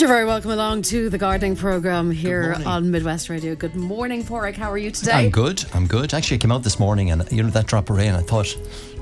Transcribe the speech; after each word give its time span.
And 0.00 0.08
you're 0.08 0.16
very 0.16 0.24
welcome 0.24 0.52
along 0.52 0.80
to 0.84 1.10
the 1.10 1.18
gardening 1.18 1.56
program 1.56 2.10
here 2.10 2.56
on 2.64 2.90
Midwest 2.90 3.28
Radio. 3.28 3.54
Good 3.54 3.74
morning, 3.74 4.24
Porrick. 4.24 4.54
How 4.54 4.70
are 4.70 4.78
you 4.78 4.90
today? 4.90 5.12
I'm 5.12 5.30
good. 5.30 5.62
I'm 5.74 5.86
good. 5.86 6.14
Actually, 6.14 6.36
I 6.36 6.38
came 6.38 6.52
out 6.52 6.62
this 6.62 6.78
morning 6.78 7.10
and 7.10 7.30
you 7.30 7.42
know 7.42 7.50
that 7.50 7.66
drop 7.66 7.90
of 7.90 7.96
rain. 7.98 8.14
I 8.14 8.22
thought 8.22 8.56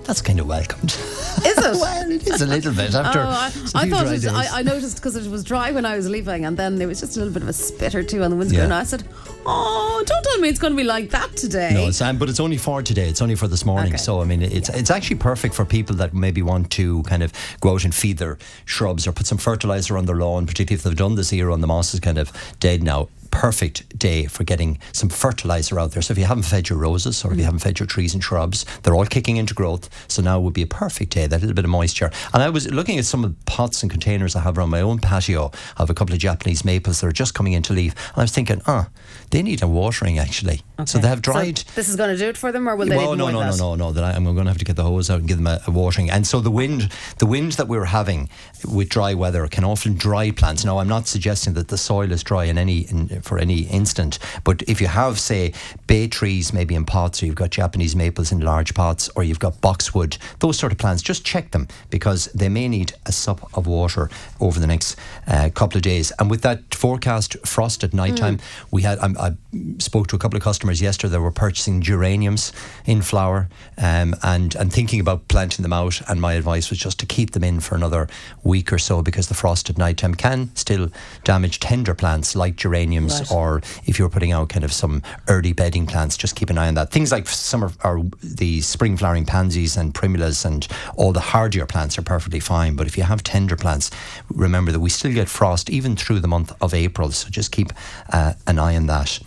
that's 0.08 0.22
kind 0.22 0.40
of 0.40 0.46
welcomed. 0.46 0.92
Is 0.92 1.44
it? 1.44 1.56
well, 1.74 2.10
it 2.10 2.26
is 2.26 2.40
a 2.40 2.46
little 2.46 2.72
bit 2.72 2.94
after. 2.94 3.20
Oh, 3.20 3.28
I, 3.28 3.52
I 3.74 3.90
thought 3.90 4.06
it. 4.06 4.26
I, 4.26 4.60
I 4.60 4.62
noticed 4.62 4.96
because 4.96 5.16
it 5.16 5.30
was 5.30 5.44
dry 5.44 5.70
when 5.70 5.84
I 5.84 5.96
was 5.96 6.08
leaving, 6.08 6.46
and 6.46 6.56
then 6.56 6.76
there 6.76 6.88
was 6.88 7.00
just 7.00 7.16
a 7.16 7.20
little 7.20 7.34
bit 7.34 7.42
of 7.42 7.48
a 7.50 7.52
spit 7.52 7.94
or 7.94 8.02
two 8.02 8.22
on 8.22 8.30
the 8.30 8.36
windscreen. 8.36 8.60
Yeah. 8.60 8.64
And 8.64 8.74
I 8.74 8.84
said, 8.84 9.04
"Oh, 9.44 10.02
don't 10.06 10.22
tell 10.24 10.38
me 10.38 10.48
it's 10.48 10.58
going 10.58 10.72
to 10.72 10.76
be 10.78 10.82
like 10.82 11.10
that 11.10 11.36
today." 11.36 11.72
No, 11.74 11.88
it's, 11.88 12.00
um, 12.00 12.16
but 12.16 12.30
it's 12.30 12.40
only 12.40 12.56
for 12.56 12.82
today. 12.82 13.06
It's 13.06 13.20
only 13.20 13.34
for 13.34 13.48
this 13.48 13.66
morning. 13.66 13.92
Okay. 13.92 13.98
So 13.98 14.22
I 14.22 14.24
mean, 14.24 14.40
it's 14.40 14.70
it's 14.70 14.90
actually 14.90 15.16
perfect 15.16 15.54
for 15.54 15.66
people 15.66 15.94
that 15.96 16.14
maybe 16.14 16.40
want 16.40 16.70
to 16.70 17.02
kind 17.02 17.22
of 17.22 17.30
go 17.60 17.74
out 17.74 17.84
and 17.84 17.94
feed 17.94 18.16
their 18.16 18.38
shrubs 18.64 19.06
or 19.06 19.12
put 19.12 19.26
some 19.26 19.36
fertilizer 19.36 19.98
on 19.98 20.06
their 20.06 20.16
lawn, 20.16 20.46
particularly 20.46 20.78
if 20.78 20.84
they've 20.84 20.96
done 20.96 21.16
this 21.16 21.34
year 21.34 21.50
and 21.50 21.62
the 21.62 21.66
moss 21.66 21.92
is 21.92 22.00
kind 22.00 22.16
of 22.16 22.32
dead 22.60 22.82
now. 22.82 23.10
Perfect 23.30 23.98
day 23.98 24.26
for 24.26 24.44
getting 24.44 24.78
some 24.92 25.08
fertilizer 25.08 25.78
out 25.78 25.92
there. 25.92 26.02
So 26.02 26.12
if 26.12 26.18
you 26.18 26.24
haven't 26.24 26.44
fed 26.44 26.68
your 26.68 26.78
roses 26.78 27.24
or 27.24 27.32
if 27.32 27.38
you 27.38 27.44
haven't 27.44 27.60
fed 27.60 27.78
your 27.78 27.86
trees 27.86 28.14
and 28.14 28.22
shrubs, 28.22 28.64
they're 28.82 28.94
all 28.94 29.06
kicking 29.06 29.36
into 29.36 29.54
growth. 29.54 29.88
So 30.08 30.22
now 30.22 30.40
would 30.40 30.54
be 30.54 30.62
a 30.62 30.66
perfect 30.66 31.12
day. 31.12 31.26
That 31.26 31.40
little 31.40 31.54
bit 31.54 31.64
of 31.64 31.70
moisture. 31.70 32.10
And 32.34 32.42
I 32.42 32.50
was 32.50 32.70
looking 32.70 32.98
at 32.98 33.04
some 33.04 33.24
of 33.24 33.30
the 33.30 33.44
pots 33.44 33.82
and 33.82 33.90
containers 33.90 34.34
I 34.34 34.40
have 34.40 34.58
around 34.58 34.70
my 34.70 34.80
own 34.80 34.98
patio. 34.98 35.50
I 35.76 35.82
have 35.82 35.90
a 35.90 35.94
couple 35.94 36.14
of 36.14 36.20
Japanese 36.20 36.64
maples 36.64 37.00
that 37.00 37.06
are 37.06 37.12
just 37.12 37.34
coming 37.34 37.52
into 37.52 37.72
leaf, 37.72 37.94
and 38.08 38.18
I 38.18 38.22
was 38.22 38.32
thinking, 38.32 38.60
ah, 38.66 38.88
they 39.30 39.42
need 39.42 39.62
a 39.62 39.68
watering 39.68 40.18
actually. 40.18 40.62
So 40.86 40.98
they 40.98 41.08
have 41.08 41.22
dried. 41.22 41.56
this 41.74 41.88
is 41.88 41.96
going 41.96 42.10
to 42.10 42.16
do 42.16 42.28
it 42.28 42.36
for 42.36 42.52
them, 42.52 42.68
or 42.68 42.76
will 42.76 42.86
they? 42.86 42.96
Well, 42.96 43.16
no, 43.16 43.30
no, 43.30 43.40
no, 43.42 43.56
no, 43.56 43.74
no. 43.74 43.92
That 43.92 44.04
I, 44.04 44.12
I'm 44.12 44.22
going 44.22 44.36
to 44.36 44.44
have 44.44 44.58
to 44.58 44.64
get 44.64 44.76
the 44.76 44.84
hose 44.84 45.10
out 45.10 45.18
and 45.18 45.28
give 45.28 45.38
them 45.38 45.48
a, 45.48 45.60
a 45.66 45.72
watering. 45.72 46.08
And 46.08 46.24
so 46.24 46.38
the 46.40 46.52
wind, 46.52 46.92
the 47.18 47.26
wind 47.26 47.52
that 47.52 47.66
we're 47.66 47.86
having 47.86 48.28
with 48.64 48.88
dry 48.88 49.14
weather 49.14 49.48
can 49.48 49.64
often 49.64 49.94
dry 49.94 50.30
plants. 50.30 50.64
Now, 50.64 50.78
I'm 50.78 50.86
not 50.86 51.08
suggesting 51.08 51.54
that 51.54 51.66
the 51.66 51.76
soil 51.78 52.12
is 52.12 52.22
dry 52.22 52.44
in 52.44 52.58
any 52.58 52.80
in, 52.82 53.20
for 53.22 53.38
any 53.40 53.62
instant, 53.62 54.20
but 54.44 54.62
if 54.68 54.80
you 54.80 54.86
have, 54.86 55.18
say, 55.18 55.52
bay 55.88 56.06
trees 56.06 56.52
maybe 56.52 56.76
in 56.76 56.84
pots, 56.84 57.22
or 57.22 57.26
you've 57.26 57.34
got 57.34 57.50
Japanese 57.50 57.96
maples 57.96 58.30
in 58.30 58.38
large 58.38 58.72
pots, 58.74 59.10
or 59.16 59.24
you've 59.24 59.40
got 59.40 59.60
boxwood, 59.60 60.16
those 60.38 60.56
sort 60.58 60.70
of 60.70 60.78
plants, 60.78 61.02
just 61.02 61.24
check 61.24 61.50
them 61.50 61.66
because 61.90 62.26
they 62.26 62.48
may 62.48 62.68
need 62.68 62.92
a 63.06 63.10
sup 63.12 63.50
of 63.56 63.66
water 63.66 64.10
over 64.40 64.60
the 64.60 64.66
next 64.68 64.96
uh, 65.26 65.50
couple 65.52 65.76
of 65.76 65.82
days. 65.82 66.12
And 66.20 66.30
with 66.30 66.42
that 66.42 66.72
forecast 66.72 67.36
frost 67.44 67.82
at 67.82 67.92
night 67.92 68.16
time, 68.16 68.38
we 68.70 68.82
had 68.82 68.98
I, 69.00 69.08
I 69.18 69.36
spoke 69.78 70.06
to 70.08 70.16
a 70.16 70.18
couple 70.20 70.36
of 70.36 70.42
customers 70.44 70.67
yesterday 70.74 71.12
that 71.12 71.20
were 71.20 71.30
purchasing 71.32 71.80
geraniums 71.80 72.52
in 72.86 73.02
flower 73.02 73.48
um, 73.76 74.14
and 74.22 74.54
and 74.54 74.72
thinking 74.72 75.00
about 75.00 75.26
planting 75.28 75.62
them 75.62 75.72
out. 75.72 76.00
And 76.08 76.20
my 76.20 76.34
advice 76.34 76.70
was 76.70 76.78
just 76.78 76.98
to 77.00 77.06
keep 77.06 77.30
them 77.32 77.44
in 77.44 77.60
for 77.60 77.74
another 77.74 78.08
week 78.44 78.72
or 78.72 78.78
so 78.78 79.02
because 79.02 79.28
the 79.28 79.34
frost 79.34 79.70
at 79.70 79.78
night 79.78 79.96
time 79.98 80.14
can 80.14 80.50
still 80.54 80.90
damage 81.24 81.60
tender 81.60 81.94
plants 81.94 82.34
like 82.36 82.56
geraniums 82.56 83.20
Right. 83.20 83.32
or 83.32 83.62
if 83.86 83.98
you're 83.98 84.08
putting 84.10 84.32
out 84.32 84.48
kind 84.48 84.64
of 84.64 84.72
some 84.72 85.02
early 85.28 85.52
bedding 85.52 85.86
plants, 85.86 86.16
just 86.16 86.36
keep 86.36 86.50
an 86.50 86.58
eye 86.58 86.68
on 86.68 86.74
that. 86.74 86.90
Things 86.90 87.10
like 87.12 87.28
summer 87.28 87.70
or 87.84 88.04
the 88.22 88.60
spring 88.60 88.96
flowering 88.96 89.24
pansies 89.26 89.76
and 89.76 89.94
primulas 89.94 90.44
and 90.44 90.66
all 90.96 91.12
the 91.12 91.20
hardier 91.20 91.66
plants 91.66 91.98
are 91.98 92.02
perfectly 92.02 92.40
fine. 92.40 92.76
But 92.76 92.86
if 92.86 92.96
you 92.96 93.04
have 93.04 93.22
tender 93.22 93.56
plants, 93.56 93.90
remember 94.30 94.72
that 94.72 94.80
we 94.80 94.90
still 94.90 95.12
get 95.12 95.28
frost 95.28 95.70
even 95.70 95.96
through 95.96 96.20
the 96.20 96.28
month 96.28 96.52
of 96.60 96.74
April. 96.74 97.10
So 97.12 97.28
just 97.30 97.52
keep 97.52 97.72
uh, 98.12 98.34
an 98.46 98.58
eye 98.58 98.76
on 98.76 98.86
that. 98.86 99.18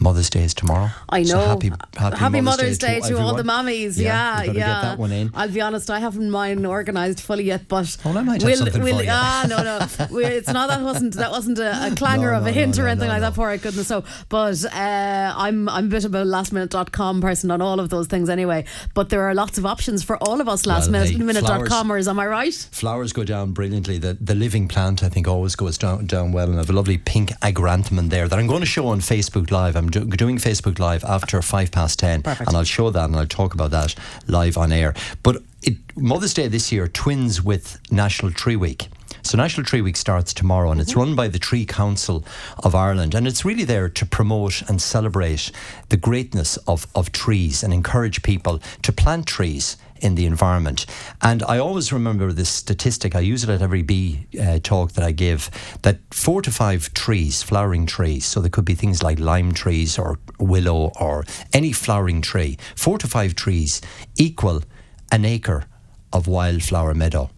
Mother's 0.00 0.28
Day 0.28 0.44
is 0.44 0.54
tomorrow. 0.54 0.90
I 1.08 1.20
know. 1.20 1.26
So 1.26 1.38
happy, 1.38 1.72
happy, 1.96 2.40
Mother's, 2.40 2.78
Day, 2.78 3.00
to, 3.00 3.18
all 3.18 3.34
the 3.34 3.42
mammies. 3.42 3.98
Yeah, 3.98 4.42
yeah. 4.42 4.52
get 4.52 4.52
that 4.66 4.98
one 4.98 5.12
in. 5.12 5.30
I'll 5.34 5.50
be 5.50 5.60
honest, 5.60 5.90
I 5.90 6.00
haven't 6.00 6.30
mine 6.30 6.66
organised 6.66 7.20
fully 7.20 7.44
yet, 7.44 7.68
but 7.68 7.96
Well, 8.04 8.18
I 8.18 8.22
might 8.22 8.42
have 8.42 8.56
something 8.56 8.82
for 8.82 8.88
you. 8.88 9.06
Ah, 9.08 9.46
no, 9.48 9.62
no, 9.62 9.78
it's 10.20 10.48
not 10.48 10.68
that 10.68 10.82
wasn't 10.82 11.14
that 11.14 11.30
wasn't 11.30 11.58
a, 11.58 11.92
a 11.92 11.94
clanger 11.94 12.32
No, 12.32 12.38
of 12.38 12.46
a 12.46 12.52
hint 12.52 12.76
no, 12.76 12.84
or 12.84 12.88
anything 12.88 13.08
no, 13.08 13.14
like 13.14 13.22
no. 13.22 13.30
that. 13.30 13.34
Poor 13.36 13.56
goodness. 13.56 13.86
So, 13.86 14.04
but 14.28 14.64
uh, 14.64 15.34
I'm 15.36 15.68
I'm 15.68 15.86
a 15.86 15.88
bit 15.88 16.04
of 16.04 16.14
a 16.14 16.24
lastminute.com 16.24 17.20
person 17.20 17.50
on 17.50 17.62
all 17.62 17.80
of 17.80 17.88
those 17.90 18.06
things 18.06 18.28
anyway. 18.28 18.64
But 18.94 19.10
there 19.10 19.22
are 19.22 19.34
lots 19.34 19.58
of 19.58 19.66
options 19.66 20.02
for 20.02 20.16
all 20.22 20.40
of 20.40 20.48
us. 20.48 20.66
Last 20.66 20.90
Well, 20.90 21.04
minute 21.04 21.44
hey, 21.46 22.08
am 22.08 22.18
I 22.20 22.26
right? 22.26 22.54
Flowers 22.54 23.12
go 23.12 23.24
down 23.24 23.52
brilliantly. 23.52 23.98
The 23.98 24.14
the 24.20 24.34
living 24.34 24.68
plant, 24.68 25.02
I 25.02 25.08
think, 25.08 25.28
always 25.28 25.54
goes 25.56 25.78
down 25.78 26.06
down 26.06 26.32
well. 26.32 26.46
And 26.46 26.54
I 26.56 26.58
have 26.58 26.70
a 26.70 26.72
lovely 26.72 26.98
pink 26.98 27.30
argyranthemum 27.40 28.10
there 28.10 28.28
that 28.28 28.38
I'm 28.38 28.46
going 28.46 28.60
to 28.60 28.66
show 28.66 28.86
on 28.88 29.00
Facebook 29.00 29.50
Live. 29.50 29.76
I'm 29.76 29.83
do, 29.88 30.04
doing 30.04 30.38
Facebook 30.38 30.78
Live 30.78 31.04
after 31.04 31.40
five 31.42 31.70
past 31.70 31.98
ten, 31.98 32.22
Perfect. 32.22 32.48
and 32.48 32.56
I'll 32.56 32.64
show 32.64 32.90
that 32.90 33.04
and 33.04 33.16
I'll 33.16 33.26
talk 33.26 33.54
about 33.54 33.70
that 33.70 33.94
live 34.26 34.56
on 34.56 34.72
air. 34.72 34.94
But 35.22 35.42
it, 35.62 35.76
Mother's 35.96 36.34
Day 36.34 36.48
this 36.48 36.70
year 36.72 36.88
twins 36.88 37.42
with 37.42 37.78
National 37.90 38.32
Tree 38.32 38.56
Week. 38.56 38.88
So 39.22 39.38
National 39.38 39.64
Tree 39.64 39.80
Week 39.80 39.96
starts 39.96 40.34
tomorrow 40.34 40.70
and 40.70 40.80
it's 40.80 40.90
mm-hmm. 40.90 41.00
run 41.00 41.14
by 41.14 41.28
the 41.28 41.38
Tree 41.38 41.64
Council 41.64 42.24
of 42.62 42.74
Ireland 42.74 43.14
and 43.14 43.26
it's 43.26 43.42
really 43.42 43.64
there 43.64 43.88
to 43.88 44.04
promote 44.04 44.60
and 44.68 44.82
celebrate 44.82 45.50
the 45.88 45.96
greatness 45.96 46.58
of, 46.68 46.86
of 46.94 47.10
trees 47.10 47.62
and 47.62 47.72
encourage 47.72 48.22
people 48.22 48.60
to 48.82 48.92
plant 48.92 49.26
trees 49.26 49.78
in 50.04 50.14
the 50.14 50.26
environment. 50.26 50.86
And 51.22 51.42
I 51.44 51.58
always 51.58 51.92
remember 51.92 52.32
this 52.32 52.50
statistic, 52.50 53.16
I 53.16 53.20
use 53.20 53.42
it 53.42 53.50
at 53.50 53.62
every 53.62 53.82
bee 53.82 54.26
uh, 54.40 54.58
talk 54.62 54.92
that 54.92 55.04
I 55.04 55.12
give, 55.12 55.50
that 55.82 55.98
four 56.10 56.42
to 56.42 56.50
five 56.50 56.92
trees, 56.92 57.42
flowering 57.42 57.86
trees, 57.86 58.26
so 58.26 58.40
there 58.40 58.50
could 58.50 58.66
be 58.66 58.74
things 58.74 59.02
like 59.02 59.18
lime 59.18 59.52
trees 59.52 59.98
or 59.98 60.18
willow 60.38 60.92
or 61.00 61.24
any 61.52 61.72
flowering 61.72 62.20
tree, 62.20 62.58
four 62.76 62.98
to 62.98 63.08
five 63.08 63.34
trees 63.34 63.80
equal 64.16 64.62
an 65.10 65.24
acre 65.24 65.64
of 66.12 66.26
wildflower 66.26 66.94
meadow 66.94 67.30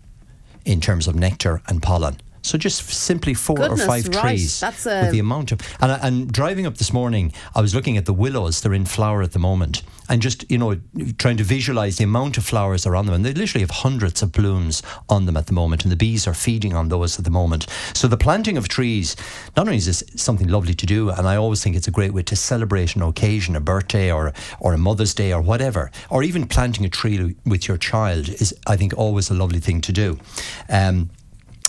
in 0.65 0.81
terms 0.81 1.07
of 1.07 1.15
nectar 1.15 1.63
and 1.69 1.83
pollen. 1.83 2.17
So 2.47 2.57
just 2.57 2.89
simply 2.89 3.35
four 3.35 3.57
Goodness, 3.57 3.83
or 3.83 3.87
five 3.87 4.09
right. 4.09 4.21
trees 4.23 4.61
That's 4.61 4.87
a- 4.87 5.03
with 5.03 5.13
the 5.13 5.19
amount 5.19 5.51
of 5.51 5.61
and, 5.81 5.93
and 6.01 6.33
driving 6.33 6.65
up 6.65 6.77
this 6.77 6.93
morning, 6.93 7.33
I 7.55 7.61
was 7.61 7.75
looking 7.75 7.97
at 7.97 8.07
the 8.07 8.13
willows. 8.13 8.61
They're 8.61 8.73
in 8.73 8.85
flower 8.87 9.21
at 9.23 9.33
the 9.33 9.41
moment, 9.41 9.83
and 10.09 10.23
just 10.23 10.49
you 10.49 10.57
know 10.57 10.81
trying 11.19 11.39
to 11.39 11.45
visualize 11.45 11.97
the 11.97 12.05
amount 12.05 12.39
of 12.39 12.45
flowers 12.45 12.85
that 12.85 12.91
are 12.91 12.97
on 12.97 13.07
them. 13.07 13.17
And 13.17 13.25
they 13.25 13.35
literally 13.35 13.63
have 13.63 13.71
hundreds 13.71 14.23
of 14.23 14.31
blooms 14.31 14.81
on 15.09 15.27
them 15.27 15.37
at 15.37 15.47
the 15.47 15.53
moment, 15.53 15.83
and 15.83 15.91
the 15.91 15.97
bees 15.97 16.29
are 16.29 16.35
feeding 16.35 16.73
on 16.73 16.89
those 16.89 17.19
at 17.19 17.25
the 17.25 17.31
moment. 17.31 17.67
So 17.95 18.07
the 18.07 18.17
planting 18.17 18.57
of 18.57 18.69
trees, 18.69 19.17
not 19.57 19.67
only 19.67 19.79
is 19.79 19.87
this 19.87 20.05
something 20.15 20.47
lovely 20.49 20.75
to 20.75 20.87
do, 20.87 21.11
and 21.11 21.27
I 21.27 21.35
always 21.37 21.65
think 21.65 21.75
it's 21.75 21.89
a 21.89 21.93
great 21.93 22.15
way 22.15 22.23
to 22.23 22.37
celebrate 22.37 22.95
an 22.95 23.03
occasion, 23.03 23.57
a 23.57 23.61
birthday 23.61 24.13
or 24.13 24.33
or 24.61 24.73
a 24.73 24.79
Mother's 24.79 25.15
Day 25.15 25.33
or 25.33 25.41
whatever, 25.41 25.91
or 26.11 26.23
even 26.23 26.47
planting 26.47 26.85
a 26.85 26.89
tree 26.89 27.35
with 27.45 27.67
your 27.67 27.77
child 27.77 28.29
is, 28.29 28.55
I 28.69 28.77
think, 28.77 28.97
always 28.97 29.31
a 29.31 29.35
lovely 29.35 29.59
thing 29.61 29.81
to 29.81 29.93
do. 29.93 30.19
Um, 30.69 31.11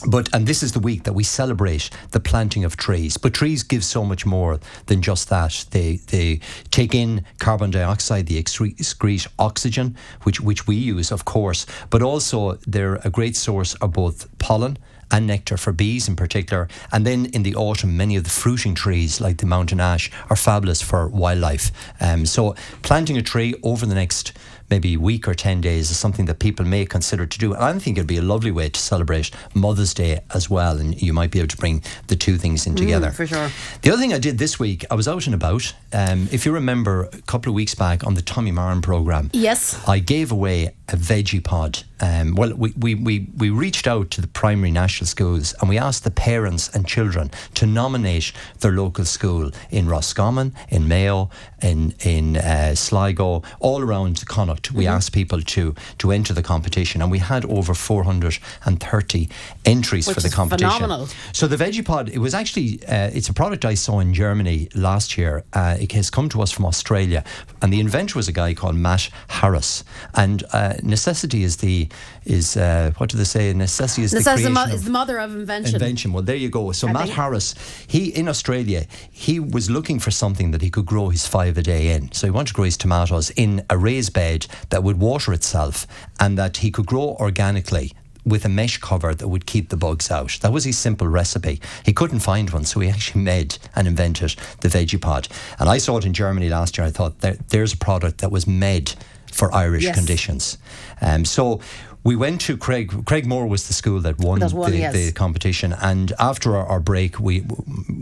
but 0.06 0.30
and 0.34 0.46
this 0.46 0.62
is 0.62 0.74
the 0.74 0.80
week 0.80 1.03
that 1.03 1.13
we 1.13 1.24
celebrate 1.24 1.90
the 2.12 2.19
planting 2.19 2.63
of 2.63 2.78
trees. 2.78 3.18
But 3.18 3.34
trees 3.34 3.63
give 3.63 3.84
so 3.84 4.06
much 4.06 4.25
more 4.25 4.59
than 4.85 5.02
just 5.02 5.30
that. 5.30 5.66
They 5.72 5.96
they 6.08 6.40
take 6.69 6.94
in 6.94 7.25
carbon 7.40 7.72
dioxide, 7.72 8.28
they 8.28 8.41
excrete, 8.41 9.28
oxygen, 9.40 9.96
which 10.24 10.40
which 10.40 10.68
we 10.68 10.75
use, 10.75 11.12
of 11.12 11.25
course. 11.25 11.66
But 11.90 12.03
also 12.03 12.59
they're 12.68 13.00
a 13.03 13.09
great 13.09 13.35
source 13.35 13.74
of 13.75 13.94
both 13.94 14.28
pollen 14.38 14.78
and 15.09 15.25
nectar 15.25 15.58
for 15.58 15.72
bees 15.72 16.08
in 16.08 16.16
particular. 16.16 16.68
And 16.91 17.06
then 17.06 17.28
in 17.28 17.44
the 17.44 17.56
autumn, 17.56 17.97
many 17.97 18.18
of 18.18 18.24
the 18.24 18.29
fruiting 18.29 18.75
trees, 18.75 19.22
like 19.22 19.38
the 19.38 19.46
mountain 19.46 19.79
ash, 19.79 20.12
are 20.29 20.35
fabulous 20.35 20.81
for 20.81 21.08
wildlife. 21.08 21.72
Um, 22.00 22.25
so 22.25 22.56
planting 22.81 23.18
a 23.18 23.22
tree 23.22 23.56
over 23.64 23.85
the 23.85 23.96
next 23.96 24.34
maybe 24.69 24.95
a 24.95 25.00
week 25.00 25.28
or 25.28 25.33
10 25.33 25.61
days 25.61 25.89
is 25.91 25.97
something 25.97 26.25
that 26.25 26.39
people 26.39 26.66
may 26.66 26.85
consider 26.85 27.25
to 27.25 27.39
do. 27.39 27.53
And 27.53 27.63
I 27.63 27.79
think 27.79 27.97
it'd 27.97 28.07
be 28.07 28.17
a 28.17 28.22
lovely 28.22 28.51
way 28.51 28.69
to 28.69 28.79
celebrate 28.79 29.31
Mother's 29.53 29.94
Day 29.94 30.19
as 30.33 30.50
well. 30.50 30.78
And 30.78 31.01
you 31.01 31.13
might 31.13 31.31
be 31.31 31.39
able 31.39 31.47
to 31.50 31.57
bring 31.57 31.83
the 32.07 32.16
two 32.16 32.38
things 32.38 32.67
in 32.67 32.75
together. 32.75 33.11
for 33.11 33.25
sure. 33.28 33.50
The 33.81 33.89
other 33.91 34.01
thing 34.01 34.13
I 34.13 34.19
did 34.19 34.38
this 34.38 34.59
week, 34.59 34.85
I 34.91 34.95
was 34.95 35.07
out 35.07 35.25
and 35.25 35.35
about. 35.35 35.73
Um, 35.94 36.28
if 36.31 36.45
you 36.45 36.51
remember 36.51 37.03
a 37.13 37.22
couple 37.22 37.50
of 37.50 37.55
weeks 37.55 37.75
back 37.75 38.05
on 38.05 38.13
the 38.16 38.22
Tommy 38.22 38.51
Marren 38.51 38.81
programme, 38.81 39.29
Yes. 39.33 39.81
I 39.88 40.00
gave 40.00 40.31
away 40.31 40.73
a 40.89 40.95
veggie 40.97 41.44
pod. 41.44 41.84
Um, 42.00 42.35
well, 42.35 42.53
we, 42.53 42.74
we, 42.78 42.96
we, 42.96 43.28
we 43.38 43.50
reached 43.50 43.88
out 43.88 44.12
to 44.12 44.22
the 44.22 44.28
primary 44.28 44.72
national 44.72 45.08
schools 45.08 45.53
and 45.59 45.70
we 45.70 45.78
asked 45.78 46.03
the 46.03 46.11
parents 46.11 46.70
and 46.73 46.88
children 46.88 47.32
to 47.55 47.66
nominate 47.66 48.32
their 48.59 48.72
local 48.72 49.05
school 49.05 49.52
in 49.72 49.88
Roscommon, 49.88 50.53
in 50.70 50.88
Mayo, 50.88 51.29
in, 51.61 51.94
in 52.03 52.38
uh, 52.38 52.76
Sligo, 52.76 53.44
all 53.59 53.82
around 53.82 54.26
Connacht. 54.28 54.72
We 54.72 54.88
asked 54.88 55.11
people 55.14 55.41
to, 55.41 55.76
to 55.97 56.11
enter 56.11 56.34
the 56.34 56.44
competition 56.44 57.02
and 57.02 57.11
we 57.11 57.20
had 57.20 57.46
over 57.46 57.73
430 57.73 59.29
entries 59.66 60.08
Which 60.08 60.16
for 60.16 60.22
the 60.22 60.28
is 60.28 60.34
competition. 60.34 60.72
phenomenal. 60.72 61.08
So 61.34 61.47
the 61.47 61.58
veggie 61.58 61.85
pod, 61.85 62.09
it 62.09 62.20
was 62.20 62.34
actually 62.34 62.79
uh, 62.88 63.09
it's 63.14 63.29
a 63.29 63.34
product 63.34 63.66
I 63.66 63.73
saw 63.73 64.00
in 64.00 64.14
Germany 64.14 64.70
last 64.76 65.17
year. 65.17 65.43
Uh, 65.53 65.78
it 65.79 65.91
has 65.93 66.09
come 66.09 66.29
to 66.29 66.41
us 66.41 66.52
from 66.52 66.66
Australia, 66.66 67.23
and 67.61 67.72
the 67.73 67.79
inventor 67.79 68.17
was 68.17 68.28
a 68.28 68.32
guy 68.32 68.53
called 68.53 68.76
Matt 68.76 69.09
Harris. 69.28 69.84
And 70.16 70.43
uh, 70.53 70.76
necessity 70.84 71.43
is 71.43 71.58
the 71.58 71.86
is 72.25 72.57
uh, 72.57 72.91
what 72.97 73.09
do 73.09 73.17
they 73.17 73.23
say? 73.23 73.53
Necessity 73.53 74.03
is 74.03 74.11
the 74.11 74.19
the, 74.19 74.49
mo- 74.49 74.63
is 74.63 74.84
the 74.84 74.91
mother 74.91 75.17
of 75.19 75.35
invention. 75.35 75.75
invention. 75.75 76.13
Well, 76.13 76.23
there 76.23 76.35
you 76.35 76.49
go. 76.49 76.72
So 76.72 76.87
I 76.87 76.93
Matt 76.93 77.09
Harris, 77.09 77.55
he 77.87 78.09
in 78.09 78.28
Australia, 78.28 78.85
he 79.11 79.39
was 79.39 79.69
looking 79.69 79.99
for 79.99 80.11
something 80.11 80.51
that 80.51 80.61
he 80.61 80.69
could 80.69 80.85
grow 80.85 81.09
his 81.09 81.28
five 81.28 81.57
a 81.57 81.61
day 81.61 81.91
in. 81.95 82.11
So 82.11 82.28
he 82.28 82.31
wanted 82.31 82.49
to 82.49 82.53
grow 82.53 82.66
his 82.66 82.78
tomatoes 82.78 83.29
in 83.31 83.66
a 83.69 83.78
raised 83.78 84.13
bed 84.13 84.47
that 84.69 84.84
would 84.84 84.99
water 84.99 85.34
itself, 85.34 85.87
and 86.19 86.37
that 86.37 86.57
he 86.57 86.72
could 86.72 86.85
grow 86.85 87.16
organically 87.19 87.93
with 88.28 88.43
a 88.43 88.49
mesh 88.49 88.78
cover 88.78 89.16
that 89.16 89.28
would 89.28 89.45
keep 89.45 89.69
the 89.69 89.78
bugs 89.78 90.11
out. 90.11 90.37
That 90.41 90.51
was 90.51 90.66
his 90.66 90.78
simple 90.78 91.07
recipe. 91.07 91.61
He 91.85 91.93
couldn't 91.93 92.19
find 92.19 92.49
one, 92.49 92.66
so 92.66 92.81
he 92.81 92.90
actually 92.90 93.22
made 93.22 93.57
and 93.75 93.87
invented 93.87 94.35
the 94.59 94.67
veggie 94.67 95.01
pod. 95.01 95.29
And 95.59 95.69
I 95.69 95.78
saw 95.78 95.97
it 95.97 96.05
in 96.05 96.13
Germany 96.13 96.49
last 96.49 96.78
year. 96.78 96.85
I 96.85 96.91
thought 96.91 97.22
there, 97.22 97.37
there's 97.49 97.73
a 97.73 97.78
product 97.78 98.19
that 98.19 98.31
was 98.31 98.45
made 98.45 98.91
for 99.37 99.53
Irish 99.53 99.84
Yes. 99.84 99.95
conditions. 99.95 100.57
Um, 100.99 101.23
so 101.23 101.59
we 102.07 102.15
went 102.15 102.39
to 102.39 102.55
Craig. 102.55 102.89
Cregmore 103.03 103.49
was 103.49 103.67
the 103.67 103.73
school 103.73 103.99
that 103.99 104.17
won, 104.17 104.39
That 104.39 104.53
won, 104.53 104.71
the, 104.71 104.77
yes. 104.77 104.93
the 104.93 105.11
competition. 105.11 105.73
And 105.73 106.13
after 106.19 106.55
our, 106.55 106.65
our 106.65 106.79
break, 106.79 107.19
we 107.19 107.43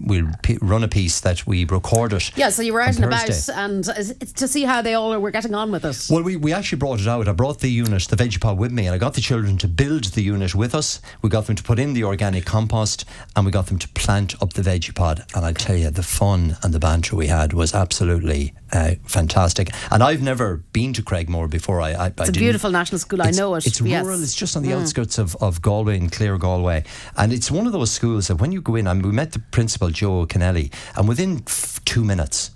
we'll 0.05 0.29
p- 0.43 0.59
run 0.61 0.83
a 0.83 0.87
piece 0.87 1.21
that 1.21 1.47
we 1.47 1.65
recorded. 1.65 2.29
Yeah, 2.35 2.49
so 2.49 2.61
you 2.61 2.73
were 2.73 2.81
out 2.81 2.95
and 2.97 3.05
about 3.05 3.49
and 3.49 3.83
to 3.83 4.47
see 4.47 4.63
how 4.63 4.83
they 4.83 4.93
all 4.93 5.19
were 5.19 5.31
getting 5.31 5.55
on 5.55 5.71
with 5.71 5.85
it. 5.85 6.05
Well, 6.07 6.21
we, 6.21 6.35
we 6.35 6.53
actually 6.53 6.77
brought 6.77 6.99
it 7.01 7.07
out. 7.07 7.27
I 7.27 7.31
brought 7.31 7.61
the 7.61 7.71
unit, 7.71 8.03
the 8.03 8.15
veggie 8.15 8.39
pod, 8.39 8.59
with 8.59 8.71
me, 8.71 8.85
and 8.85 8.93
I 8.93 8.99
got 8.99 9.15
the 9.15 9.21
children 9.21 9.57
to 9.57 9.67
build 9.67 10.03
the 10.03 10.21
unit 10.21 10.53
with 10.53 10.75
us. 10.75 11.01
We 11.23 11.29
got 11.29 11.47
them 11.47 11.55
to 11.55 11.63
put 11.63 11.79
in 11.79 11.93
the 11.93 12.03
organic 12.03 12.45
compost, 12.45 13.05
and 13.35 13.43
we 13.43 13.51
got 13.51 13.65
them 13.65 13.79
to 13.79 13.87
plant 13.89 14.39
up 14.39 14.53
the 14.53 14.61
veggie 14.61 14.93
pod. 14.93 15.25
And 15.33 15.43
I 15.43 15.51
tell 15.53 15.75
you, 15.75 15.89
the 15.89 16.03
fun 16.03 16.57
and 16.61 16.75
the 16.75 16.79
banter 16.79 17.15
we 17.15 17.25
had 17.25 17.53
was 17.53 17.73
absolutely 17.73 18.53
uh, 18.71 18.95
fantastic. 19.05 19.71
And 19.89 20.03
I've 20.03 20.21
never 20.21 20.57
been 20.73 20.93
to 20.93 21.01
Cregmore 21.01 21.49
before. 21.49 21.81
I, 21.81 21.93
I, 21.93 22.07
It's 22.07 22.29
a 22.29 22.33
beautiful 22.33 22.69
national 22.69 22.99
school. 22.99 23.23
I 23.23 23.31
know 23.31 23.55
it. 23.55 23.65
It's 23.65 23.81
yes. 23.97 24.03
Mm. 24.03 24.07
rural. 24.07 24.23
It's 24.23 24.35
just 24.35 24.55
on 24.55 24.63
the 24.63 24.73
outskirts 24.73 25.17
of, 25.17 25.35
of 25.41 25.61
Galway 25.61 25.97
and 25.97 26.11
Clare 26.11 26.37
Galway, 26.37 26.83
and 27.17 27.33
it's 27.33 27.49
one 27.51 27.65
of 27.67 27.73
those 27.73 27.91
schools 27.91 28.27
that 28.27 28.37
when 28.37 28.51
you 28.51 28.61
go 28.61 28.75
in, 28.75 28.87
and 28.87 29.05
we 29.05 29.11
met 29.11 29.31
the 29.33 29.39
principal 29.39 29.89
Joe 29.89 30.25
Kennelly, 30.25 30.71
and 30.95 31.07
within 31.07 31.43
f- 31.47 31.79
two 31.85 32.03
minutes. 32.03 32.51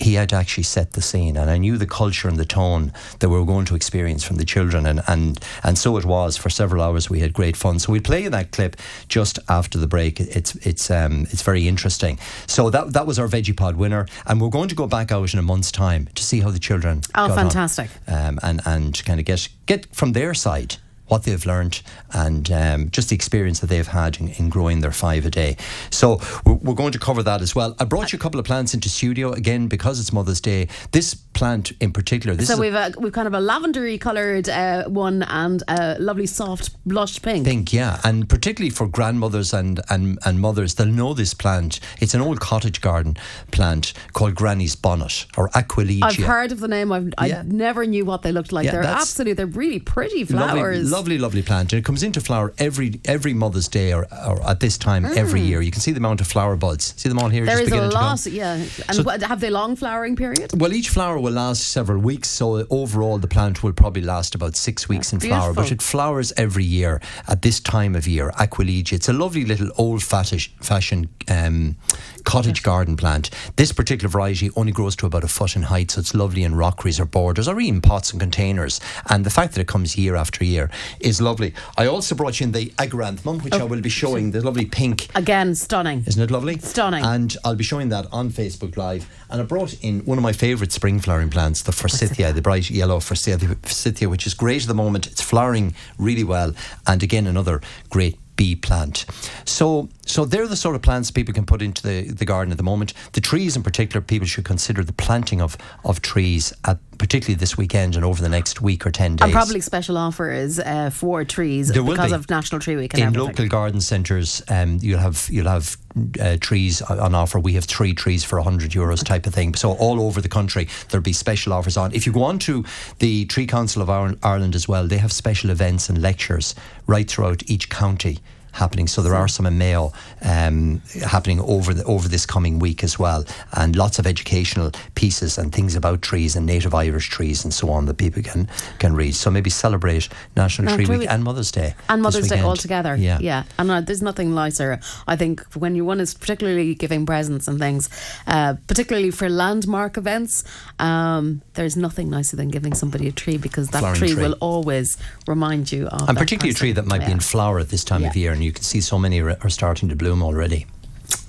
He 0.00 0.14
had 0.14 0.32
actually 0.32 0.64
set 0.64 0.92
the 0.92 1.02
scene, 1.02 1.36
and 1.36 1.50
I 1.50 1.58
knew 1.58 1.76
the 1.76 1.86
culture 1.86 2.28
and 2.28 2.38
the 2.38 2.44
tone 2.44 2.92
that 3.18 3.28
we 3.28 3.38
were 3.38 3.44
going 3.44 3.66
to 3.66 3.74
experience 3.74 4.24
from 4.24 4.36
the 4.36 4.44
children, 4.44 4.86
and, 4.86 5.02
and, 5.06 5.38
and 5.62 5.78
so 5.78 5.96
it 5.96 6.04
was. 6.04 6.36
For 6.36 6.50
several 6.50 6.82
hours, 6.82 7.10
we 7.10 7.20
had 7.20 7.32
great 7.32 7.56
fun. 7.56 7.78
So 7.78 7.92
we'll 7.92 8.00
play 8.00 8.26
that 8.28 8.50
clip 8.52 8.76
just 9.08 9.38
after 9.48 9.78
the 9.78 9.86
break. 9.86 10.20
It's 10.20 10.54
it's 10.56 10.90
um, 10.90 11.26
it's 11.30 11.42
very 11.42 11.68
interesting. 11.68 12.18
So 12.46 12.70
that 12.70 12.92
that 12.94 13.06
was 13.06 13.18
our 13.18 13.28
veggie 13.28 13.56
pod 13.56 13.76
winner, 13.76 14.06
and 14.26 14.40
we're 14.40 14.48
going 14.48 14.68
to 14.68 14.74
go 14.74 14.86
back 14.86 15.12
out 15.12 15.32
in 15.32 15.38
a 15.38 15.42
month's 15.42 15.72
time 15.72 16.08
to 16.14 16.22
see 16.22 16.40
how 16.40 16.50
the 16.50 16.58
children. 16.58 17.02
Oh, 17.14 17.28
got 17.28 17.30
on 17.30 17.36
fantastic. 17.36 17.90
um, 18.08 18.38
and 18.42 18.60
and 18.64 19.04
kind 19.04 19.20
of 19.20 19.26
get 19.26 19.48
get 19.66 19.94
from 19.94 20.12
their 20.12 20.34
side 20.34 20.76
what 21.10 21.24
they've 21.24 21.44
learned 21.44 21.82
and 22.12 22.50
um, 22.52 22.90
just 22.90 23.08
the 23.08 23.14
experience 23.14 23.60
that 23.60 23.66
they've 23.66 23.86
had 23.86 24.20
in, 24.20 24.28
in 24.30 24.48
growing 24.48 24.80
their 24.80 24.92
five 24.92 25.26
a 25.26 25.30
day. 25.30 25.56
So 25.90 26.20
we're, 26.44 26.74
going 26.74 26.92
to 26.92 26.98
cover 26.98 27.22
that 27.24 27.42
as 27.42 27.54
well. 27.54 27.74
I 27.78 27.84
brought 27.84 28.12
you 28.12 28.16
a 28.16 28.20
couple 28.20 28.38
of 28.38 28.46
plants 28.46 28.74
into 28.74 28.88
studio 28.88 29.32
again 29.32 29.66
because 29.66 30.00
it's 30.00 30.12
Mother's 30.12 30.40
Day. 30.40 30.68
This 30.92 31.14
plant 31.14 31.72
in 31.80 31.92
particular, 31.92 32.36
this 32.36 32.48
So 32.48 32.58
we've 32.58 32.74
a, 32.74 32.92
we've 32.98 33.12
kind 33.12 33.26
of 33.26 33.34
a 33.34 33.38
lavendery 33.38 34.00
coloured 34.00 34.48
uh, 34.48 34.84
one 34.88 35.22
and 35.24 35.62
a 35.68 35.98
lovely 35.98 36.26
soft 36.26 36.70
blush 36.86 37.20
pink. 37.20 37.44
pink, 37.44 37.72
yeah, 37.72 38.00
and 38.04 38.28
particularly 38.28 38.70
for 38.70 38.86
grandmothers 38.86 39.52
and, 39.52 39.80
and, 39.90 40.18
and 40.24 40.40
mothers, 40.40 40.76
they'll 40.76 40.86
know 40.86 41.12
this 41.12 41.34
plant. 41.34 41.80
It's 42.00 42.14
an 42.14 42.20
old 42.20 42.40
cottage 42.40 42.80
garden 42.80 43.16
plant 43.50 43.92
called 44.12 44.34
Granny's 44.34 44.76
Bonnet 44.76 45.26
or 45.36 45.48
Aquilegia. 45.50 46.04
I've 46.04 46.16
heard 46.16 46.52
of 46.52 46.60
the 46.60 46.68
name. 46.68 46.92
I've, 46.92 47.12
I 47.18 47.42
never 47.44 47.84
knew 47.84 48.04
what 48.04 48.22
they 48.22 48.32
looked 48.32 48.52
like. 48.52 48.66
Yeah, 48.66 48.72
they're 48.72 48.84
absolutely, 48.84 49.34
they're 49.34 49.46
really 49.46 49.80
pretty 49.80 50.24
Lovely, 50.24 50.60
flowers. 50.60 50.90
Lovely, 51.00 51.16
lovely 51.16 51.40
plant. 51.42 51.72
And 51.72 51.78
it 51.78 51.84
comes 51.86 52.02
into 52.02 52.20
flower 52.20 52.52
every 52.58 53.00
every 53.06 53.32
Mother's 53.32 53.68
Day 53.68 53.94
or, 53.94 54.06
or 54.28 54.46
at 54.46 54.60
this 54.60 54.76
time 54.76 55.06
every 55.06 55.40
year. 55.40 55.62
You 55.62 55.70
can 55.70 55.80
see 55.80 55.92
the 55.92 55.98
amount 55.98 56.20
of 56.20 56.26
flower 56.26 56.56
buds. 56.56 56.92
See 56.98 57.08
them 57.08 57.18
all 57.18 57.30
here? 57.30 57.44
Mm. 57.44 57.46
There 57.46 57.60
is 57.62 57.68
a 57.68 57.70
beginning 57.70 57.90
to 57.90 57.96
come? 57.96 58.04
lot, 58.04 58.26
yeah. 58.26 58.54
And 58.88 58.96
So- 58.96 59.02
what, 59.02 59.22
have 59.22 59.40
they 59.40 59.48
long 59.48 59.76
flowering 59.76 60.14
period? 60.14 60.60
Well, 60.60 60.74
each 60.74 60.90
flower 60.90 61.18
will 61.18 61.32
last 61.32 61.62
several 61.68 62.00
weeks, 62.00 62.28
so 62.28 62.66
overall 62.68 63.16
the 63.16 63.28
plant 63.28 63.62
will 63.62 63.72
probably 63.72 64.02
last 64.02 64.34
about 64.34 64.56
six 64.56 64.90
weeks 64.90 65.14
in 65.14 65.20
flower. 65.20 65.54
But 65.54 65.72
it 65.72 65.80
flowers 65.80 66.34
every 66.36 66.64
year 66.64 67.00
at 67.26 67.40
this 67.40 67.60
time 67.60 67.94
of 67.94 68.06
year. 68.06 68.30
Aquilegia. 68.32 68.92
It's 68.92 69.08
a 69.08 69.14
lovely 69.14 69.46
little 69.46 69.70
old-fashioned 69.78 71.08
um, 71.28 71.76
cottage 72.24 72.62
garden 72.62 72.96
plant. 72.96 73.30
This 73.56 73.72
particular 73.72 74.10
variety 74.10 74.50
only 74.54 74.72
grows 74.72 74.96
to 74.96 75.06
about 75.06 75.24
a 75.24 75.28
foot 75.28 75.56
in 75.56 75.62
height, 75.62 75.92
so 75.92 76.00
it's 76.00 76.14
lovely 76.14 76.42
in 76.44 76.54
rockeries 76.54 77.00
or 77.00 77.06
borders 77.06 77.48
or 77.48 77.58
even 77.58 77.80
pots 77.80 78.10
and 78.12 78.20
containers. 78.20 78.80
And 79.08 79.24
the 79.24 79.30
fact 79.30 79.54
that 79.54 79.60
it 79.62 79.66
comes 79.66 79.96
year 79.96 80.14
after 80.16 80.44
year 80.44 80.68
is 80.98 81.20
lovely. 81.20 81.54
I 81.76 81.86
also 81.86 82.14
brought 82.14 82.40
you 82.40 82.44
in 82.44 82.52
the 82.52 82.66
argyranthemum, 82.78 83.42
which 83.42 83.54
oh. 83.54 83.60
I 83.60 83.64
will 83.64 83.80
be 83.80 83.88
showing. 83.88 84.30
The 84.30 84.42
lovely 84.42 84.66
pink 84.66 85.08
Again, 85.14 85.54
stunning. 85.54 86.04
isn't 86.06 86.22
it 86.22 86.30
lovely? 86.30 86.58
Stunning. 86.58 87.04
And 87.04 87.36
I'll 87.44 87.54
be 87.54 87.64
showing 87.64 87.88
that 87.90 88.06
on 88.12 88.30
Facebook 88.30 88.76
Live. 88.76 89.08
And 89.30 89.40
I 89.40 89.44
brought 89.44 89.74
in 89.82 90.00
one 90.00 90.18
of 90.18 90.22
my 90.22 90.32
favourite 90.32 90.72
spring 90.72 91.00
flowering 91.00 91.30
plants, 91.30 91.62
the 91.62 91.72
Forsythia, 91.72 92.32
the 92.32 92.42
bright 92.42 92.70
yellow 92.70 93.00
Forsythia, 93.00 93.56
Forsythia, 93.62 94.08
which 94.08 94.26
is 94.26 94.34
great 94.34 94.62
at 94.62 94.68
the 94.68 94.74
moment. 94.74 95.06
It's 95.06 95.22
flowering 95.22 95.74
really 95.98 96.24
well. 96.24 96.52
And 96.86 97.02
again, 97.02 97.26
another 97.26 97.60
great 97.88 98.18
bee 98.36 98.56
plant. 98.56 99.04
So 99.44 99.88
so 100.10 100.24
they're 100.24 100.46
the 100.46 100.56
sort 100.56 100.76
of 100.76 100.82
plants 100.82 101.10
people 101.10 101.32
can 101.32 101.46
put 101.46 101.62
into 101.62 101.82
the, 101.82 102.10
the 102.12 102.24
garden 102.24 102.52
at 102.52 102.58
the 102.58 102.64
moment. 102.64 102.92
The 103.12 103.20
trees 103.20 103.56
in 103.56 103.62
particular, 103.62 104.00
people 104.00 104.26
should 104.26 104.44
consider 104.44 104.84
the 104.84 104.92
planting 104.92 105.40
of, 105.40 105.56
of 105.84 106.02
trees 106.02 106.52
at 106.64 106.78
particularly 107.00 107.34
this 107.34 107.56
weekend 107.56 107.96
and 107.96 108.04
over 108.04 108.20
the 108.20 108.28
next 108.28 108.60
week 108.60 108.86
or 108.86 108.90
10 108.90 109.16
days. 109.16 109.24
And 109.24 109.32
probably 109.32 109.62
special 109.62 109.96
offers 109.96 110.58
uh, 110.58 110.90
for 110.90 111.24
trees 111.24 111.68
There 111.68 111.82
because 111.82 112.10
be. 112.10 112.14
of 112.14 112.28
National 112.28 112.60
Tree 112.60 112.76
Week 112.76 112.92
and 112.92 113.00
in 113.00 113.06
everything. 113.06 113.26
local 113.26 113.48
garden 113.48 113.80
centres, 113.80 114.42
um, 114.48 114.78
you'll 114.82 114.98
have 114.98 115.26
you'll 115.32 115.48
have 115.48 115.78
uh, 116.20 116.36
trees 116.40 116.82
on 116.82 117.14
offer. 117.14 117.40
We 117.40 117.54
have 117.54 117.64
three 117.64 117.94
trees 117.94 118.22
for 118.22 118.38
hundred 118.40 118.72
euros 118.72 119.02
type 119.02 119.26
of 119.26 119.34
thing. 119.34 119.54
So 119.54 119.72
all 119.72 120.02
over 120.02 120.20
the 120.20 120.28
country 120.28 120.68
there'll 120.90 121.02
be 121.02 121.14
special 121.14 121.54
offers 121.54 121.78
on. 121.78 121.94
If 121.94 122.06
you 122.06 122.12
go 122.12 122.22
on 122.22 122.38
to 122.40 122.66
the 122.98 123.24
Tree 123.24 123.46
Council 123.46 123.80
of 123.80 123.88
Ireland 123.88 124.54
as 124.54 124.68
well, 124.68 124.86
they 124.86 124.98
have 124.98 125.10
special 125.10 125.48
events 125.48 125.88
and 125.88 126.02
lectures 126.02 126.54
right 126.86 127.10
throughout 127.10 127.42
each 127.48 127.70
county. 127.70 128.18
Happening, 128.52 128.86
so 128.88 129.02
there 129.02 129.14
are 129.14 129.28
some 129.28 129.46
in 129.46 129.58
Mayo 129.58 129.92
um, 130.22 130.82
happening 131.04 131.40
over 131.40 131.74
the, 131.74 131.84
over 131.84 132.08
this 132.08 132.26
coming 132.26 132.58
week 132.58 132.82
as 132.84 132.98
well, 132.98 133.24
and 133.56 133.76
lots 133.76 133.98
of 133.98 134.06
educational 134.06 134.72
pieces 134.94 135.38
and 135.38 135.52
things 135.52 135.74
about 135.74 136.02
trees 136.02 136.36
and 136.36 136.46
native 136.46 136.74
Irish 136.74 137.08
trees 137.08 137.44
and 137.44 137.52
so 137.54 137.70
on 137.70 137.86
that 137.86 137.96
people 137.96 138.22
can 138.22 138.48
can 138.78 138.94
read. 138.94 139.14
So 139.14 139.30
maybe 139.30 139.50
celebrate 139.50 140.08
National 140.36 140.70
No, 140.70 140.76
Tree 140.76 140.86
Week 140.86 141.08
and 141.08 141.22
Mother's 141.22 141.50
Day 141.50 141.74
and 141.88 142.02
Mother's 142.02 142.28
Day 142.28 142.40
all 142.40 142.56
together. 142.56 142.96
Yeah, 142.96 143.18
yeah. 143.20 143.44
And 143.58 143.70
uh, 143.70 143.80
there's 143.80 144.02
nothing 144.02 144.34
nicer, 144.34 144.80
I 145.06 145.16
think, 145.16 145.42
when 145.54 145.74
you 145.74 145.84
one 145.84 146.00
is 146.00 146.14
particularly 146.14 146.74
giving 146.74 147.06
presents 147.06 147.48
and 147.48 147.58
things, 147.58 147.88
uh, 148.26 148.54
particularly 148.66 149.10
for 149.10 149.28
landmark 149.28 149.96
events. 149.96 150.44
Um, 150.78 151.42
there's 151.54 151.76
nothing 151.76 152.10
nicer 152.10 152.36
than 152.36 152.48
giving 152.48 152.74
somebody 152.74 153.08
a 153.08 153.12
tree 153.12 153.36
because 153.36 153.68
that 153.68 153.96
tree, 153.96 154.14
tree. 154.14 154.22
will 154.22 154.36
always 154.40 154.96
remind 155.26 155.70
you 155.70 155.86
of. 155.86 156.08
and 156.08 156.16
particularly 156.18 156.50
a 156.50 156.54
tree 156.54 156.72
that 156.72 156.86
might 156.86 157.04
be 157.04 157.12
in 157.12 157.20
flower 157.20 157.58
at 157.58 157.68
this 157.68 157.84
time 157.84 158.04
of 158.04 158.16
year, 158.16 158.34
and 158.40 158.46
you 158.46 158.52
can 158.52 158.64
see 158.64 158.80
so 158.80 158.98
many 158.98 159.20
are 159.20 159.36
are 159.42 159.50
starting 159.50 159.90
to 159.90 159.94
bloom 159.94 160.22
already. 160.22 160.66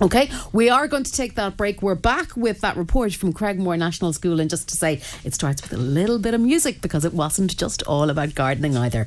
Okay, 0.00 0.30
we 0.52 0.70
are 0.70 0.88
going 0.88 1.04
to 1.04 1.12
take 1.12 1.34
that 1.34 1.56
break. 1.58 1.82
We're 1.82 1.94
back 1.94 2.36
with 2.36 2.60
that 2.62 2.76
report 2.76 3.12
from 3.12 3.34
Cregmore 3.34 3.78
National 3.78 4.12
School, 4.14 4.40
and 4.40 4.48
just 4.48 4.68
to 4.70 4.76
say, 4.76 5.02
it 5.22 5.34
starts 5.34 5.60
with 5.62 5.72
a 5.74 5.76
little 5.76 6.18
bit 6.18 6.32
of 6.32 6.40
music 6.40 6.80
because 6.80 7.04
it 7.04 7.12
wasn't 7.12 7.56
just 7.56 7.82
all 7.82 8.08
about 8.08 8.34
gardening 8.34 8.76
either. 8.76 9.06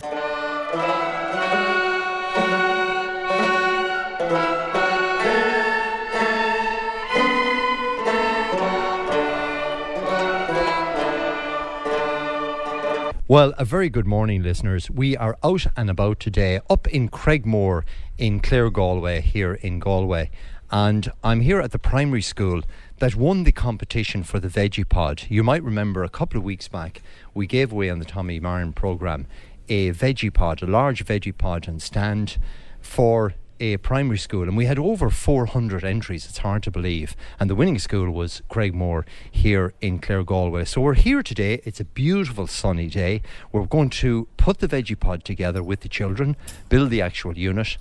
Well, 13.27 13.55
a 13.57 13.65
very 13.65 13.89
good 13.89 14.05
morning, 14.05 14.43
listeners. 14.43 14.91
We 14.91 15.17
are 15.17 15.35
out 15.43 15.65
and 15.75 15.89
about 15.89 16.19
today 16.19 16.59
up 16.69 16.87
in 16.87 17.09
Cregmore 17.09 17.81
in 18.19 18.39
Clare 18.39 18.69
Galway, 18.69 19.21
here 19.21 19.55
in 19.55 19.79
Galway. 19.79 20.29
And 20.69 21.11
I'm 21.23 21.39
here 21.41 21.59
at 21.59 21.71
the 21.71 21.79
primary 21.79 22.21
school 22.21 22.61
that 22.99 23.15
won 23.15 23.43
the 23.43 23.51
competition 23.51 24.21
for 24.21 24.39
the 24.39 24.47
Veggie 24.47 24.87
Pod. 24.87 25.23
You 25.27 25.41
might 25.43 25.63
remember 25.63 26.03
a 26.03 26.09
couple 26.09 26.37
of 26.37 26.43
weeks 26.43 26.67
back, 26.67 27.01
we 27.33 27.47
gave 27.47 27.71
away 27.71 27.89
on 27.89 27.97
the 27.97 28.05
Tommy 28.05 28.39
Marren 28.39 28.75
programme 28.75 29.25
a 29.69 29.89
Veggie 29.89 30.31
Pod, 30.31 30.61
a 30.61 30.67
large 30.67 31.03
Veggie 31.03 31.35
Pod 31.35 31.67
and 31.67 31.81
stand 31.81 32.37
for 32.79 33.33
a 33.59 33.77
primary 33.77 34.17
school, 34.17 34.43
and 34.43 34.57
we 34.57 34.65
had 34.65 34.79
over 34.79 35.09
400 35.09 35.83
entries. 35.83 36.25
It's 36.25 36.39
hard 36.39 36.63
to 36.63 36.71
believe. 36.71 37.15
And 37.39 37.49
the 37.49 37.55
winning 37.55 37.79
school 37.79 38.11
was 38.11 38.41
Cregmore 38.49 39.05
here 39.29 39.73
in 39.81 39.99
Clare 39.99 40.23
Galway. 40.23 40.65
So 40.65 40.81
we're 40.81 40.95
here 40.95 41.23
today. 41.23 41.61
It's 41.63 41.79
a 41.79 41.85
beautiful 41.85 42.47
sunny 42.47 42.87
day. 42.87 43.21
We're 43.51 43.65
going 43.65 43.89
to 43.91 44.27
put 44.37 44.59
the 44.59 44.67
veggie 44.67 44.99
pod 44.99 45.23
together 45.23 45.63
with 45.63 45.81
the 45.81 45.89
children, 45.89 46.35
build 46.69 46.89
the 46.89 47.01
actual 47.01 47.37
unit. 47.37 47.77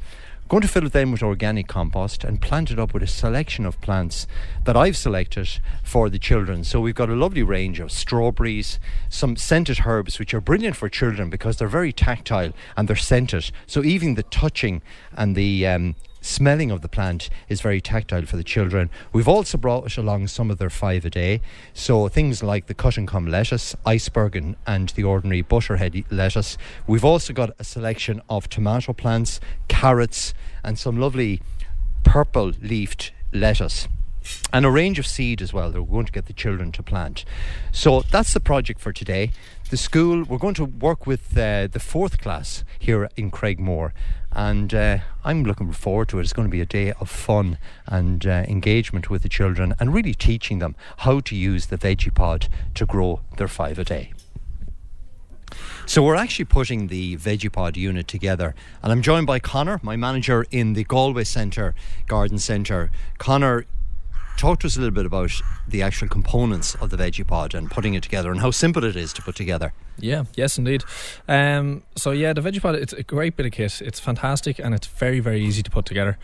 Going 0.54 0.62
to 0.62 0.68
fill 0.68 0.86
it 0.86 1.08
with 1.08 1.20
organic 1.20 1.66
compost 1.66 2.22
and 2.22 2.40
plant 2.40 2.70
it 2.70 2.78
up 2.78 2.94
with 2.94 3.02
a 3.02 3.08
selection 3.08 3.66
of 3.66 3.80
plants 3.80 4.28
that 4.62 4.76
I've 4.76 4.96
selected 4.96 5.48
for 5.82 6.08
the 6.08 6.20
children. 6.20 6.62
So 6.62 6.80
we've 6.80 6.94
got 6.94 7.10
a 7.10 7.16
lovely 7.16 7.42
range 7.42 7.80
of 7.80 7.90
strawberries, 7.90 8.78
some 9.08 9.34
scented 9.34 9.80
herbs, 9.84 10.20
which 10.20 10.32
are 10.32 10.40
brilliant 10.40 10.76
for 10.76 10.88
children 10.88 11.28
because 11.28 11.56
they're 11.56 11.66
very 11.66 11.92
tactile 11.92 12.52
and 12.76 12.86
they're 12.86 12.94
scented. 12.94 13.50
So 13.66 13.82
even 13.82 14.14
the 14.14 14.22
touching 14.22 14.80
and 15.16 15.34
the 15.34 15.66
um, 15.66 15.96
smelling 16.24 16.70
of 16.70 16.80
the 16.80 16.88
plant 16.88 17.28
is 17.48 17.60
very 17.60 17.80
tactile 17.80 18.24
for 18.24 18.36
the 18.36 18.44
children. 18.44 18.88
We've 19.12 19.28
also 19.28 19.58
brought 19.58 19.96
along 19.98 20.28
some 20.28 20.50
of 20.50 20.58
their 20.58 20.70
five 20.70 21.04
a 21.04 21.10
day. 21.10 21.42
So 21.74 22.08
things 22.08 22.42
like 22.42 22.66
the 22.66 22.74
cut 22.74 22.96
and 22.96 23.06
come 23.06 23.26
lettuce, 23.26 23.76
iceberg, 23.84 24.34
and, 24.34 24.88
the 24.94 25.04
ordinary 25.04 25.42
butterhead 25.42 26.04
lettuce. 26.10 26.56
We've 26.86 27.04
also 27.04 27.32
got 27.32 27.50
a 27.58 27.64
selection 27.64 28.22
of 28.30 28.48
tomato 28.48 28.92
plants, 28.92 29.38
carrots, 29.68 30.32
and 30.62 30.78
some 30.78 30.98
lovely 30.98 31.42
purple 32.04 32.52
leafed 32.60 33.12
lettuce 33.32 33.88
and 34.52 34.64
a 34.64 34.70
range 34.70 34.98
of 34.98 35.06
seed 35.06 35.42
as 35.42 35.52
well 35.52 35.70
that 35.70 35.82
we're 35.82 35.92
going 35.92 36.06
to 36.06 36.12
get 36.12 36.26
the 36.26 36.32
children 36.32 36.72
to 36.72 36.82
plant. 36.82 37.24
So 37.72 38.00
that's 38.00 38.32
the 38.32 38.40
project 38.40 38.80
for 38.80 38.92
today. 38.92 39.30
The 39.70 39.76
school, 39.76 40.24
we're 40.24 40.38
going 40.38 40.54
to 40.54 40.64
work 40.64 41.06
with 41.06 41.36
uh, 41.36 41.66
the 41.66 41.80
fourth 41.80 42.20
class 42.20 42.64
here 42.78 43.08
in 43.16 43.30
Cregmore, 43.30 43.92
and 44.34 44.74
uh, 44.74 44.98
I'm 45.24 45.44
looking 45.44 45.72
forward 45.72 46.08
to 46.08 46.18
it. 46.18 46.22
It's 46.22 46.32
going 46.32 46.48
to 46.48 46.52
be 46.52 46.60
a 46.60 46.66
day 46.66 46.92
of 46.92 47.08
fun 47.08 47.58
and 47.86 48.26
uh, 48.26 48.44
engagement 48.48 49.08
with 49.10 49.22
the 49.22 49.28
children 49.28 49.74
and 49.78 49.94
really 49.94 50.14
teaching 50.14 50.58
them 50.58 50.74
how 50.98 51.20
to 51.20 51.36
use 51.36 51.66
the 51.66 51.78
veggie 51.78 52.14
pod 52.14 52.48
to 52.74 52.84
grow 52.84 53.20
their 53.36 53.48
five 53.48 53.78
a 53.78 53.84
day. 53.84 54.12
So 55.86 56.02
we're 56.02 56.16
actually 56.16 56.46
putting 56.46 56.86
the 56.86 57.16
Veggiepod 57.16 57.76
unit 57.76 58.08
together, 58.08 58.54
and 58.82 58.90
I'm 58.90 59.02
joined 59.02 59.26
by 59.26 59.38
Connor, 59.38 59.80
my 59.82 59.96
manager 59.96 60.46
in 60.50 60.72
the 60.72 60.82
Galway 60.82 61.24
Centre 61.24 61.74
Garden 62.06 62.38
Centre. 62.38 62.90
Connor, 63.18 63.66
talk 64.36 64.60
to 64.60 64.66
us 64.66 64.76
a 64.76 64.80
little 64.80 64.94
bit 64.94 65.06
about 65.06 65.30
the 65.66 65.82
actual 65.82 66.08
components 66.08 66.74
of 66.76 66.90
the 66.90 66.96
veggie 66.96 67.26
pod 67.26 67.54
and 67.54 67.70
putting 67.70 67.94
it 67.94 68.02
together 68.02 68.30
and 68.30 68.40
how 68.40 68.50
simple 68.50 68.84
it 68.84 68.96
is 68.96 69.12
to 69.14 69.22
put 69.22 69.36
together. 69.36 69.72
Yeah, 69.98 70.24
yes, 70.34 70.58
indeed. 70.58 70.84
Um, 71.28 71.82
so 71.96 72.10
yeah, 72.10 72.32
the 72.32 72.40
veggie 72.40 72.60
pod 72.60 72.74
it's 72.74 72.92
a 72.92 73.02
great 73.02 73.36
bit 73.36 73.46
of 73.46 73.52
kit. 73.52 73.80
It's 73.80 74.00
fantastic 74.00 74.58
and 74.58 74.74
it's 74.74 74.86
very 74.86 75.20
very 75.20 75.40
easy 75.42 75.62
to 75.62 75.70
put 75.70 75.84
together. 75.84 76.18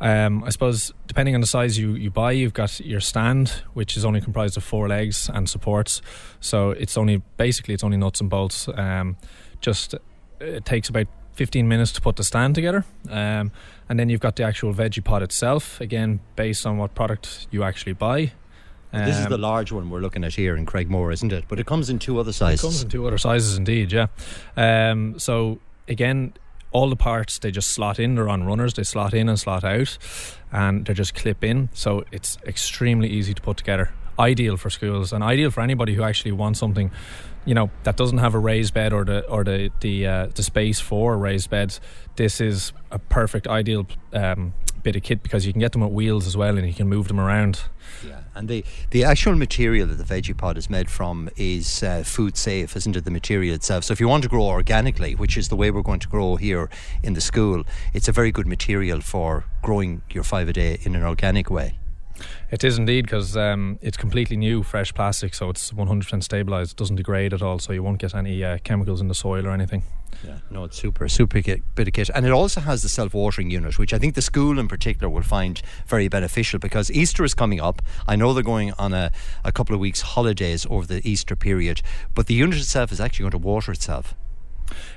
Um, 0.00 0.44
I 0.44 0.50
suppose 0.50 0.92
depending 1.06 1.34
on 1.34 1.40
the 1.40 1.46
size 1.46 1.78
you, 1.78 1.92
you 1.92 2.10
buy, 2.10 2.32
you've 2.32 2.54
got 2.54 2.80
your 2.80 3.00
stand, 3.00 3.62
which 3.72 3.96
is 3.96 4.04
only 4.04 4.20
comprised 4.20 4.56
of 4.56 4.64
four 4.64 4.88
legs 4.88 5.30
and 5.32 5.48
supports. 5.48 6.02
So 6.40 6.70
it's 6.70 6.98
only 6.98 7.22
basically 7.36 7.74
it's 7.74 7.84
only 7.84 7.96
nuts 7.96 8.20
and 8.20 8.28
bolts. 8.28 8.68
Um, 8.68 9.16
just 9.60 9.94
it 10.40 10.64
takes 10.64 10.88
about 10.88 11.06
15 11.34 11.66
minutes 11.66 11.92
to 11.92 12.00
put 12.00 12.16
the 12.16 12.24
stand 12.24 12.54
together. 12.54 12.84
Um, 13.10 13.50
and 13.88 13.98
then 13.98 14.08
you've 14.08 14.20
got 14.20 14.36
the 14.36 14.42
actual 14.42 14.72
veggie 14.72 15.04
pot 15.04 15.22
itself, 15.22 15.80
again, 15.80 16.20
based 16.36 16.66
on 16.66 16.78
what 16.78 16.94
product 16.94 17.46
you 17.50 17.62
actually 17.62 17.92
buy. 17.92 18.32
Um, 18.92 19.04
this 19.06 19.18
is 19.18 19.26
the 19.26 19.34
um, 19.34 19.40
large 19.40 19.72
one 19.72 19.90
we're 19.90 20.00
looking 20.00 20.22
at 20.24 20.34
here 20.34 20.56
in 20.56 20.66
Cregmore, 20.66 21.12
isn't 21.12 21.32
it? 21.32 21.44
But 21.48 21.58
it 21.58 21.66
comes 21.66 21.90
in 21.90 21.98
two 21.98 22.18
other 22.18 22.32
sizes. 22.32 22.60
It 22.60 22.62
comes 22.62 22.82
in 22.82 22.88
two 22.88 23.06
other 23.06 23.18
sizes, 23.18 23.56
indeed, 23.56 23.92
yeah. 23.92 24.06
Um, 24.56 25.18
so, 25.18 25.58
again, 25.88 26.34
all 26.74 26.90
the 26.90 26.96
parts 26.96 27.38
they 27.38 27.52
just 27.52 27.70
slot 27.70 28.00
in 28.00 28.16
they're 28.16 28.28
on 28.28 28.42
runners 28.42 28.74
they 28.74 28.82
slot 28.82 29.14
in 29.14 29.28
and 29.28 29.38
slot 29.38 29.62
out 29.62 29.96
and 30.52 30.84
they 30.86 30.92
just 30.92 31.14
clip 31.14 31.44
in 31.44 31.68
so 31.72 32.04
it's 32.10 32.36
extremely 32.46 33.08
easy 33.08 33.32
to 33.32 33.40
put 33.40 33.56
together 33.56 33.92
ideal 34.18 34.56
for 34.56 34.70
schools 34.70 35.12
and 35.12 35.24
ideal 35.24 35.50
for 35.50 35.60
anybody 35.60 35.94
who 35.94 36.02
actually 36.02 36.32
wants 36.32 36.58
something 36.58 36.90
you 37.44 37.54
know 37.54 37.70
that 37.82 37.96
doesn't 37.96 38.18
have 38.18 38.34
a 38.34 38.38
raised 38.38 38.74
bed 38.74 38.92
or 38.92 39.04
the 39.04 39.26
or 39.28 39.44
the 39.44 39.70
the 39.80 40.06
uh, 40.06 40.26
the 40.34 40.42
space 40.42 40.80
for 40.80 41.16
raised 41.18 41.50
beds, 41.50 41.80
this 42.16 42.40
is 42.40 42.72
a 42.90 42.98
perfect 42.98 43.46
ideal 43.46 43.86
um, 44.12 44.54
bit 44.82 44.96
of 44.96 45.02
kit 45.02 45.22
because 45.22 45.46
you 45.46 45.52
can 45.52 45.60
get 45.60 45.72
them 45.72 45.82
with 45.82 45.92
wheels 45.92 46.26
as 46.26 46.36
well 46.36 46.56
and 46.56 46.66
you 46.66 46.74
can 46.74 46.88
move 46.88 47.08
them 47.08 47.20
around. 47.20 47.62
Yeah, 48.06 48.20
and 48.34 48.48
the 48.48 48.64
the 48.90 49.04
actual 49.04 49.34
material 49.34 49.86
that 49.88 49.96
the 49.96 50.04
veggie 50.04 50.36
pod 50.36 50.56
is 50.56 50.70
made 50.70 50.90
from 50.90 51.28
is 51.36 51.82
uh, 51.82 52.02
food 52.04 52.36
safe, 52.36 52.76
isn't 52.76 52.96
it? 52.96 53.04
The 53.04 53.10
material 53.10 53.54
itself. 53.54 53.84
So 53.84 53.92
if 53.92 54.00
you 54.00 54.08
want 54.08 54.22
to 54.22 54.28
grow 54.28 54.44
organically, 54.44 55.14
which 55.14 55.36
is 55.36 55.48
the 55.48 55.56
way 55.56 55.70
we're 55.70 55.82
going 55.82 56.00
to 56.00 56.08
grow 56.08 56.36
here 56.36 56.70
in 57.02 57.12
the 57.12 57.20
school, 57.20 57.64
it's 57.92 58.08
a 58.08 58.12
very 58.12 58.32
good 58.32 58.46
material 58.46 59.00
for 59.00 59.44
growing 59.62 60.02
your 60.10 60.24
five 60.24 60.48
a 60.48 60.52
day 60.52 60.78
in 60.82 60.94
an 60.94 61.02
organic 61.02 61.50
way. 61.50 61.78
It 62.50 62.62
is 62.62 62.78
indeed 62.78 63.06
because 63.06 63.36
um, 63.36 63.78
it's 63.82 63.96
completely 63.96 64.36
new, 64.36 64.62
fresh 64.62 64.94
plastic, 64.94 65.34
so 65.34 65.50
it's 65.50 65.72
100% 65.72 66.04
stabilised. 66.22 66.72
It 66.72 66.76
doesn't 66.76 66.96
degrade 66.96 67.32
at 67.32 67.42
all, 67.42 67.58
so 67.58 67.72
you 67.72 67.82
won't 67.82 67.98
get 67.98 68.14
any 68.14 68.44
uh, 68.44 68.58
chemicals 68.58 69.00
in 69.00 69.08
the 69.08 69.14
soil 69.14 69.46
or 69.46 69.50
anything. 69.50 69.82
Yeah, 70.24 70.38
no, 70.50 70.64
it's 70.64 70.78
super, 70.78 71.08
super 71.08 71.42
kit, 71.42 71.62
bit 71.74 71.88
of 71.88 71.94
kit. 71.94 72.10
And 72.14 72.24
it 72.24 72.30
also 72.30 72.60
has 72.60 72.82
the 72.82 72.88
self 72.88 73.14
watering 73.14 73.50
unit, 73.50 73.78
which 73.78 73.92
I 73.92 73.98
think 73.98 74.14
the 74.14 74.22
school 74.22 74.58
in 74.58 74.68
particular 74.68 75.08
will 75.08 75.22
find 75.22 75.60
very 75.86 76.08
beneficial 76.08 76.58
because 76.58 76.90
Easter 76.90 77.24
is 77.24 77.34
coming 77.34 77.60
up. 77.60 77.82
I 78.06 78.16
know 78.16 78.32
they're 78.32 78.42
going 78.42 78.72
on 78.78 78.94
a, 78.94 79.10
a 79.44 79.52
couple 79.52 79.74
of 79.74 79.80
weeks' 79.80 80.00
holidays 80.00 80.66
over 80.70 80.86
the 80.86 81.06
Easter 81.08 81.36
period, 81.36 81.82
but 82.14 82.26
the 82.26 82.34
unit 82.34 82.58
itself 82.58 82.92
is 82.92 83.00
actually 83.00 83.24
going 83.24 83.32
to 83.32 83.38
water 83.38 83.72
itself. 83.72 84.14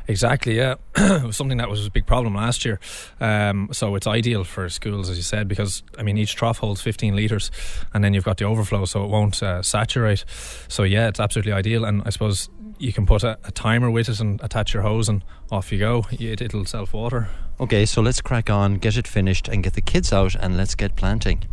Exactly, 0.08 0.58
yeah. 0.58 0.76
it 0.98 1.24
was 1.24 1.38
something 1.38 1.58
that 1.58 1.70
was 1.70 1.86
a 1.86 1.92
big 1.92 2.06
problem 2.06 2.36
last 2.36 2.66
year. 2.66 2.80
Um, 3.20 3.70
so 3.72 3.96
it's 3.96 4.08
ideal 4.08 4.44
for 4.44 4.70
schools, 4.70 5.10
as 5.10 5.18
you 5.18 5.24
said, 5.24 5.48
because 5.48 5.84
I 5.98 6.04
mean 6.04 6.18
each 6.18 6.36
trough 6.36 6.60
holds 6.60 6.82
15 6.82 7.16
litres, 7.16 7.52
and 7.94 8.04
then 8.04 8.14
you've 8.14 8.24
got 8.24 8.38
the 8.38 8.46
overflow, 8.46 8.86
so 8.86 9.04
it 9.04 9.10
won't 9.10 9.42
uh, 9.44 9.62
saturate. 9.62 10.24
So 10.68 10.84
yeah, 10.84 11.08
it's 11.08 11.20
absolutely 11.20 11.52
ideal, 11.52 11.86
and 11.86 12.04
I 12.06 12.10
suppose 12.10 12.50
you 12.80 12.94
can 12.94 13.06
put 13.06 13.24
a, 13.24 13.38
a, 13.44 13.52
timer 13.52 13.90
with 13.90 14.08
it 14.08 14.20
and 14.20 14.42
attach 14.44 14.74
your 14.74 14.84
hose, 14.84 15.10
and 15.10 15.24
off 15.52 15.72
you 15.72 15.80
go. 15.80 16.06
It, 16.12 16.42
it'll 16.42 16.66
self 16.66 16.94
water. 16.94 17.28
Okay, 17.60 17.86
so 17.86 18.02
let's 18.02 18.22
crack 18.22 18.50
on, 18.50 18.76
get 18.76 18.98
it 18.98 19.08
finished, 19.08 19.48
and 19.48 19.64
get 19.64 19.74
the 19.74 19.82
kids 19.82 20.14
out, 20.14 20.36
and 20.36 20.58
let's 20.58 20.76
get 20.76 20.96
planting. 20.96 21.44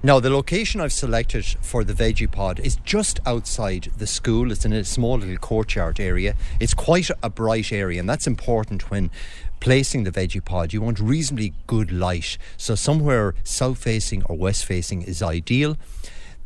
Now, 0.00 0.20
the 0.20 0.30
location 0.30 0.80
I've 0.80 0.92
selected 0.92 1.44
for 1.44 1.82
the 1.82 1.92
veggie 1.92 2.30
pod 2.30 2.60
is 2.60 2.76
just 2.84 3.18
outside 3.26 3.90
the 3.98 4.06
school. 4.06 4.52
It's 4.52 4.64
in 4.64 4.72
a 4.72 4.84
small 4.84 5.18
little 5.18 5.38
courtyard 5.38 5.98
area. 5.98 6.36
It's 6.60 6.72
quite 6.72 7.10
a 7.20 7.28
bright 7.28 7.72
area, 7.72 7.98
and 7.98 8.08
that's 8.08 8.28
important 8.28 8.92
when 8.92 9.10
placing 9.58 10.04
the 10.04 10.12
veggie 10.12 10.44
pod. 10.44 10.72
You 10.72 10.82
want 10.82 11.00
reasonably 11.00 11.52
good 11.66 11.90
light, 11.90 12.38
so 12.56 12.76
somewhere 12.76 13.34
south 13.42 13.78
facing 13.78 14.22
or 14.26 14.36
west 14.36 14.64
facing 14.64 15.02
is 15.02 15.20
ideal. 15.20 15.76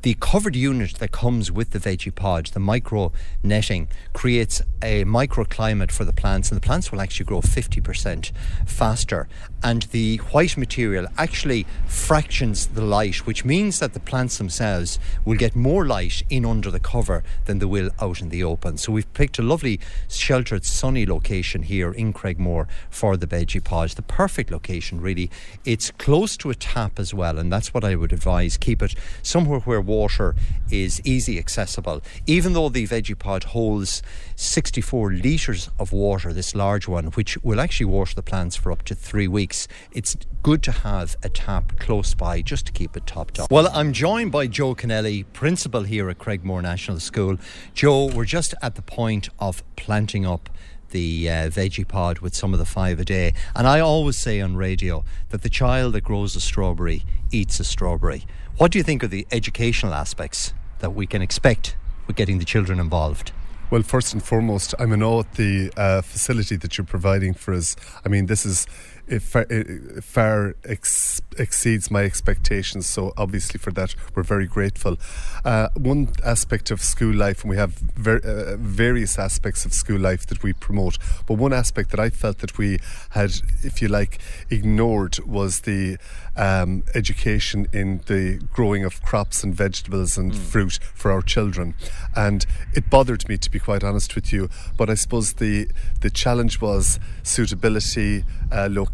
The 0.03 0.15
covered 0.15 0.57
unit 0.57 0.95
that 0.95 1.13
comes 1.13 1.53
with 1.53 1.71
the 1.71 1.79
veggie 1.79 2.13
pod, 2.13 2.47
the 2.47 2.59
micro 2.59 3.13
netting, 3.41 3.87
creates 4.13 4.61
a 4.83 5.05
microclimate 5.05 5.93
for 5.93 6.05
the 6.05 6.13
plants, 6.13 6.51
and 6.51 6.61
the 6.61 6.67
plants 6.67 6.91
will 6.91 7.01
actually 7.01 7.27
grow 7.27 7.41
50% 7.41 8.33
faster. 8.67 9.29
And 9.63 9.83
the 9.93 10.17
white 10.17 10.57
material 10.57 11.07
actually 11.19 11.67
fractions 11.87 12.67
the 12.67 12.83
light, 12.83 13.29
which 13.29 13.45
means 13.45 13.79
that 13.79 13.93
the 13.95 14.01
plants 14.01 14.39
themselves 14.39 14.99
will 15.25 15.37
get 15.37 15.55
more 15.55 15.87
light 15.87 16.25
in 16.29 16.45
under 16.45 16.73
the 16.73 16.81
cover 16.81 17.23
than 17.45 17.61
they 17.61 17.67
will 17.67 17.91
out 18.01 18.21
in 18.21 18.31
the 18.31 18.43
open. 18.43 18.79
So 18.79 18.91
we've 18.91 19.15
picked 19.15 19.39
a 19.39 19.43
lovely 19.43 19.79
sheltered, 20.09 20.65
sunny 20.65 21.07
location 21.07 21.63
here 21.63 21.93
in 21.93 22.13
Cregmore 22.13 22.67
for 22.91 23.17
the 23.17 23.29
veggie 23.29 23.63
pod. 23.63 23.91
The 23.91 24.03
perfect 24.03 24.51
location, 24.51 25.01
really. 25.01 25.31
It's 25.65 25.93
close 25.93 26.37
to 26.39 26.51
a 26.51 26.57
tap 26.57 26.99
as 26.99 27.15
well, 27.15 27.39
and 27.39 27.53
that's 27.53 27.73
what 27.73 27.85
I 27.85 27.95
would 27.95 28.13
advise. 28.13 28.57
Keep 28.57 28.83
it 28.83 28.97
somewhere 29.23 29.61
where 29.61 29.81
water 29.93 30.35
is 30.71 31.03
easy 31.05 31.39
accessible. 31.39 32.01
Even 32.27 32.55
though 32.55 32.71
the 32.71 32.87
veggie 32.87 33.19
pod 33.19 33.45
holds 33.45 34.03
64 34.37 35.13
litres 35.13 35.69
of 35.79 35.93
water, 35.93 36.33
this 36.33 36.55
large 36.55 36.89
one, 36.89 37.07
which 37.19 37.37
will 37.43 37.61
actually 37.61 37.87
water 37.87 38.15
the 38.15 38.23
plants 38.23 38.57
for 38.57 38.73
up 38.73 38.83
to 38.85 38.95
three 38.95 39.29
weeks, 39.29 39.69
it's 39.93 40.17
good 40.43 40.63
to 40.63 40.73
have 40.73 41.17
a 41.23 41.29
tap 41.29 41.79
close 41.79 42.15
by 42.15 42.41
just 42.41 42.67
to 42.67 42.73
keep 42.73 42.97
it 42.97 43.07
topped 43.07 43.39
up. 43.39 43.51
Well, 43.51 43.69
I'm 43.73 43.93
joined 43.93 44.33
by 44.33 44.47
Joe 44.47 44.75
Kennelly, 44.75 45.25
principal 45.33 45.83
here 45.83 46.09
at 46.09 46.19
Cregmore 46.19 46.63
National 46.63 46.99
School. 46.99 47.37
Joe, 47.75 48.07
we're 48.07 48.25
just 48.25 48.55
at 48.63 48.75
the 48.75 48.83
point 48.83 49.29
of 49.39 49.63
planting 49.77 50.25
up 50.25 50.49
the 50.93 51.29
uh, 51.29 51.33
veggie 51.49 51.89
pod 51.89 52.21
with 52.21 52.35
some 52.35 52.53
of 52.53 52.59
the 52.59 52.65
five 52.65 53.01
a 53.01 53.05
day. 53.05 53.35
And 53.57 53.67
I 53.67 53.81
always 53.81 54.17
say 54.17 54.41
on 54.41 54.57
radio 54.57 55.05
that 55.31 55.43
the 55.43 55.51
child 55.51 55.95
that 55.95 56.05
grows 56.05 56.37
a 56.37 56.41
strawberry 56.41 57.03
eats 57.33 57.59
a 57.59 57.65
strawberry. 57.65 58.25
What 58.59 58.71
do 58.71 58.79
you 58.79 58.85
think 58.85 59.03
of 59.03 59.11
the 59.11 59.27
educational 59.33 59.95
aspects 59.95 60.53
that 60.81 60.91
we 60.91 61.07
can 61.07 61.23
expect 61.23 61.75
with 62.07 62.17
getting 62.17 62.39
the 62.39 62.45
children 62.45 62.79
involved? 62.79 63.33
Well, 63.71 63.83
first 63.83 64.13
and 64.13 64.23
foremost, 64.23 64.75
I'm 64.79 64.93
in 64.93 65.03
awe 65.03 65.21
at 65.21 65.35
the 65.35 65.73
uh, 65.75 66.03
facility 66.03 66.57
that 66.57 66.77
you're 66.77 66.85
providing 66.85 67.33
for 67.33 67.55
us. 67.55 67.75
I 68.05 68.11
mean, 68.11 68.27
this 68.27 68.45
is 68.45 68.67
it 69.07 69.23
far, 69.23 69.47
it 69.51 70.05
far 70.05 70.55
ex- 70.65 71.21
exceeds 71.39 71.91
my 71.91 72.03
expectations. 72.05 72.87
So 72.87 73.13
obviously 73.17 73.59
for 73.59 73.71
that 73.73 73.95
we're 74.15 74.23
very 74.23 74.47
grateful. 74.47 74.97
Uh, 75.45 75.69
one 75.75 76.09
aspect 76.25 76.71
of 76.71 76.81
school 76.81 77.15
life, 77.15 77.43
and 77.43 77.51
we 77.51 77.57
have 77.57 77.75
ver- 77.97 78.19
uh, 78.19 78.57
various 78.57 79.19
aspects 79.19 79.65
of 79.65 79.73
school 79.73 79.99
life 79.99 80.27
that 80.27 80.43
we 80.43 80.53
promote, 80.53 80.99
but 81.27 81.35
one 81.35 81.53
aspect 81.53 81.91
that 81.91 82.01
I 82.01 82.11
felt 82.11 82.39
that 82.39 82.59
we 82.59 82.79
had, 83.11 83.33
if 83.63 83.83
you 83.83 83.89
like, 83.89 84.19
ignored 84.51 85.19
was 85.21 85.61
the 85.61 85.99
um, 86.37 86.85
education 86.95 87.67
in 87.73 88.01
the 88.07 88.41
growing 88.53 88.85
of 88.85 89.03
crops 89.03 89.45
and 89.45 89.55
vegetables 89.55 90.17
and 90.17 90.33
mm. 90.33 90.37
fruit 90.37 90.79
for 90.95 91.11
our 91.11 91.23
children, 91.23 91.75
and 92.17 92.47
it 92.73 92.89
bothered 92.89 93.29
me 93.29 93.37
to 93.39 93.51
be 93.51 93.59
quite 93.59 93.85
honest 93.85 94.15
with 94.15 94.33
you. 94.33 94.49
But 94.77 94.89
I 94.89 94.95
suppose 94.95 95.35
the 95.35 95.69
the 96.01 96.11
challenge 96.11 96.61
was 96.61 96.99
suitability, 97.23 98.25
uh, 98.51 98.69
location, 98.71 98.92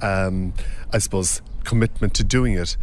um, 0.00 0.54
I 0.92 0.98
suppose 0.98 1.42
commitment 1.64 2.14
to 2.14 2.24
doing 2.24 2.54
it 2.54 2.76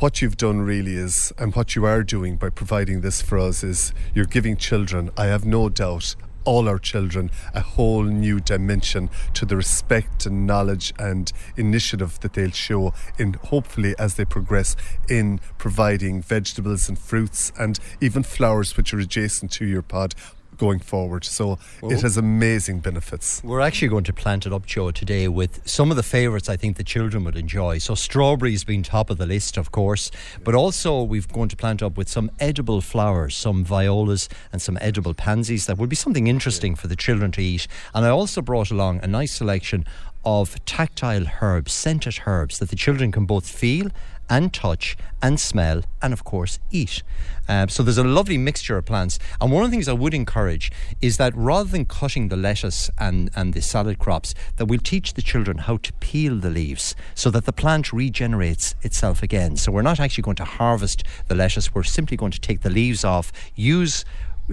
what 0.00 0.20
you've 0.20 0.36
done 0.36 0.60
really 0.60 0.94
is, 0.94 1.32
and 1.38 1.54
what 1.54 1.76
you 1.76 1.84
are 1.84 2.02
doing 2.02 2.36
by 2.36 2.50
providing 2.50 3.00
this 3.00 3.22
for 3.22 3.38
us, 3.38 3.62
is 3.62 3.92
you're 4.12 4.24
giving 4.24 4.56
children, 4.56 5.10
I 5.16 5.26
have 5.26 5.44
no 5.44 5.68
doubt, 5.68 6.16
all 6.44 6.68
our 6.68 6.78
children 6.78 7.30
a 7.54 7.60
whole 7.60 8.02
new 8.02 8.38
dimension 8.38 9.08
to 9.32 9.46
the 9.46 9.56
respect 9.56 10.26
and 10.26 10.46
knowledge 10.46 10.92
and 10.98 11.32
initiative 11.56 12.20
that 12.20 12.34
they'll 12.34 12.50
show 12.50 12.92
in 13.18 13.32
hopefully 13.44 13.94
as 13.98 14.16
they 14.16 14.26
progress 14.26 14.76
in 15.08 15.40
providing 15.56 16.20
vegetables 16.20 16.86
and 16.86 16.98
fruits 16.98 17.50
and 17.58 17.78
even 18.02 18.22
flowers 18.22 18.76
which 18.76 18.92
are 18.92 18.98
adjacent 18.98 19.50
to 19.52 19.64
your 19.64 19.80
pod 19.80 20.14
going 20.58 20.78
forward. 20.78 21.24
So 21.24 21.58
it 21.82 22.00
has 22.02 22.16
amazing 22.16 22.80
benefits. 22.80 23.42
We're 23.44 23.60
actually 23.60 23.88
going 23.88 24.04
to 24.04 24.12
plant 24.12 24.46
it 24.46 24.52
up, 24.52 24.66
Joe, 24.66 24.90
today 24.90 25.28
with 25.28 25.66
some 25.68 25.90
of 25.90 25.96
the 25.96 26.02
favourites 26.02 26.48
I 26.48 26.56
think 26.56 26.76
the 26.76 26.84
children 26.84 27.24
would 27.24 27.36
enjoy. 27.36 27.78
So 27.78 27.94
strawberries 27.94 28.64
being 28.64 28.82
top 28.82 29.10
of 29.10 29.18
the 29.18 29.26
list, 29.26 29.56
of 29.56 29.70
course, 29.72 30.10
but 30.42 30.54
also 30.54 31.02
we've 31.02 31.28
going 31.28 31.48
to 31.48 31.56
plant 31.56 31.82
up 31.82 31.96
with 31.96 32.08
some 32.08 32.30
edible 32.38 32.80
flowers, 32.80 33.36
some 33.36 33.64
violas 33.64 34.28
and 34.52 34.60
some 34.62 34.78
edible 34.80 35.14
pansies. 35.14 35.66
That 35.66 35.78
would 35.78 35.88
be 35.88 35.96
something 35.96 36.26
interesting 36.26 36.74
for 36.74 36.86
the 36.86 36.96
children 36.96 37.32
to 37.32 37.42
eat. 37.42 37.66
And 37.94 38.04
I 38.04 38.10
also 38.10 38.42
brought 38.42 38.70
along 38.70 39.00
a 39.02 39.06
nice 39.06 39.32
selection 39.32 39.84
of 40.24 40.64
tactile 40.64 41.26
herbs, 41.42 41.72
scented 41.72 42.20
herbs 42.26 42.58
that 42.58 42.70
the 42.70 42.76
children 42.76 43.12
can 43.12 43.26
both 43.26 43.48
feel 43.48 43.90
and 44.28 44.52
touch 44.52 44.96
and 45.22 45.38
smell 45.38 45.82
and 46.02 46.12
of 46.12 46.24
course 46.24 46.58
eat. 46.70 47.02
Um, 47.48 47.68
so 47.68 47.82
there's 47.82 47.98
a 47.98 48.04
lovely 48.04 48.38
mixture 48.38 48.76
of 48.76 48.86
plants. 48.86 49.18
And 49.40 49.52
one 49.52 49.64
of 49.64 49.70
the 49.70 49.74
things 49.74 49.88
I 49.88 49.92
would 49.92 50.14
encourage 50.14 50.70
is 51.00 51.16
that 51.18 51.36
rather 51.36 51.68
than 51.68 51.84
cutting 51.84 52.28
the 52.28 52.36
lettuce 52.36 52.90
and, 52.98 53.30
and 53.36 53.54
the 53.54 53.62
salad 53.62 53.98
crops, 53.98 54.34
that 54.56 54.66
we'll 54.66 54.80
teach 54.80 55.14
the 55.14 55.22
children 55.22 55.58
how 55.58 55.78
to 55.78 55.92
peel 55.94 56.36
the 56.36 56.50
leaves 56.50 56.94
so 57.14 57.30
that 57.30 57.44
the 57.44 57.52
plant 57.52 57.92
regenerates 57.92 58.74
itself 58.82 59.22
again. 59.22 59.56
So 59.56 59.72
we're 59.72 59.82
not 59.82 60.00
actually 60.00 60.22
going 60.22 60.36
to 60.36 60.44
harvest 60.44 61.04
the 61.28 61.34
lettuce, 61.34 61.74
we're 61.74 61.82
simply 61.82 62.16
going 62.16 62.32
to 62.32 62.40
take 62.40 62.62
the 62.62 62.70
leaves 62.70 63.04
off, 63.04 63.32
use 63.54 64.04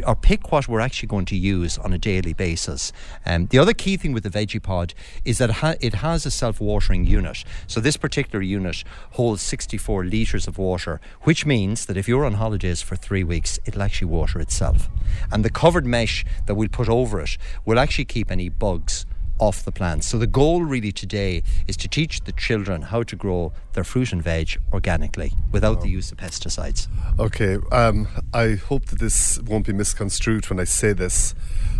or 0.05 0.15
pick 0.15 0.51
what 0.51 0.67
we're 0.67 0.79
actually 0.79 1.07
going 1.07 1.25
to 1.25 1.35
use 1.35 1.77
on 1.77 1.93
a 1.93 1.97
daily 1.97 2.33
basis. 2.33 2.93
Um, 3.25 3.47
the 3.47 3.59
other 3.59 3.73
key 3.73 3.97
thing 3.97 4.13
with 4.13 4.23
the 4.23 4.29
veggie 4.29 4.61
pod 4.61 4.93
is 5.25 5.37
that 5.39 5.51
ha- 5.51 5.75
it 5.81 5.95
has 5.95 6.25
a 6.25 6.31
self-watering 6.31 7.05
unit. 7.05 7.43
So 7.67 7.79
this 7.79 7.97
particular 7.97 8.41
unit 8.41 8.83
holds 9.11 9.41
64 9.41 10.05
litres 10.05 10.47
of 10.47 10.57
water, 10.57 11.01
which 11.21 11.45
means 11.45 11.85
that 11.85 11.97
if 11.97 12.07
you're 12.07 12.25
on 12.25 12.35
holidays 12.35 12.81
for 12.81 12.95
three 12.95 13.23
weeks, 13.23 13.59
it'll 13.65 13.81
actually 13.81 14.07
water 14.07 14.39
itself. 14.39 14.89
And 15.31 15.43
the 15.43 15.49
covered 15.49 15.85
mesh 15.85 16.25
that 16.45 16.55
we'll 16.55 16.69
put 16.69 16.89
over 16.89 17.19
it 17.19 17.37
will 17.65 17.79
actually 17.79 18.05
keep 18.05 18.31
any 18.31 18.49
bugs 18.49 19.05
off 19.41 19.65
the 19.65 19.71
plants. 19.71 20.07
So 20.07 20.17
the 20.17 20.27
goal 20.27 20.63
really 20.63 20.91
today 20.91 21.43
is 21.67 21.75
to 21.77 21.87
teach 21.87 22.21
the 22.21 22.31
children 22.31 22.83
how 22.83 23.03
to 23.03 23.15
grow 23.15 23.51
their 23.73 23.83
fruit 23.83 24.13
and 24.13 24.23
veg 24.23 24.57
organically 24.71 25.33
without 25.51 25.81
the 25.81 25.89
use 25.89 26.11
of 26.11 26.19
pesticides. 26.19 26.87
Okay, 27.19 27.57
um, 27.71 28.07
I 28.33 28.53
hope 28.53 28.85
that 28.85 28.99
this 28.99 29.41
won't 29.41 29.65
be 29.65 29.73
misconstrued 29.73 30.49
when 30.49 30.59
I 30.59 30.65
say 30.65 30.93
this, 30.93 31.33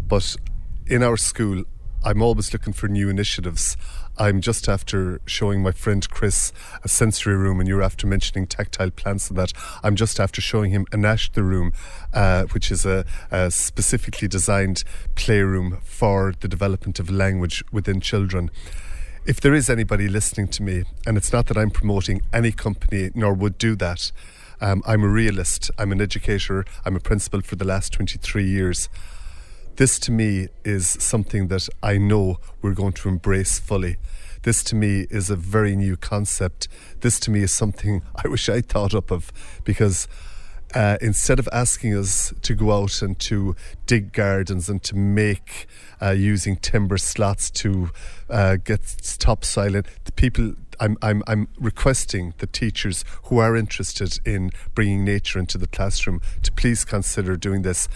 but 0.07 0.35
in 0.87 1.03
our 1.03 1.17
school, 1.17 1.63
I'm 2.03 2.21
always 2.23 2.51
looking 2.51 2.73
for 2.73 2.87
new 2.87 3.09
initiatives. 3.09 3.77
I'm 4.21 4.39
just 4.39 4.69
after 4.69 5.19
showing 5.25 5.63
my 5.63 5.71
friend 5.71 6.07
Chris 6.07 6.53
a 6.83 6.87
sensory 6.87 7.35
room, 7.35 7.59
and 7.59 7.67
you're 7.67 7.81
after 7.81 8.05
mentioning 8.05 8.45
tactile 8.45 8.91
plants 8.91 9.29
and 9.29 9.37
that. 9.39 9.51
I'm 9.81 9.95
just 9.95 10.19
after 10.19 10.41
showing 10.41 10.69
him 10.69 10.85
an 10.91 11.01
the 11.01 11.41
room, 11.41 11.73
uh, 12.13 12.43
which 12.51 12.69
is 12.69 12.85
a, 12.85 13.03
a 13.31 13.49
specifically 13.49 14.27
designed 14.27 14.83
playroom 15.15 15.79
for 15.81 16.35
the 16.39 16.47
development 16.47 16.99
of 16.99 17.09
language 17.09 17.63
within 17.71 17.99
children. 17.99 18.51
If 19.25 19.41
there 19.41 19.55
is 19.55 19.71
anybody 19.71 20.07
listening 20.07 20.49
to 20.49 20.61
me, 20.61 20.83
and 21.07 21.17
it's 21.17 21.33
not 21.33 21.47
that 21.47 21.57
I'm 21.57 21.71
promoting 21.71 22.21
any 22.31 22.51
company 22.51 23.09
nor 23.15 23.33
would 23.33 23.57
do 23.57 23.75
that, 23.77 24.11
um, 24.61 24.83
I'm 24.85 25.01
a 25.01 25.09
realist, 25.09 25.71
I'm 25.79 25.91
an 25.91 25.99
educator, 25.99 26.63
I'm 26.85 26.95
a 26.95 26.99
principal 26.99 27.41
for 27.41 27.55
the 27.55 27.65
last 27.65 27.91
23 27.93 28.47
years 28.47 28.87
this 29.77 29.97
to 29.99 30.11
me 30.11 30.47
is 30.63 30.85
something 30.85 31.47
that 31.47 31.67
I 31.81 31.97
know 31.97 32.37
we're 32.61 32.73
going 32.73 32.93
to 32.93 33.09
embrace 33.09 33.57
fully. 33.59 33.97
This 34.43 34.63
to 34.65 34.75
me 34.75 35.05
is 35.10 35.29
a 35.29 35.36
very 35.36 35.75
new 35.75 35.95
concept. 35.95 36.67
This 37.01 37.19
to 37.21 37.31
me 37.31 37.41
is 37.41 37.53
something 37.53 38.01
I 38.15 38.27
wish 38.27 38.50
I 38.50 38.62
thought 38.62 38.95
up 38.95 39.12
of 39.12 39.31
because 39.63 40.07
uh, 40.74 40.98
instead 41.01 41.38
of 41.38 41.50
asking 41.51 41.95
us 41.95 42.33
to 42.41 42.55
go 42.55 42.71
out 42.71 43.01
and 43.01 43.19
to 43.19 43.55
dig 43.86 44.13
gardens 44.13 44.69
and 44.69 44.81
to 44.83 44.95
make 44.95 45.67
uh, 46.01 46.12
using 46.12 46.55
timber 46.55 46.98
slots 46.98 47.51
to 47.51 47.91
uh, 48.29 48.55
get 48.55 48.81
topsoil 49.19 49.75
in, 49.75 49.83
the 50.05 50.12
people 50.13 50.53
I'm, 50.79 50.98
I'm, 51.03 51.21
I'm 51.27 51.48
requesting 51.60 52.33
the 52.39 52.48
teachers 52.48 53.05
who 53.25 53.37
are 53.37 53.55
interested 53.55 54.18
in 54.25 54.50
bringing 54.74 55.05
nature 55.05 55.37
into 55.37 55.59
the 55.59 55.68
classroom 55.68 56.22
to 56.42 56.51
please 56.51 56.83
consider 56.83 57.37
doing 57.37 57.61
this. 57.61 57.87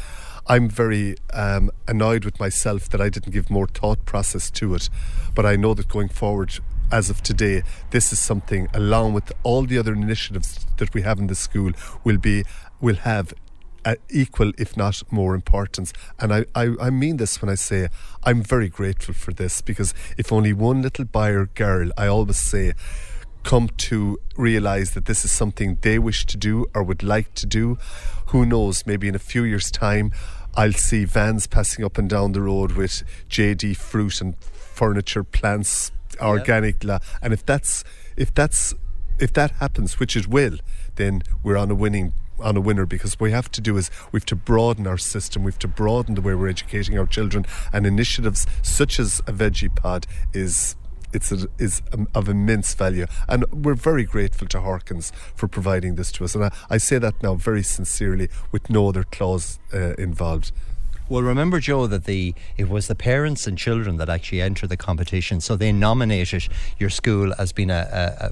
I'm 0.47 0.69
very 0.69 1.15
um, 1.33 1.71
annoyed 1.87 2.23
with 2.23 2.39
myself 2.39 2.89
that 2.89 3.01
I 3.01 3.09
didn't 3.09 3.31
give 3.31 3.49
more 3.49 3.67
thought 3.67 4.05
process 4.05 4.51
to 4.51 4.75
it. 4.75 4.89
But 5.33 5.45
I 5.45 5.55
know 5.55 5.73
that 5.73 5.87
going 5.87 6.09
forward, 6.09 6.59
as 6.91 7.09
of 7.09 7.23
today, 7.23 7.63
this 7.89 8.13
is 8.13 8.19
something, 8.19 8.67
along 8.73 9.13
with 9.13 9.31
all 9.43 9.63
the 9.63 9.77
other 9.77 9.93
initiatives 9.93 10.65
that 10.77 10.93
we 10.93 11.01
have 11.01 11.19
in 11.19 11.27
the 11.27 11.35
school, 11.35 11.71
will 12.03 12.17
be 12.17 12.43
will 12.79 12.95
have 12.95 13.33
uh, 13.85 13.95
equal, 14.09 14.51
if 14.57 14.75
not 14.75 15.01
more, 15.11 15.33
importance. 15.33 15.93
And 16.19 16.33
I, 16.33 16.45
I, 16.53 16.75
I 16.79 16.89
mean 16.89 17.17
this 17.17 17.41
when 17.41 17.49
I 17.49 17.55
say 17.55 17.87
I'm 18.23 18.41
very 18.41 18.69
grateful 18.69 19.13
for 19.13 19.31
this 19.31 19.61
because 19.61 19.93
if 20.17 20.31
only 20.31 20.53
one 20.53 20.81
little 20.81 21.05
boy 21.05 21.31
or 21.31 21.45
girl, 21.47 21.89
I 21.97 22.07
always 22.07 22.37
say, 22.37 22.73
come 23.45 23.69
to 23.77 24.17
realize 24.35 24.91
that 24.91 25.05
this 25.05 25.23
is 25.23 25.29
something 25.29 25.77
they 25.81 25.99
wish 25.99 26.25
to 26.25 26.35
do 26.35 26.65
or 26.73 26.81
would 26.81 27.03
like 27.03 27.33
to 27.35 27.45
do, 27.45 27.77
who 28.27 28.43
knows, 28.43 28.87
maybe 28.87 29.07
in 29.07 29.13
a 29.13 29.19
few 29.19 29.43
years' 29.43 29.69
time, 29.69 30.11
I'll 30.57 30.73
see 30.73 31.05
vans 31.05 31.47
passing 31.47 31.83
up 31.83 31.97
and 31.97 32.09
down 32.09 32.31
the 32.31 32.41
road 32.41 32.73
with 32.73 33.03
JD 33.29 33.75
fruit 33.75 34.21
and 34.21 34.35
furniture, 34.41 35.23
plants, 35.23 35.91
organic, 36.21 36.83
la. 36.83 36.99
and 37.21 37.33
if 37.33 37.45
that's 37.45 37.83
if 38.15 38.33
that's 38.33 38.73
if 39.19 39.33
that 39.33 39.51
happens, 39.51 39.99
which 39.99 40.15
it 40.15 40.27
will, 40.27 40.57
then 40.95 41.23
we're 41.43 41.57
on 41.57 41.71
a 41.71 41.75
winning 41.75 42.13
on 42.39 42.57
a 42.57 42.61
winner 42.61 42.85
because 42.85 43.13
what 43.13 43.21
we 43.21 43.31
have 43.31 43.49
to 43.49 43.61
do 43.61 43.77
is 43.77 43.89
we 44.11 44.17
have 44.17 44.25
to 44.25 44.35
broaden 44.35 44.87
our 44.87 44.97
system, 44.97 45.43
we 45.43 45.51
have 45.51 45.59
to 45.59 45.67
broaden 45.67 46.15
the 46.15 46.21
way 46.21 46.35
we're 46.35 46.49
educating 46.49 46.97
our 46.97 47.05
children, 47.05 47.45
and 47.71 47.85
initiatives 47.85 48.45
such 48.61 48.99
as 48.99 49.19
a 49.19 49.31
veggie 49.31 49.73
pod 49.73 50.05
is 50.33 50.75
it's 51.15 51.31
a, 51.31 51.47
is 51.57 51.81
of 52.13 52.29
immense 52.29 52.73
value. 52.73 53.07
And 53.27 53.45
we're 53.51 53.73
very 53.73 54.03
grateful 54.03 54.47
to 54.49 54.61
Harkins 54.61 55.11
for 55.35 55.47
providing 55.47 55.95
this 55.95 56.11
to 56.13 56.25
us. 56.25 56.35
And 56.35 56.45
I, 56.45 56.51
I 56.69 56.77
say 56.77 56.97
that 56.99 57.23
now 57.23 57.35
very 57.35 57.63
sincerely 57.63 58.29
with 58.51 58.69
no 58.69 58.89
other 58.89 59.03
clause 59.03 59.59
uh, 59.73 59.93
involved. 59.97 60.51
Well, 61.07 61.21
remember, 61.21 61.59
Joe, 61.59 61.85
that 61.85 62.05
the 62.05 62.33
it 62.57 62.67
was 62.67 62.87
the 62.87 62.95
parents 62.95 63.45
and 63.45 63.55
children 63.59 63.97
that 63.97 64.09
actually 64.09 64.41
entered 64.41 64.69
the 64.69 64.77
competition, 64.77 65.39
so 65.39 65.55
they 65.55 65.71
nominated 65.71 66.47
your 66.79 66.89
school 66.89 67.31
as 67.37 67.53
being 67.53 67.69
a, 67.69 67.85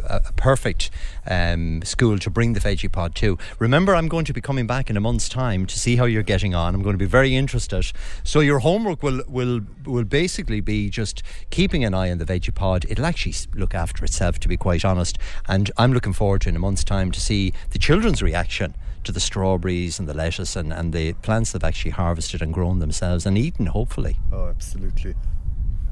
a, 0.10 0.22
a 0.28 0.34
perfect 0.34 0.90
um, 1.28 1.82
school 1.84 2.18
to 2.20 2.30
bring 2.30 2.54
the 2.54 2.60
veggie 2.60 2.92
pod 2.92 3.16
to. 3.16 3.38
Remember, 3.60 3.96
I'm 3.96 4.08
going 4.08 4.26
to 4.26 4.34
be 4.34 4.42
coming 4.42 4.68
back 4.68 4.90
in 4.90 4.98
a 4.98 5.02
month's 5.02 5.30
time 5.30 5.66
to 5.66 5.80
see 5.80 5.96
how 5.96 6.06
you're 6.06 6.24
getting 6.24 6.56
on. 6.56 6.76
I'm 6.76 6.82
going 6.82 6.94
to 6.94 6.98
be 6.98 7.06
very 7.06 7.36
interested. 7.36 7.92
So 8.24 8.40
your 8.40 8.60
homework 8.60 9.04
will 9.04 9.22
will 9.28 9.62
will 9.86 10.04
basically 10.04 10.62
be 10.62 10.90
just 10.90 11.24
keeping 11.50 11.84
an 11.84 11.94
eye 11.94 12.12
on 12.12 12.18
the 12.18 12.26
veggie 12.26 12.54
pod. 12.54 12.86
It'll 12.90 13.06
actually 13.06 13.36
look 13.56 13.74
after 13.74 14.06
itself, 14.06 14.40
to 14.40 14.48
be 14.48 14.58
quite 14.58 14.86
honest. 14.86 15.18
And 15.48 15.72
I'm 15.78 15.94
looking 15.94 16.14
forward 16.14 16.42
to 16.42 16.50
in 16.50 16.56
a 16.56 16.60
month's 16.60 16.84
time 16.84 17.12
to 17.12 17.20
see 17.20 17.54
the 17.72 17.80
children's 17.80 18.22
reaction 18.22 18.76
to 19.04 19.12
the 19.12 19.20
strawberries 19.20 20.00
and 20.00 20.08
the 20.08 20.14
lettuce 20.14 20.56
and, 20.56 20.72
and 20.72 20.94
the 20.94 21.14
plants 21.14 21.52
they've 21.52 21.64
actually 21.64 21.92
harvested 21.92 22.42
and 22.42 22.54
grown 22.54 22.80
themselves 22.80 23.26
and 23.26 23.38
eaten, 23.38 23.66
hopefully. 23.68 24.18
Oh, 24.32 24.48
absolutely. 24.48 25.16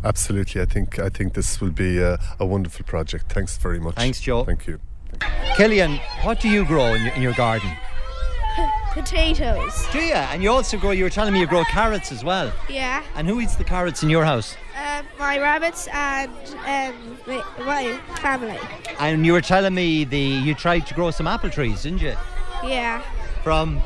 Absolutely. 0.03 0.61
I 0.61 0.65
think 0.65 0.97
I 0.97 1.09
think 1.09 1.33
this 1.33 1.61
will 1.61 1.71
be 1.71 1.99
a, 1.99 2.19
a 2.39 2.45
wonderful 2.45 2.85
project. 2.85 3.31
Thanks 3.31 3.57
very 3.57 3.79
much. 3.79 3.95
Thanks, 3.95 4.21
Joe. 4.21 4.43
Thank 4.43 4.67
you. 4.67 4.79
Killian, 5.55 5.97
what 6.23 6.39
do 6.39 6.49
you 6.49 6.65
grow 6.65 6.93
in 6.93 7.03
your, 7.03 7.13
in 7.13 7.21
your 7.21 7.33
garden? 7.33 7.69
Potatoes. 8.91 9.85
Do 9.91 9.99
you? 9.99 10.13
And 10.13 10.41
you 10.43 10.51
also 10.51 10.77
grow, 10.77 10.91
you 10.91 11.03
were 11.03 11.09
telling 11.09 11.33
me 11.33 11.39
you 11.39 11.47
grow 11.47 11.63
carrots 11.65 12.11
as 12.11 12.23
well. 12.23 12.51
Yeah. 12.69 13.03
And 13.15 13.27
who 13.27 13.39
eats 13.39 13.55
the 13.55 13.63
carrots 13.63 14.03
in 14.03 14.09
your 14.09 14.25
house? 14.25 14.55
Um, 14.75 15.05
my 15.19 15.39
rabbits 15.39 15.87
and 15.93 16.31
um, 16.65 17.17
my, 17.27 17.43
my 17.59 17.99
family. 18.19 18.57
And 18.99 19.25
you 19.25 19.33
were 19.33 19.41
telling 19.41 19.73
me 19.73 20.03
the 20.03 20.19
you 20.19 20.55
tried 20.55 20.87
to 20.87 20.93
grow 20.93 21.11
some 21.11 21.27
apple 21.27 21.49
trees, 21.49 21.83
didn't 21.83 22.01
you? 22.01 22.15
Yeah. 22.63 23.01
From 23.43 23.81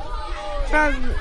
From 0.69 1.13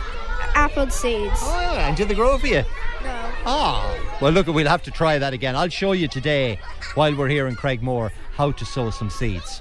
apple 0.55 0.89
seeds. 0.91 1.41
Oh, 1.43 1.77
and 1.79 1.97
did 1.97 2.09
they 2.09 2.15
grow 2.15 2.39
for 2.39 2.47
you? 2.47 2.63
No. 3.03 3.33
Oh, 3.47 4.17
well, 4.21 4.33
look, 4.33 4.47
we'll 4.47 4.69
have 4.69 4.83
to 4.85 4.91
try 4.91 5.19
that 5.19 5.35
again. 5.35 5.57
I'll 5.57 5.69
show 5.69 5.93
you 5.93 6.09
today, 6.09 6.59
while 6.95 7.15
we're 7.15 7.29
here 7.29 7.47
in 7.47 7.57
Cregmore, 7.57 8.11
how 8.33 8.53
to 8.53 8.65
sow 8.65 8.91
some 8.91 9.11
seeds. 9.11 9.61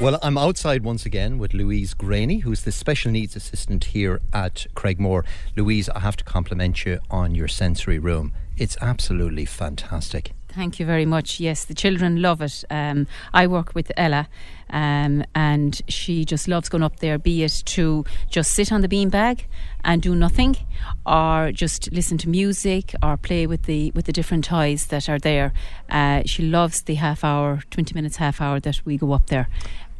Well, 0.00 0.16
I'm 0.22 0.38
outside 0.38 0.84
once 0.84 1.04
again 1.04 1.38
with 1.38 1.52
Louise 1.52 1.92
Graney, 1.92 2.38
who's 2.38 2.62
the 2.62 2.70
special 2.70 3.10
needs 3.10 3.34
assistant 3.34 3.82
here 3.82 4.20
at 4.32 4.68
Cregmore. 4.76 5.24
Louise, 5.56 5.88
I 5.88 5.98
have 5.98 6.16
to 6.18 6.24
compliment 6.24 6.86
you 6.86 7.00
on 7.10 7.34
your 7.34 7.48
sensory 7.48 7.98
room. 7.98 8.32
It's 8.56 8.76
absolutely 8.80 9.44
fantastic. 9.44 10.34
Thank 10.50 10.78
you 10.78 10.86
very 10.86 11.04
much. 11.04 11.40
Yes, 11.40 11.64
the 11.64 11.74
children 11.74 12.22
love 12.22 12.40
it. 12.42 12.64
Um, 12.70 13.08
I 13.34 13.48
work 13.48 13.74
with 13.74 13.90
Ella, 13.96 14.28
um, 14.70 15.24
and 15.34 15.80
she 15.88 16.24
just 16.24 16.46
loves 16.46 16.68
going 16.68 16.84
up 16.84 17.00
there, 17.00 17.18
be 17.18 17.42
it 17.42 17.62
to 17.66 18.04
just 18.30 18.52
sit 18.52 18.70
on 18.70 18.82
the 18.82 18.88
beanbag 18.88 19.46
and 19.84 20.00
do 20.00 20.14
nothing, 20.14 20.56
or 21.04 21.50
just 21.52 21.90
listen 21.92 22.18
to 22.18 22.28
music, 22.28 22.94
or 23.02 23.16
play 23.16 23.48
with 23.48 23.64
the 23.64 23.90
with 23.96 24.06
the 24.06 24.12
different 24.12 24.44
toys 24.44 24.86
that 24.86 25.08
are 25.08 25.18
there. 25.18 25.52
Uh, 25.90 26.22
she 26.24 26.44
loves 26.44 26.82
the 26.82 26.94
half 26.94 27.24
hour, 27.24 27.62
twenty 27.70 27.94
minutes, 27.94 28.16
half 28.16 28.40
hour 28.40 28.60
that 28.60 28.80
we 28.84 28.96
go 28.96 29.12
up 29.12 29.26
there. 29.26 29.48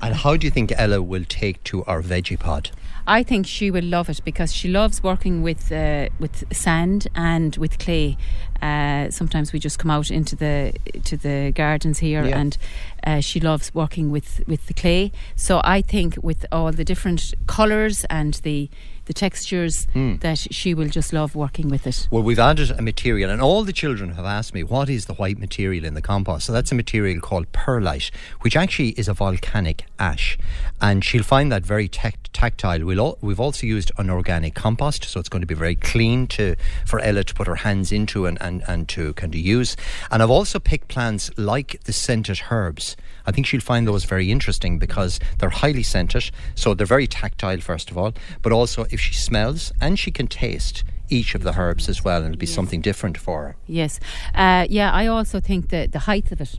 And 0.01 0.15
how 0.15 0.37
do 0.37 0.47
you 0.47 0.51
think 0.51 0.73
Ella 0.77 1.03
will 1.03 1.25
take 1.29 1.63
to 1.65 1.85
our 1.85 2.03
veggie 2.03 2.39
pod? 2.39 2.71
I 3.07 3.23
think 3.23 3.47
she 3.47 3.71
will 3.71 3.85
love 3.85 4.09
it 4.11 4.21
because 4.25 4.53
she 4.53 4.69
loves 4.69 5.03
working 5.03 5.43
with 5.43 5.73
uh, 5.73 6.09
with 6.21 6.45
sand 6.55 7.09
and 7.15 7.57
with 7.57 7.79
clay. 7.79 8.17
Uh, 8.63 9.11
sometimes 9.11 9.53
we 9.53 9.59
just 9.59 9.79
come 9.79 9.91
out 9.91 10.11
into 10.11 10.35
the 10.37 10.73
to 11.05 11.17
the 11.17 11.53
gardens 11.55 11.99
here, 11.99 12.25
Yeah. 12.25 12.39
and 12.41 12.57
uh, 13.05 13.21
she 13.21 13.41
loves 13.41 13.73
working 13.75 14.11
with 14.11 14.43
with 14.47 14.67
the 14.67 14.75
clay. 14.75 15.13
So 15.37 15.61
I 15.65 15.83
think 15.83 16.17
with 16.23 16.45
all 16.53 16.73
the 16.73 16.85
different 16.85 17.35
colours 17.47 18.05
and 18.11 18.35
the 18.43 18.69
the 19.07 19.15
textures, 19.15 19.87
that 20.21 20.37
she 20.51 20.75
will 20.75 20.91
just 20.91 21.15
love 21.15 21.35
working 21.35 21.71
with 21.71 21.87
it. 21.87 22.07
Well, 22.11 22.23
we've 22.23 22.39
added 22.39 22.71
a 22.73 22.83
material, 22.83 23.31
and 23.31 23.41
all 23.41 23.65
the 23.65 23.73
children 23.73 24.13
have 24.13 24.27
asked 24.27 24.53
me, 24.53 24.63
what 24.63 24.91
is 24.91 25.07
the 25.07 25.15
white 25.15 25.39
material 25.39 25.87
in 25.87 25.95
the 25.95 26.03
compost? 26.03 26.45
So 26.45 26.53
that's 26.53 26.71
a 26.73 26.75
material 26.75 27.19
called 27.23 27.51
perlite, 27.53 28.11
which 28.43 28.55
actually 28.55 28.91
is 29.01 29.09
a 29.09 29.15
volcanic 29.15 29.87
ash. 29.99 30.37
And 30.83 31.03
she'll 31.03 31.23
find 31.23 31.51
that 31.51 31.65
very 31.65 31.89
tact- 31.89 32.35
tactile. 32.35 32.85
We'll 32.85 33.01
al- 33.01 33.19
we've 33.23 33.41
also 33.41 33.67
used 33.67 33.91
an 33.97 34.11
organic 34.11 34.55
compost, 34.55 35.05
so 35.05 35.19
it's 35.21 35.31
going 35.31 35.41
to 35.41 35.47
be 35.47 35.55
very 35.55 35.75
clean 35.75 36.27
to 36.37 36.55
for 36.85 37.01
Ella 37.01 37.25
to 37.25 37.35
put 37.35 37.47
her 37.47 37.57
hands 37.67 37.91
into 37.93 38.27
and, 38.27 38.37
and, 38.43 38.48
and 38.67 38.89
to 38.89 39.13
kind 39.15 39.35
of 39.35 39.41
use. 39.41 39.77
And 40.11 40.23
I've 40.23 40.31
also 40.31 40.59
picked 40.59 40.89
plants 40.89 41.31
like 41.37 41.81
the 41.85 41.93
scented 41.93 42.41
herbs. 42.51 42.97
I 43.27 43.31
think 43.33 43.47
she'll 43.47 43.61
find 43.61 43.87
those 43.87 44.05
very 44.05 44.31
interesting 44.31 44.79
because 44.79 45.21
they're 45.39 45.51
highly 45.51 45.83
scented, 45.83 46.31
so 46.55 46.75
they're 46.75 46.87
very 46.87 47.07
tactile, 47.07 47.61
first 47.61 47.91
of 47.91 47.99
all, 47.99 48.13
but 48.43 48.53
also 48.53 48.87
if 48.91 49.01
she 49.01 49.15
smells 49.15 49.73
and 49.81 49.99
she 49.99 50.11
can 50.11 50.27
taste 50.27 50.85
each 51.11 51.35
of 51.35 51.43
the 51.43 51.59
herbs 51.59 51.89
as 51.89 52.05
well, 52.05 52.19
and 52.23 52.35
it'll 52.35 52.39
be 52.39 52.47
something 52.47 52.81
different 52.81 53.19
for 53.19 53.43
her. 53.45 53.57
Yes, 53.67 54.01
uh, 54.35 54.67
yeah. 54.69 54.93
I 54.93 55.07
also 55.07 55.41
think 55.41 55.69
the 55.69 55.89
the 55.91 56.01
height 56.01 56.33
of 56.33 56.41
it. 56.41 56.59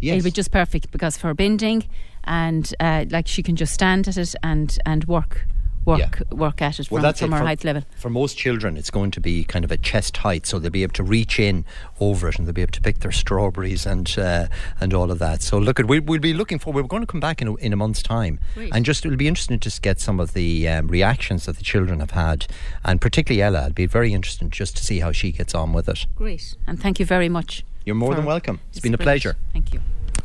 Yes. 0.00 0.16
It'll 0.16 0.24
be 0.24 0.30
just 0.30 0.50
perfect 0.50 0.90
because 0.90 1.18
for 1.18 1.34
bending, 1.34 1.84
and 2.24 2.72
uh, 2.80 3.04
like 3.10 3.28
she 3.28 3.42
can 3.42 3.56
just 3.56 3.74
stand 3.74 4.08
at 4.08 4.16
it 4.16 4.34
and 4.42 4.78
and 4.86 5.04
work 5.04 5.46
work 5.84 6.22
work 6.30 6.62
at 6.62 6.78
it 6.78 6.88
from, 6.88 7.00
from 7.00 7.32
her 7.32 7.38
for, 7.38 7.44
height 7.44 7.64
level. 7.64 7.82
For 7.96 8.10
most 8.10 8.36
children, 8.36 8.76
it's 8.76 8.90
going 8.90 9.10
to 9.12 9.20
be 9.20 9.44
kind 9.44 9.64
of 9.64 9.70
a 9.70 9.76
chest 9.76 10.18
height, 10.18 10.46
so 10.46 10.58
they'll 10.58 10.70
be 10.70 10.82
able 10.82 10.94
to 10.94 11.02
reach 11.02 11.38
in 11.38 11.64
over 12.00 12.28
it, 12.28 12.38
and 12.38 12.46
they'll 12.46 12.54
be 12.54 12.62
able 12.62 12.72
to 12.72 12.80
pick 12.80 13.00
their 13.00 13.12
strawberries 13.12 13.86
and 13.86 14.18
uh, 14.18 14.46
and 14.80 14.94
all 14.94 15.10
of 15.10 15.18
that. 15.18 15.42
So 15.42 15.58
look, 15.58 15.80
at 15.80 15.86
we, 15.86 16.00
we'll 16.00 16.20
be 16.20 16.34
looking 16.34 16.58
for. 16.58 16.72
We're 16.72 16.82
going 16.82 17.02
to 17.02 17.06
come 17.06 17.20
back 17.20 17.40
in 17.42 17.48
a, 17.48 17.54
in 17.56 17.72
a 17.72 17.76
month's 17.76 18.02
time, 18.02 18.40
Great. 18.54 18.74
and 18.74 18.84
just 18.84 19.04
it'll 19.04 19.16
be 19.16 19.28
interesting 19.28 19.58
to 19.58 19.62
just 19.62 19.82
get 19.82 20.00
some 20.00 20.20
of 20.20 20.34
the 20.34 20.68
um, 20.68 20.88
reactions 20.88 21.46
that 21.46 21.56
the 21.56 21.64
children 21.64 22.00
have 22.00 22.12
had, 22.12 22.46
and 22.84 23.00
particularly 23.00 23.42
Ella. 23.42 23.62
It'll 23.62 23.74
be 23.74 23.86
very 23.86 24.12
interesting 24.12 24.50
just 24.50 24.76
to 24.76 24.84
see 24.84 25.00
how 25.00 25.12
she 25.12 25.32
gets 25.32 25.54
on 25.54 25.72
with 25.72 25.88
it. 25.88 26.06
Great, 26.14 26.56
and 26.66 26.80
thank 26.80 27.00
you 27.00 27.06
very 27.06 27.28
much. 27.28 27.64
You're 27.84 27.94
more 27.96 28.14
than 28.14 28.26
welcome. 28.26 28.60
it's 28.68 28.78
It's 28.78 28.82
been 28.82 28.94
a 28.94 28.98
brilliant. 28.98 29.22
pleasure. 29.22 29.36
Thank 29.52 29.72
you. 29.72 29.80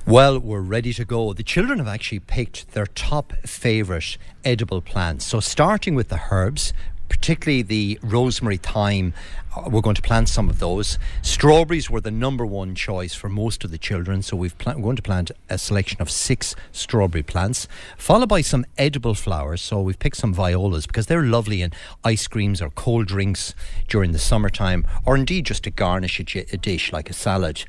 Well, 0.08 0.38
we're 0.38 0.62
ready 0.62 0.94
to 0.94 1.04
go. 1.04 1.34
The 1.34 1.41
children 1.41 1.80
have 1.80 1.88
actually 1.88 2.20
picked 2.20 2.74
their 2.74 2.86
top 2.86 3.34
favourite 3.44 4.20
edible 4.44 4.80
plants. 4.80 5.26
So, 5.26 5.39
starting 5.39 5.96
with 5.96 6.10
the 6.10 6.22
herbs, 6.30 6.74
particularly 7.10 7.63
the 7.63 7.98
rosemary, 8.04 8.58
thyme, 8.58 9.15
uh, 9.56 9.68
we're 9.68 9.82
going 9.82 9.96
to 9.96 10.04
plant 10.04 10.30
some 10.30 10.48
of 10.48 10.60
those. 10.60 11.00
Strawberries 11.24 11.89
were 11.89 12.02
the 12.02 12.12
number 12.12 12.46
one 12.46 12.76
choice 12.76 13.15
for 13.15 13.30
most 13.30 13.63
of 13.63 13.72
the 13.72 13.80
children, 13.80 14.22
so 14.22 14.38
we've 14.38 14.56
pla- 14.60 14.76
we're 14.76 14.84
going 14.84 14.96
to 14.96 15.02
plant 15.02 15.32
a 15.50 15.58
selection 15.58 16.00
of 16.00 16.12
six 16.12 16.56
strawberry 16.72 17.24
plants, 17.24 17.68
followed 17.98 18.30
by 18.30 18.41
some 18.41 18.63
edible 18.78 19.15
flowers. 19.15 19.63
So, 19.63 19.82
we've 19.82 19.98
picked 19.98 20.18
some 20.18 20.36
violas 20.36 20.86
because 20.86 21.08
they're 21.08 21.24
lovely 21.24 21.63
in 21.63 21.72
ice 22.04 22.28
creams 22.28 22.62
or 22.62 22.70
cold 22.70 23.08
drinks 23.08 23.56
during 23.88 24.12
the 24.12 24.20
summertime, 24.20 24.86
or 25.04 25.15
indeed 25.15 25.48
just 25.48 25.63
to 25.63 25.72
garnish 25.72 26.20
a 26.20 26.58
dish 26.58 26.94
like 26.94 27.10
a 27.10 27.13
salad. 27.13 27.65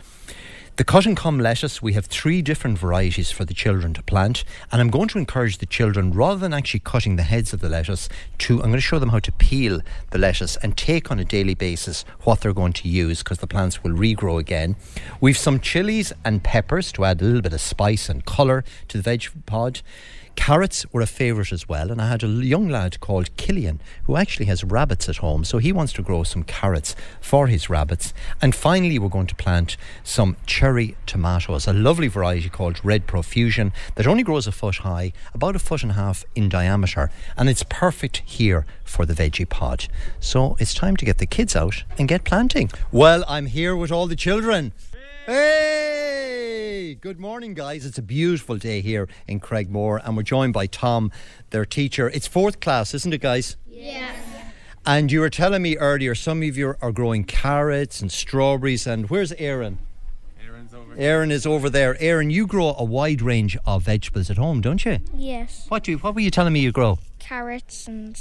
The 0.76 0.84
cut 0.84 1.06
and 1.06 1.16
come 1.16 1.40
lettuce, 1.40 1.80
we 1.80 1.94
have 1.94 2.04
three 2.04 2.42
different 2.42 2.78
varieties 2.78 3.30
for 3.30 3.46
the 3.46 3.54
children 3.54 3.94
to 3.94 4.02
plant, 4.02 4.44
and 4.70 4.78
I'm 4.78 4.90
going 4.90 5.08
to 5.08 5.18
encourage 5.18 5.56
the 5.56 5.64
children, 5.64 6.12
rather 6.12 6.38
than 6.38 6.52
actually 6.52 6.80
cutting 6.80 7.16
the 7.16 7.22
heads 7.22 7.54
of 7.54 7.60
the 7.60 7.70
lettuce, 7.70 8.10
to 8.40 8.56
I'm 8.56 8.68
going 8.68 8.72
to 8.74 8.80
show 8.82 8.98
them 8.98 9.08
how 9.08 9.20
to 9.20 9.32
peel 9.32 9.80
the 10.10 10.18
lettuce 10.18 10.58
and 10.58 10.76
take 10.76 11.10
on 11.10 11.18
a 11.18 11.24
daily 11.24 11.54
basis 11.54 12.04
what 12.24 12.42
they're 12.42 12.52
going 12.52 12.74
to 12.74 12.88
use 12.88 13.22
because 13.22 13.38
the 13.38 13.46
plants 13.46 13.82
will 13.82 13.92
regrow 13.92 14.38
again. 14.38 14.76
We've 15.18 15.38
some 15.38 15.60
chilies 15.60 16.12
and 16.26 16.44
peppers 16.44 16.92
to 16.92 17.06
add 17.06 17.22
a 17.22 17.24
little 17.24 17.40
bit 17.40 17.54
of 17.54 17.60
spice 17.62 18.10
and 18.10 18.26
colour 18.26 18.62
to 18.88 18.98
the 18.98 19.02
veg 19.02 19.30
pod. 19.46 19.80
Carrots 20.36 20.86
were 20.92 21.00
a 21.00 21.06
favourite 21.06 21.50
as 21.50 21.68
well, 21.68 21.90
and 21.90 22.00
I 22.00 22.08
had 22.08 22.22
a 22.22 22.28
young 22.28 22.68
lad 22.68 23.00
called 23.00 23.36
Killian 23.36 23.80
who 24.04 24.16
actually 24.16 24.46
has 24.46 24.62
rabbits 24.62 25.08
at 25.08 25.16
home, 25.16 25.44
so 25.44 25.58
he 25.58 25.72
wants 25.72 25.92
to 25.94 26.02
grow 26.02 26.22
some 26.22 26.44
carrots 26.44 26.94
for 27.20 27.48
his 27.48 27.68
rabbits. 27.68 28.14
And 28.40 28.54
finally, 28.54 28.98
we're 28.98 29.08
going 29.08 29.26
to 29.26 29.34
plant 29.34 29.76
some 30.04 30.36
cherry 30.46 30.96
tomatoes, 31.04 31.66
a 31.66 31.72
lovely 31.72 32.06
variety 32.06 32.48
called 32.48 32.84
Red 32.84 33.08
Profusion 33.08 33.72
that 33.96 34.06
only 34.06 34.22
grows 34.22 34.46
a 34.46 34.52
foot 34.52 34.76
high, 34.76 35.12
about 35.34 35.56
a 35.56 35.58
foot 35.58 35.82
and 35.82 35.90
a 35.90 35.94
half 35.94 36.24
in 36.36 36.48
diameter, 36.48 37.10
and 37.36 37.48
it's 37.48 37.64
perfect 37.64 38.22
here 38.24 38.66
for 38.84 39.04
the 39.04 39.14
veggie 39.14 39.48
pod. 39.48 39.88
So 40.20 40.56
it's 40.60 40.74
time 40.74 40.96
to 40.98 41.04
get 41.04 41.18
the 41.18 41.26
kids 41.26 41.56
out 41.56 41.82
and 41.98 42.06
get 42.06 42.22
planting. 42.22 42.70
Well, 42.92 43.24
I'm 43.26 43.46
here 43.46 43.74
with 43.74 43.90
all 43.90 44.06
the 44.06 44.14
children. 44.14 44.72
Hey! 45.24 46.35
Good 46.94 47.18
morning, 47.18 47.54
guys. 47.54 47.84
It's 47.84 47.98
a 47.98 48.02
beautiful 48.02 48.58
day 48.58 48.80
here 48.80 49.08
in 49.26 49.40
Cregmore, 49.40 50.00
and 50.04 50.16
we're 50.16 50.22
joined 50.22 50.52
by 50.52 50.66
Tom, 50.66 51.10
their 51.50 51.64
teacher. 51.64 52.08
It's 52.08 52.28
fourth 52.28 52.60
class, 52.60 52.94
isn't 52.94 53.12
it, 53.12 53.20
guys? 53.20 53.56
Yes. 53.68 54.14
And 54.86 55.10
you 55.10 55.20
were 55.20 55.30
telling 55.30 55.62
me 55.62 55.76
earlier 55.76 56.14
some 56.14 56.42
of 56.44 56.56
you 56.56 56.76
are 56.80 56.92
growing 56.92 57.24
carrots 57.24 58.00
and 58.00 58.12
strawberries, 58.12 58.86
and 58.86 59.10
where's 59.10 59.32
Aaron? 59.32 59.78
Aaron's 60.40 60.72
over. 60.74 60.94
Aaron 60.96 61.32
is 61.32 61.44
over 61.44 61.68
there. 61.68 61.96
Aaron, 61.98 62.30
you 62.30 62.46
grow 62.46 62.76
a 62.78 62.84
wide 62.84 63.20
range 63.20 63.56
of 63.66 63.82
vegetables 63.82 64.30
at 64.30 64.36
home, 64.36 64.60
don't 64.60 64.84
you? 64.84 65.00
Yes. 65.12 65.66
What 65.68 65.82
do 65.82 65.90
you, 65.90 65.98
what 65.98 66.14
were 66.14 66.20
you 66.20 66.30
telling 66.30 66.52
me 66.52 66.60
you 66.60 66.70
grow? 66.70 67.00
Carrots 67.18 67.88
and 67.88 68.16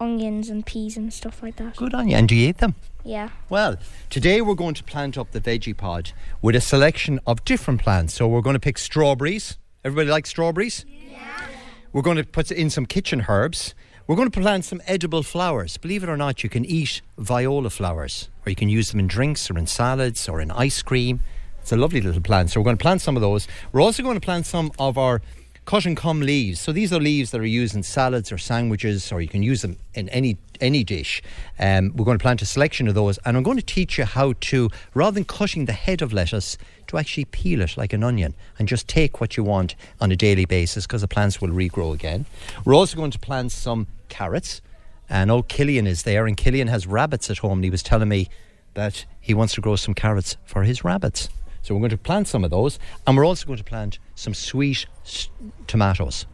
onions 0.00 0.48
and 0.48 0.66
peas 0.66 0.96
and 0.96 1.12
stuff 1.12 1.42
like 1.42 1.56
that. 1.56 1.76
Good 1.76 1.94
on 1.94 2.08
you. 2.08 2.16
And 2.16 2.28
do 2.28 2.34
you 2.34 2.48
eat 2.48 2.58
them? 2.58 2.74
Yeah. 3.04 3.28
Well, 3.48 3.76
today 4.08 4.40
we're 4.40 4.54
going 4.54 4.74
to 4.74 4.84
plant 4.84 5.16
up 5.16 5.30
the 5.30 5.40
veggie 5.40 5.76
pod 5.76 6.12
with 6.42 6.56
a 6.56 6.60
selection 6.60 7.20
of 7.26 7.44
different 7.44 7.82
plants. 7.82 8.14
So 8.14 8.26
we're 8.26 8.40
going 8.40 8.54
to 8.54 8.60
pick 8.60 8.78
strawberries. 8.78 9.58
Everybody 9.84 10.10
likes 10.10 10.30
strawberries? 10.30 10.84
Yeah. 10.88 11.46
We're 11.92 12.02
going 12.02 12.16
to 12.16 12.24
put 12.24 12.50
in 12.50 12.70
some 12.70 12.86
kitchen 12.86 13.26
herbs. 13.28 13.74
We're 14.06 14.16
going 14.16 14.30
to 14.30 14.40
plant 14.40 14.64
some 14.64 14.82
edible 14.86 15.22
flowers. 15.22 15.76
Believe 15.76 16.02
it 16.02 16.08
or 16.08 16.16
not, 16.16 16.42
you 16.42 16.50
can 16.50 16.64
eat 16.64 17.00
viola 17.16 17.70
flowers, 17.70 18.28
or 18.44 18.50
you 18.50 18.56
can 18.56 18.68
use 18.68 18.90
them 18.90 18.98
in 18.98 19.06
drinks 19.06 19.48
or 19.50 19.56
in 19.56 19.66
salads 19.66 20.28
or 20.28 20.40
in 20.40 20.50
ice 20.50 20.82
cream. 20.82 21.20
It's 21.60 21.72
a 21.72 21.76
lovely 21.76 22.00
little 22.00 22.20
plant. 22.20 22.50
So 22.50 22.60
we're 22.60 22.64
going 22.64 22.76
to 22.76 22.82
plant 22.82 23.02
some 23.02 23.16
of 23.16 23.22
those. 23.22 23.46
We're 23.72 23.82
also 23.82 24.02
going 24.02 24.16
to 24.16 24.20
plant 24.20 24.46
some 24.46 24.72
of 24.78 24.98
our 24.98 25.22
cut 25.64 25.84
and 25.86 25.96
come 25.96 26.20
leaves. 26.20 26.60
So 26.60 26.72
these 26.72 26.92
are 26.92 27.00
leaves 27.00 27.30
that 27.30 27.40
are 27.40 27.46
used 27.46 27.74
in 27.74 27.82
salads 27.82 28.32
or 28.32 28.38
sandwiches, 28.38 29.12
or 29.12 29.20
you 29.20 29.28
can 29.28 29.42
use 29.42 29.62
them 29.62 29.76
in 29.94 30.08
any 30.10 30.36
any 30.60 30.84
dish. 30.84 31.22
Um, 31.58 31.92
we're 31.96 32.04
going 32.04 32.18
to 32.18 32.22
plant 32.22 32.42
a 32.42 32.46
selection 32.46 32.86
of 32.86 32.94
those, 32.94 33.18
and 33.24 33.36
I'm 33.36 33.42
going 33.42 33.56
to 33.56 33.64
teach 33.64 33.96
you 33.96 34.04
how 34.04 34.34
to, 34.40 34.68
rather 34.92 35.14
than 35.14 35.24
cutting 35.24 35.64
the 35.64 35.72
head 35.72 36.02
of 36.02 36.12
lettuce, 36.12 36.58
to 36.88 36.98
actually 36.98 37.24
peel 37.24 37.62
it 37.62 37.76
like 37.78 37.92
an 37.92 38.04
onion 38.04 38.34
and 38.58 38.68
just 38.68 38.86
take 38.86 39.20
what 39.20 39.36
you 39.36 39.44
want 39.44 39.74
on 40.00 40.12
a 40.12 40.16
daily 40.16 40.44
basis 40.44 40.86
because 40.86 41.00
the 41.00 41.08
plants 41.08 41.40
will 41.40 41.48
regrow 41.48 41.94
again. 41.94 42.26
We're 42.64 42.74
also 42.74 42.96
going 42.96 43.12
to 43.12 43.18
plant 43.18 43.52
some 43.52 43.86
carrots. 44.08 44.60
And 45.08 45.30
old 45.30 45.48
Killian 45.48 45.86
is 45.86 46.04
there, 46.04 46.26
and 46.26 46.36
Killian 46.36 46.68
has 46.68 46.86
rabbits 46.86 47.30
at 47.30 47.38
home, 47.38 47.58
and 47.58 47.64
he 47.64 47.70
was 47.70 47.82
telling 47.82 48.08
me 48.08 48.28
that 48.74 49.04
he 49.20 49.34
wants 49.34 49.54
to 49.54 49.60
grow 49.60 49.76
some 49.76 49.94
carrots 49.94 50.36
for 50.44 50.62
his 50.62 50.84
rabbits. 50.84 51.28
So 51.62 51.74
we're 51.74 51.80
going 51.80 51.90
to 51.90 51.98
plant 51.98 52.26
some 52.28 52.44
of 52.44 52.50
those, 52.50 52.78
and 53.06 53.16
we're 53.16 53.26
also 53.26 53.46
going 53.46 53.58
to 53.58 53.64
plant 53.64 53.98
some 54.14 54.34
sweet 54.34 54.86
s- 55.04 55.28
tomatoes. 55.66 56.26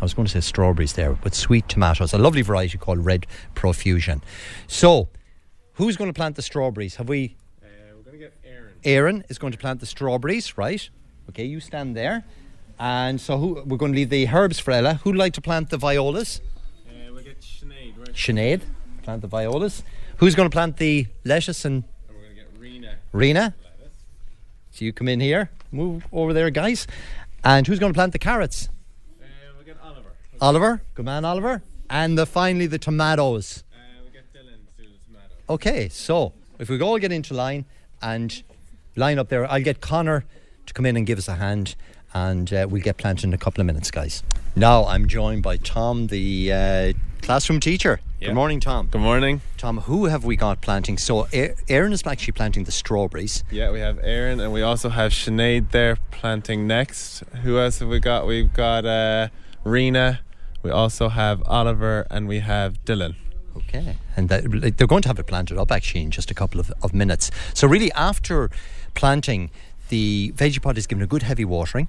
I 0.00 0.04
was 0.04 0.14
going 0.14 0.26
to 0.26 0.32
say 0.32 0.40
strawberries 0.40 0.94
there, 0.94 1.12
but 1.12 1.34
sweet 1.34 1.68
tomatoes, 1.68 2.12
a 2.12 2.18
lovely 2.18 2.42
variety 2.42 2.78
called 2.78 3.04
Red 3.04 3.26
Profusion. 3.54 4.22
So, 4.66 5.08
who's 5.74 5.96
going 5.96 6.08
to 6.08 6.14
plant 6.14 6.36
the 6.36 6.42
strawberries? 6.42 6.96
Have 6.96 7.08
we? 7.08 7.36
Uh, 7.62 7.66
we're 7.96 8.02
going 8.02 8.12
to 8.12 8.18
get 8.18 8.34
Aaron. 8.44 8.72
Aaron 8.84 9.24
is 9.28 9.38
going 9.38 9.52
to 9.52 9.58
plant 9.58 9.80
the 9.80 9.86
strawberries, 9.86 10.56
right? 10.58 10.88
Okay, 11.28 11.44
you 11.44 11.60
stand 11.60 11.94
there. 11.96 12.24
And 12.78 13.20
so, 13.20 13.38
who 13.38 13.62
we're 13.64 13.76
going 13.76 13.92
to 13.92 13.96
leave 13.96 14.10
the 14.10 14.26
herbs 14.26 14.58
for 14.58 14.72
Ella. 14.72 14.94
Who'd 15.04 15.14
like 15.16 15.34
to 15.34 15.40
plant 15.40 15.70
the 15.70 15.76
violas? 15.76 16.40
Uh, 16.88 17.12
we'll 17.12 17.22
get 17.22 17.40
Sinead. 17.40 17.96
Right? 17.98 18.12
Sinead, 18.14 18.62
plant 19.02 19.20
the 19.20 19.28
violas. 19.28 19.84
Who's 20.16 20.34
going 20.34 20.48
to 20.48 20.52
plant 20.54 20.78
the 20.78 21.06
lettuce 21.24 21.64
and 21.64 21.84
And 22.08 22.16
we're 22.16 22.22
going 22.24 22.34
to 22.34 22.42
get 22.42 22.48
Rena. 22.58 22.96
Rena? 23.12 23.54
So 24.72 24.84
you 24.84 24.92
come 24.92 25.08
in 25.08 25.20
here, 25.20 25.50
move 25.70 26.06
over 26.12 26.32
there, 26.32 26.50
guys. 26.50 26.86
And 27.44 27.66
who's 27.66 27.78
going 27.78 27.92
to 27.92 27.96
plant 27.96 28.12
the 28.12 28.18
carrots? 28.18 28.68
Uh, 29.20 29.24
we'll 29.56 29.64
get 29.64 29.76
Oliver. 29.82 30.10
Oliver, 30.40 30.82
good 30.94 31.04
man, 31.04 31.24
Oliver. 31.24 31.62
And 31.88 32.18
the, 32.18 32.26
finally 32.26 32.66
the 32.66 32.78
tomatoes. 32.78 33.62
Uh, 33.72 33.76
we'll 34.02 34.12
get 34.12 34.32
Dylan 34.32 34.66
to 34.66 34.82
do 34.82 34.88
the 34.88 34.98
tomato. 35.06 35.34
Okay, 35.48 35.88
so 35.88 36.32
if 36.58 36.68
we 36.68 36.80
all 36.80 36.98
get 36.98 37.12
into 37.12 37.34
line 37.34 37.66
and 38.00 38.42
line 38.96 39.18
up 39.18 39.28
there. 39.28 39.50
I'll 39.50 39.62
get 39.62 39.80
Connor 39.80 40.24
to 40.66 40.74
come 40.74 40.86
in 40.86 40.96
and 40.96 41.06
give 41.06 41.18
us 41.18 41.28
a 41.28 41.34
hand, 41.34 41.74
and 42.14 42.52
uh, 42.52 42.66
we'll 42.68 42.82
get 42.82 42.96
planted 42.96 43.24
in 43.24 43.34
a 43.34 43.38
couple 43.38 43.60
of 43.60 43.66
minutes, 43.66 43.90
guys. 43.90 44.22
Now 44.54 44.84
I'm 44.84 45.08
joined 45.08 45.42
by 45.42 45.56
Tom, 45.56 46.08
the 46.08 46.52
uh, 46.52 46.92
classroom 47.22 47.58
teacher. 47.58 48.00
Yeah. 48.20 48.28
Good 48.28 48.34
morning, 48.34 48.60
Tom. 48.60 48.88
Good 48.88 49.00
morning. 49.00 49.40
Tom, 49.56 49.78
who 49.78 50.04
have 50.06 50.24
we 50.24 50.36
got 50.36 50.60
planting? 50.60 50.98
So 50.98 51.26
Aaron 51.32 51.92
is 51.92 52.06
actually 52.06 52.32
planting 52.32 52.64
the 52.64 52.72
strawberries. 52.72 53.44
Yeah, 53.50 53.70
we 53.70 53.80
have 53.80 53.98
Aaron 54.02 54.40
and 54.40 54.52
we 54.52 54.60
also 54.60 54.90
have 54.90 55.12
Sinead 55.12 55.70
there 55.70 55.96
planting 56.10 56.66
next. 56.66 57.20
Who 57.42 57.58
else 57.58 57.78
have 57.78 57.88
we 57.88 57.98
got? 57.98 58.26
We've 58.26 58.52
got 58.52 58.84
uh, 58.84 59.28
Rena. 59.64 60.20
We 60.62 60.70
also 60.70 61.08
have 61.08 61.42
Oliver 61.46 62.06
and 62.10 62.28
we 62.28 62.40
have 62.40 62.84
Dylan. 62.84 63.16
Okay. 63.56 63.96
And 64.16 64.28
that, 64.28 64.76
they're 64.76 64.86
going 64.86 65.02
to 65.02 65.08
have 65.08 65.18
it 65.18 65.26
planted 65.26 65.56
up 65.56 65.72
actually 65.72 66.02
in 66.02 66.10
just 66.10 66.30
a 66.30 66.34
couple 66.34 66.60
of, 66.60 66.70
of 66.82 66.92
minutes. 66.92 67.30
So 67.54 67.66
really, 67.66 67.90
after 67.92 68.50
planting, 68.94 69.50
the 69.88 70.32
veggie 70.36 70.60
pod 70.60 70.76
is 70.76 70.86
given 70.86 71.02
a 71.02 71.06
good 71.06 71.22
heavy 71.22 71.46
watering. 71.46 71.88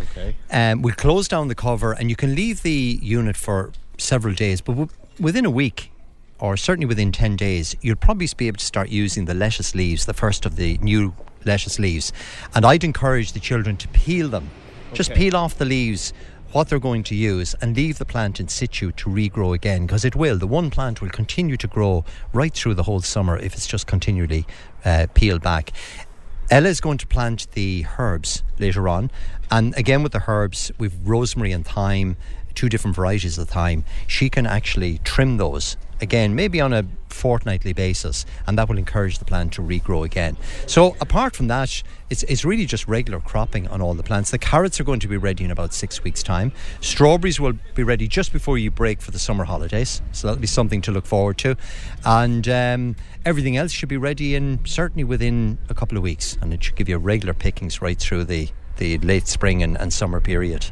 Okay. 0.00 0.36
Um, 0.50 0.82
we'll 0.82 0.94
close 0.94 1.28
down 1.28 1.48
the 1.48 1.54
cover, 1.54 1.92
and 1.92 2.10
you 2.10 2.16
can 2.16 2.34
leave 2.34 2.62
the 2.62 2.98
unit 3.02 3.36
for 3.36 3.72
several 3.98 4.34
days, 4.34 4.60
but 4.60 4.72
w- 4.72 4.88
within 5.20 5.44
a 5.44 5.50
week, 5.50 5.90
or 6.38 6.56
certainly 6.56 6.86
within 6.86 7.12
10 7.12 7.36
days, 7.36 7.76
you'll 7.80 7.96
probably 7.96 8.28
be 8.36 8.48
able 8.48 8.58
to 8.58 8.64
start 8.64 8.88
using 8.88 9.24
the 9.24 9.34
lettuce 9.34 9.74
leaves, 9.74 10.06
the 10.06 10.14
first 10.14 10.44
of 10.44 10.56
the 10.56 10.78
new 10.78 11.14
lettuce 11.44 11.78
leaves. 11.78 12.12
And 12.54 12.66
I'd 12.66 12.84
encourage 12.84 13.32
the 13.32 13.40
children 13.40 13.76
to 13.78 13.88
peel 13.88 14.28
them. 14.28 14.50
Just 14.92 15.12
peel 15.14 15.36
off 15.36 15.58
the 15.58 15.64
leaves, 15.64 16.12
what 16.52 16.68
they're 16.68 16.78
going 16.78 17.02
to 17.04 17.14
use, 17.16 17.54
and 17.60 17.76
leave 17.76 17.98
the 17.98 18.04
plant 18.04 18.38
in 18.38 18.46
situ 18.48 18.92
to 18.92 19.10
regrow 19.10 19.54
again, 19.54 19.86
because 19.86 20.04
it 20.04 20.14
will. 20.14 20.38
The 20.38 20.46
one 20.46 20.70
plant 20.70 21.00
will 21.00 21.10
continue 21.10 21.56
to 21.56 21.66
grow 21.66 22.04
right 22.32 22.52
through 22.54 22.74
the 22.74 22.84
whole 22.84 23.00
summer 23.00 23.36
if 23.36 23.54
it's 23.54 23.66
just 23.66 23.86
continually 23.86 24.46
uh, 24.84 25.06
peeled 25.14 25.42
back. 25.42 25.72
Ella 26.50 26.68
is 26.68 26.80
going 26.80 26.98
to 26.98 27.06
plant 27.06 27.50
the 27.52 27.86
herbs 27.98 28.42
later 28.58 28.86
on. 28.86 29.10
And 29.50 29.74
again, 29.76 30.02
with 30.02 30.12
the 30.12 30.24
herbs, 30.28 30.70
we've 30.78 30.94
rosemary 31.02 31.52
and 31.52 31.64
thyme, 31.64 32.16
two 32.54 32.68
different 32.68 32.94
varieties 32.94 33.38
of 33.38 33.48
thyme. 33.48 33.84
She 34.06 34.28
can 34.28 34.46
actually 34.46 34.98
trim 35.04 35.38
those 35.38 35.76
again, 36.04 36.36
maybe 36.36 36.60
on 36.60 36.72
a 36.72 36.84
fortnightly 37.08 37.72
basis, 37.72 38.24
and 38.46 38.56
that 38.58 38.68
will 38.68 38.78
encourage 38.78 39.18
the 39.18 39.24
plant 39.24 39.52
to 39.54 39.62
regrow 39.62 40.04
again. 40.04 40.36
So, 40.66 40.94
apart 41.00 41.34
from 41.34 41.48
that, 41.48 41.82
it's, 42.10 42.22
it's 42.24 42.44
really 42.44 42.66
just 42.66 42.86
regular 42.86 43.18
cropping 43.18 43.66
on 43.68 43.80
all 43.80 43.94
the 43.94 44.02
plants. 44.02 44.30
The 44.30 44.38
carrots 44.38 44.78
are 44.78 44.84
going 44.84 45.00
to 45.00 45.08
be 45.08 45.16
ready 45.16 45.44
in 45.44 45.50
about 45.50 45.72
six 45.72 46.04
weeks' 46.04 46.22
time. 46.22 46.52
Strawberries 46.80 47.40
will 47.40 47.54
be 47.74 47.82
ready 47.82 48.06
just 48.06 48.32
before 48.32 48.58
you 48.58 48.70
break 48.70 49.00
for 49.00 49.10
the 49.10 49.18
summer 49.18 49.44
holidays, 49.44 50.02
so 50.12 50.28
that'll 50.28 50.40
be 50.40 50.46
something 50.46 50.82
to 50.82 50.92
look 50.92 51.06
forward 51.06 51.38
to. 51.38 51.56
And 52.04 52.46
um, 52.48 52.96
everything 53.24 53.56
else 53.56 53.72
should 53.72 53.88
be 53.88 53.96
ready 53.96 54.34
in 54.34 54.60
certainly 54.64 55.04
within 55.04 55.58
a 55.68 55.74
couple 55.74 55.96
of 55.96 56.04
weeks, 56.04 56.36
and 56.40 56.52
it 56.52 56.62
should 56.62 56.76
give 56.76 56.88
you 56.88 56.98
regular 56.98 57.34
pickings 57.34 57.82
right 57.82 57.98
through 57.98 58.24
the, 58.24 58.50
the 58.76 58.98
late 58.98 59.26
spring 59.26 59.62
and, 59.62 59.76
and 59.80 59.92
summer 59.92 60.20
period. 60.20 60.66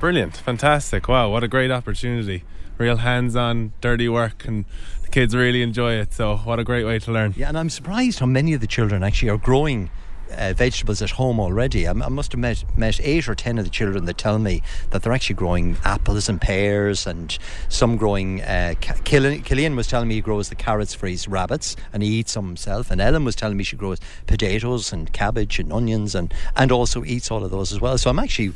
Brilliant. 0.00 0.36
Fantastic. 0.36 1.08
Wow, 1.08 1.30
what 1.30 1.44
a 1.44 1.48
great 1.48 1.70
opportunity. 1.70 2.44
Real 2.78 2.98
hands 2.98 3.34
on, 3.34 3.72
dirty 3.80 4.08
work, 4.08 4.44
and 4.46 4.64
the 5.02 5.08
kids 5.08 5.34
really 5.34 5.62
enjoy 5.62 5.94
it. 5.94 6.12
So, 6.12 6.36
what 6.36 6.60
a 6.60 6.64
great 6.64 6.84
way 6.84 7.00
to 7.00 7.12
learn. 7.12 7.34
Yeah, 7.36 7.48
and 7.48 7.58
I'm 7.58 7.70
surprised 7.70 8.20
how 8.20 8.26
many 8.26 8.54
of 8.54 8.60
the 8.60 8.68
children 8.68 9.02
actually 9.02 9.30
are 9.30 9.36
growing 9.38 9.90
uh, 10.36 10.52
vegetables 10.56 11.02
at 11.02 11.10
home 11.10 11.40
already. 11.40 11.86
I, 11.86 11.90
I 11.90 12.08
must 12.08 12.32
have 12.32 12.38
met, 12.38 12.64
met 12.76 13.00
eight 13.02 13.28
or 13.28 13.34
ten 13.34 13.58
of 13.58 13.64
the 13.64 13.70
children 13.70 14.04
that 14.04 14.18
tell 14.18 14.38
me 14.38 14.62
that 14.90 15.02
they're 15.02 15.12
actually 15.12 15.36
growing 15.36 15.76
apples 15.84 16.28
and 16.28 16.40
pears 16.40 17.06
and 17.06 17.36
some 17.68 17.96
growing. 17.96 18.42
Uh, 18.42 18.74
Killian, 19.04 19.42
Killian 19.42 19.76
was 19.76 19.86
telling 19.86 20.08
me 20.08 20.16
he 20.16 20.20
grows 20.20 20.48
the 20.48 20.54
carrots 20.54 20.94
for 20.94 21.06
his 21.06 21.28
rabbits 21.28 21.76
and 21.92 22.02
he 22.02 22.08
eats 22.10 22.34
them 22.34 22.46
himself. 22.46 22.90
And 22.90 23.00
Ellen 23.00 23.24
was 23.24 23.36
telling 23.36 23.56
me 23.56 23.64
she 23.64 23.76
grows 23.76 23.98
potatoes 24.26 24.92
and 24.92 25.12
cabbage 25.12 25.58
and 25.58 25.72
onions 25.72 26.14
and, 26.14 26.32
and 26.56 26.70
also 26.70 27.04
eats 27.04 27.30
all 27.30 27.44
of 27.44 27.50
those 27.50 27.72
as 27.72 27.80
well. 27.80 27.98
So 27.98 28.10
I'm 28.10 28.18
actually 28.18 28.52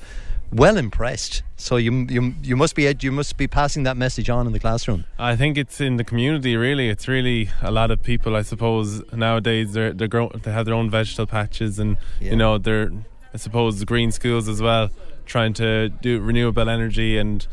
well 0.52 0.76
impressed. 0.76 1.42
So 1.56 1.76
you 1.76 2.06
you 2.10 2.34
you 2.42 2.56
must 2.56 2.74
be 2.74 2.92
you 3.00 3.12
must 3.12 3.36
be 3.36 3.46
passing 3.46 3.82
that 3.84 3.96
message 3.96 4.28
on 4.30 4.46
in 4.46 4.52
the 4.52 4.60
classroom. 4.60 5.04
I 5.18 5.36
think 5.36 5.56
it's 5.56 5.80
in 5.80 5.96
the 5.96 6.04
community. 6.04 6.56
Really, 6.56 6.88
it's 6.88 7.08
really 7.08 7.50
a 7.62 7.70
lot 7.70 7.90
of 7.90 8.02
people. 8.02 8.36
I 8.36 8.42
suppose 8.42 9.02
nowadays 9.12 9.72
they're 9.72 9.92
they're 9.92 10.08
grow- 10.08 10.30
they 10.42 10.52
have 10.52 10.66
their 10.66 10.74
own 10.74 10.90
vegetable 10.90 11.26
patches, 11.26 11.78
and 11.78 11.96
Yeah. 12.20 12.30
you 12.30 12.36
know 12.36 12.58
they're 12.58 12.90
I 13.34 13.38
suppose 13.38 13.78
the 13.78 13.86
green 13.86 14.12
schools 14.12 14.46
as 14.48 14.60
well, 14.60 14.90
trying 15.24 15.54
to 15.54 15.88
do 15.88 16.20
renewable 16.20 16.68
energy 16.68 17.16
and 17.16 17.46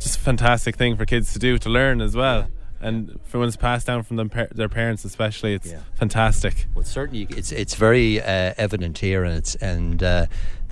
just 0.00 0.16
a 0.16 0.20
fantastic 0.20 0.76
thing 0.76 0.96
for 0.96 1.04
kids 1.04 1.32
to 1.34 1.38
do 1.38 1.58
to 1.58 1.68
learn 1.68 2.00
as 2.00 2.16
well. 2.16 2.48
And 2.80 3.18
for 3.24 3.38
when 3.38 3.48
it's 3.48 3.56
passed 3.56 3.86
down 3.86 4.02
from 4.02 4.16
them 4.16 4.30
their 4.54 4.68
parents, 4.68 5.04
especially, 5.04 5.54
it's 5.54 5.70
Yeah. 5.72 5.80
fantastic. 5.94 6.66
Well, 6.74 6.84
certainly 6.84 7.26
it's 7.30 7.50
it's 7.50 7.74
very 7.74 8.20
uh, 8.20 8.54
evident 8.56 8.98
here, 8.98 9.24
and 9.24 9.34
it's 9.36 9.54
and 9.56 10.02
uh, 10.02 10.26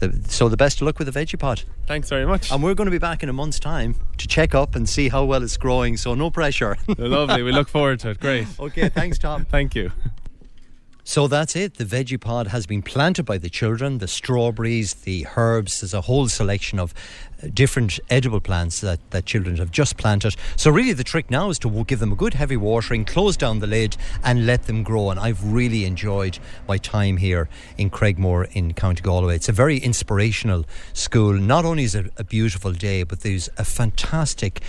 the, 0.06 0.30
so 0.30 0.48
the 0.48 0.56
best 0.56 0.80
of 0.80 0.86
luck 0.86 0.98
with 0.98 1.12
the 1.12 1.18
veggie 1.18 1.38
pod. 1.38 1.62
Thanks 1.86 2.08
very 2.08 2.26
much. 2.26 2.50
And 2.50 2.62
we're 2.62 2.74
going 2.74 2.86
to 2.86 2.90
be 2.90 2.98
back 2.98 3.22
in 3.22 3.28
a 3.28 3.32
month's 3.32 3.60
time 3.60 3.94
to 4.18 4.26
check 4.26 4.54
up 4.54 4.74
and 4.74 4.88
see 4.88 5.08
how 5.08 5.24
well 5.24 5.42
it's 5.42 5.56
growing. 5.56 5.96
So 5.96 6.14
no 6.14 6.30
pressure. 6.30 6.76
Lovely. 6.98 7.42
We 7.42 7.52
look 7.52 7.68
forward 7.68 8.00
to 8.00 8.10
it. 8.10 8.20
Great. 8.20 8.46
okay, 8.60 8.88
thanks, 8.88 9.18
Tom. 9.18 9.44
Thank 9.44 9.74
you. 9.74 9.92
So 11.06 11.28
that's 11.28 11.54
it. 11.54 11.74
The 11.74 11.84
veggie 11.84 12.18
pod 12.18 12.46
has 12.46 12.64
been 12.66 12.80
planted 12.80 13.24
by 13.24 13.36
the 13.36 13.50
children. 13.50 13.98
The 13.98 14.08
strawberries, 14.08 14.94
the 14.94 15.26
herbs. 15.36 15.80
There's 15.82 15.92
a 15.92 16.00
whole 16.00 16.28
selection 16.28 16.78
of 16.78 16.94
uh, 17.42 17.48
different 17.52 18.00
edible 18.08 18.40
plants 18.40 18.80
that, 18.80 19.10
that 19.10 19.26
children 19.26 19.58
have 19.58 19.70
just 19.70 19.98
planted. 19.98 20.34
So 20.56 20.70
really, 20.70 20.94
the 20.94 21.04
trick 21.04 21.30
now 21.30 21.50
is 21.50 21.58
to 21.58 21.84
give 21.84 21.98
them 21.98 22.12
a 22.12 22.16
good 22.16 22.32
heavy 22.32 22.56
watering, 22.56 23.04
close 23.04 23.36
down 23.36 23.58
the 23.58 23.66
lid, 23.66 23.98
and 24.22 24.46
let 24.46 24.62
them 24.64 24.82
grow. 24.82 25.10
And 25.10 25.20
I've 25.20 25.44
really 25.44 25.84
enjoyed 25.84 26.38
my 26.66 26.78
time 26.78 27.18
here 27.18 27.50
in 27.76 27.90
Cregmore 27.90 28.50
in 28.54 28.72
County 28.72 29.02
Galway. 29.02 29.36
It's 29.36 29.50
a 29.50 29.52
very 29.52 29.76
inspirational 29.76 30.64
school. 30.94 31.34
Not 31.34 31.66
only 31.66 31.84
is 31.84 31.94
it 31.94 32.12
a 32.16 32.24
beautiful 32.24 32.72
day, 32.72 33.02
but 33.02 33.20
there's 33.20 33.50
a 33.58 33.64
fantastic 33.64 34.62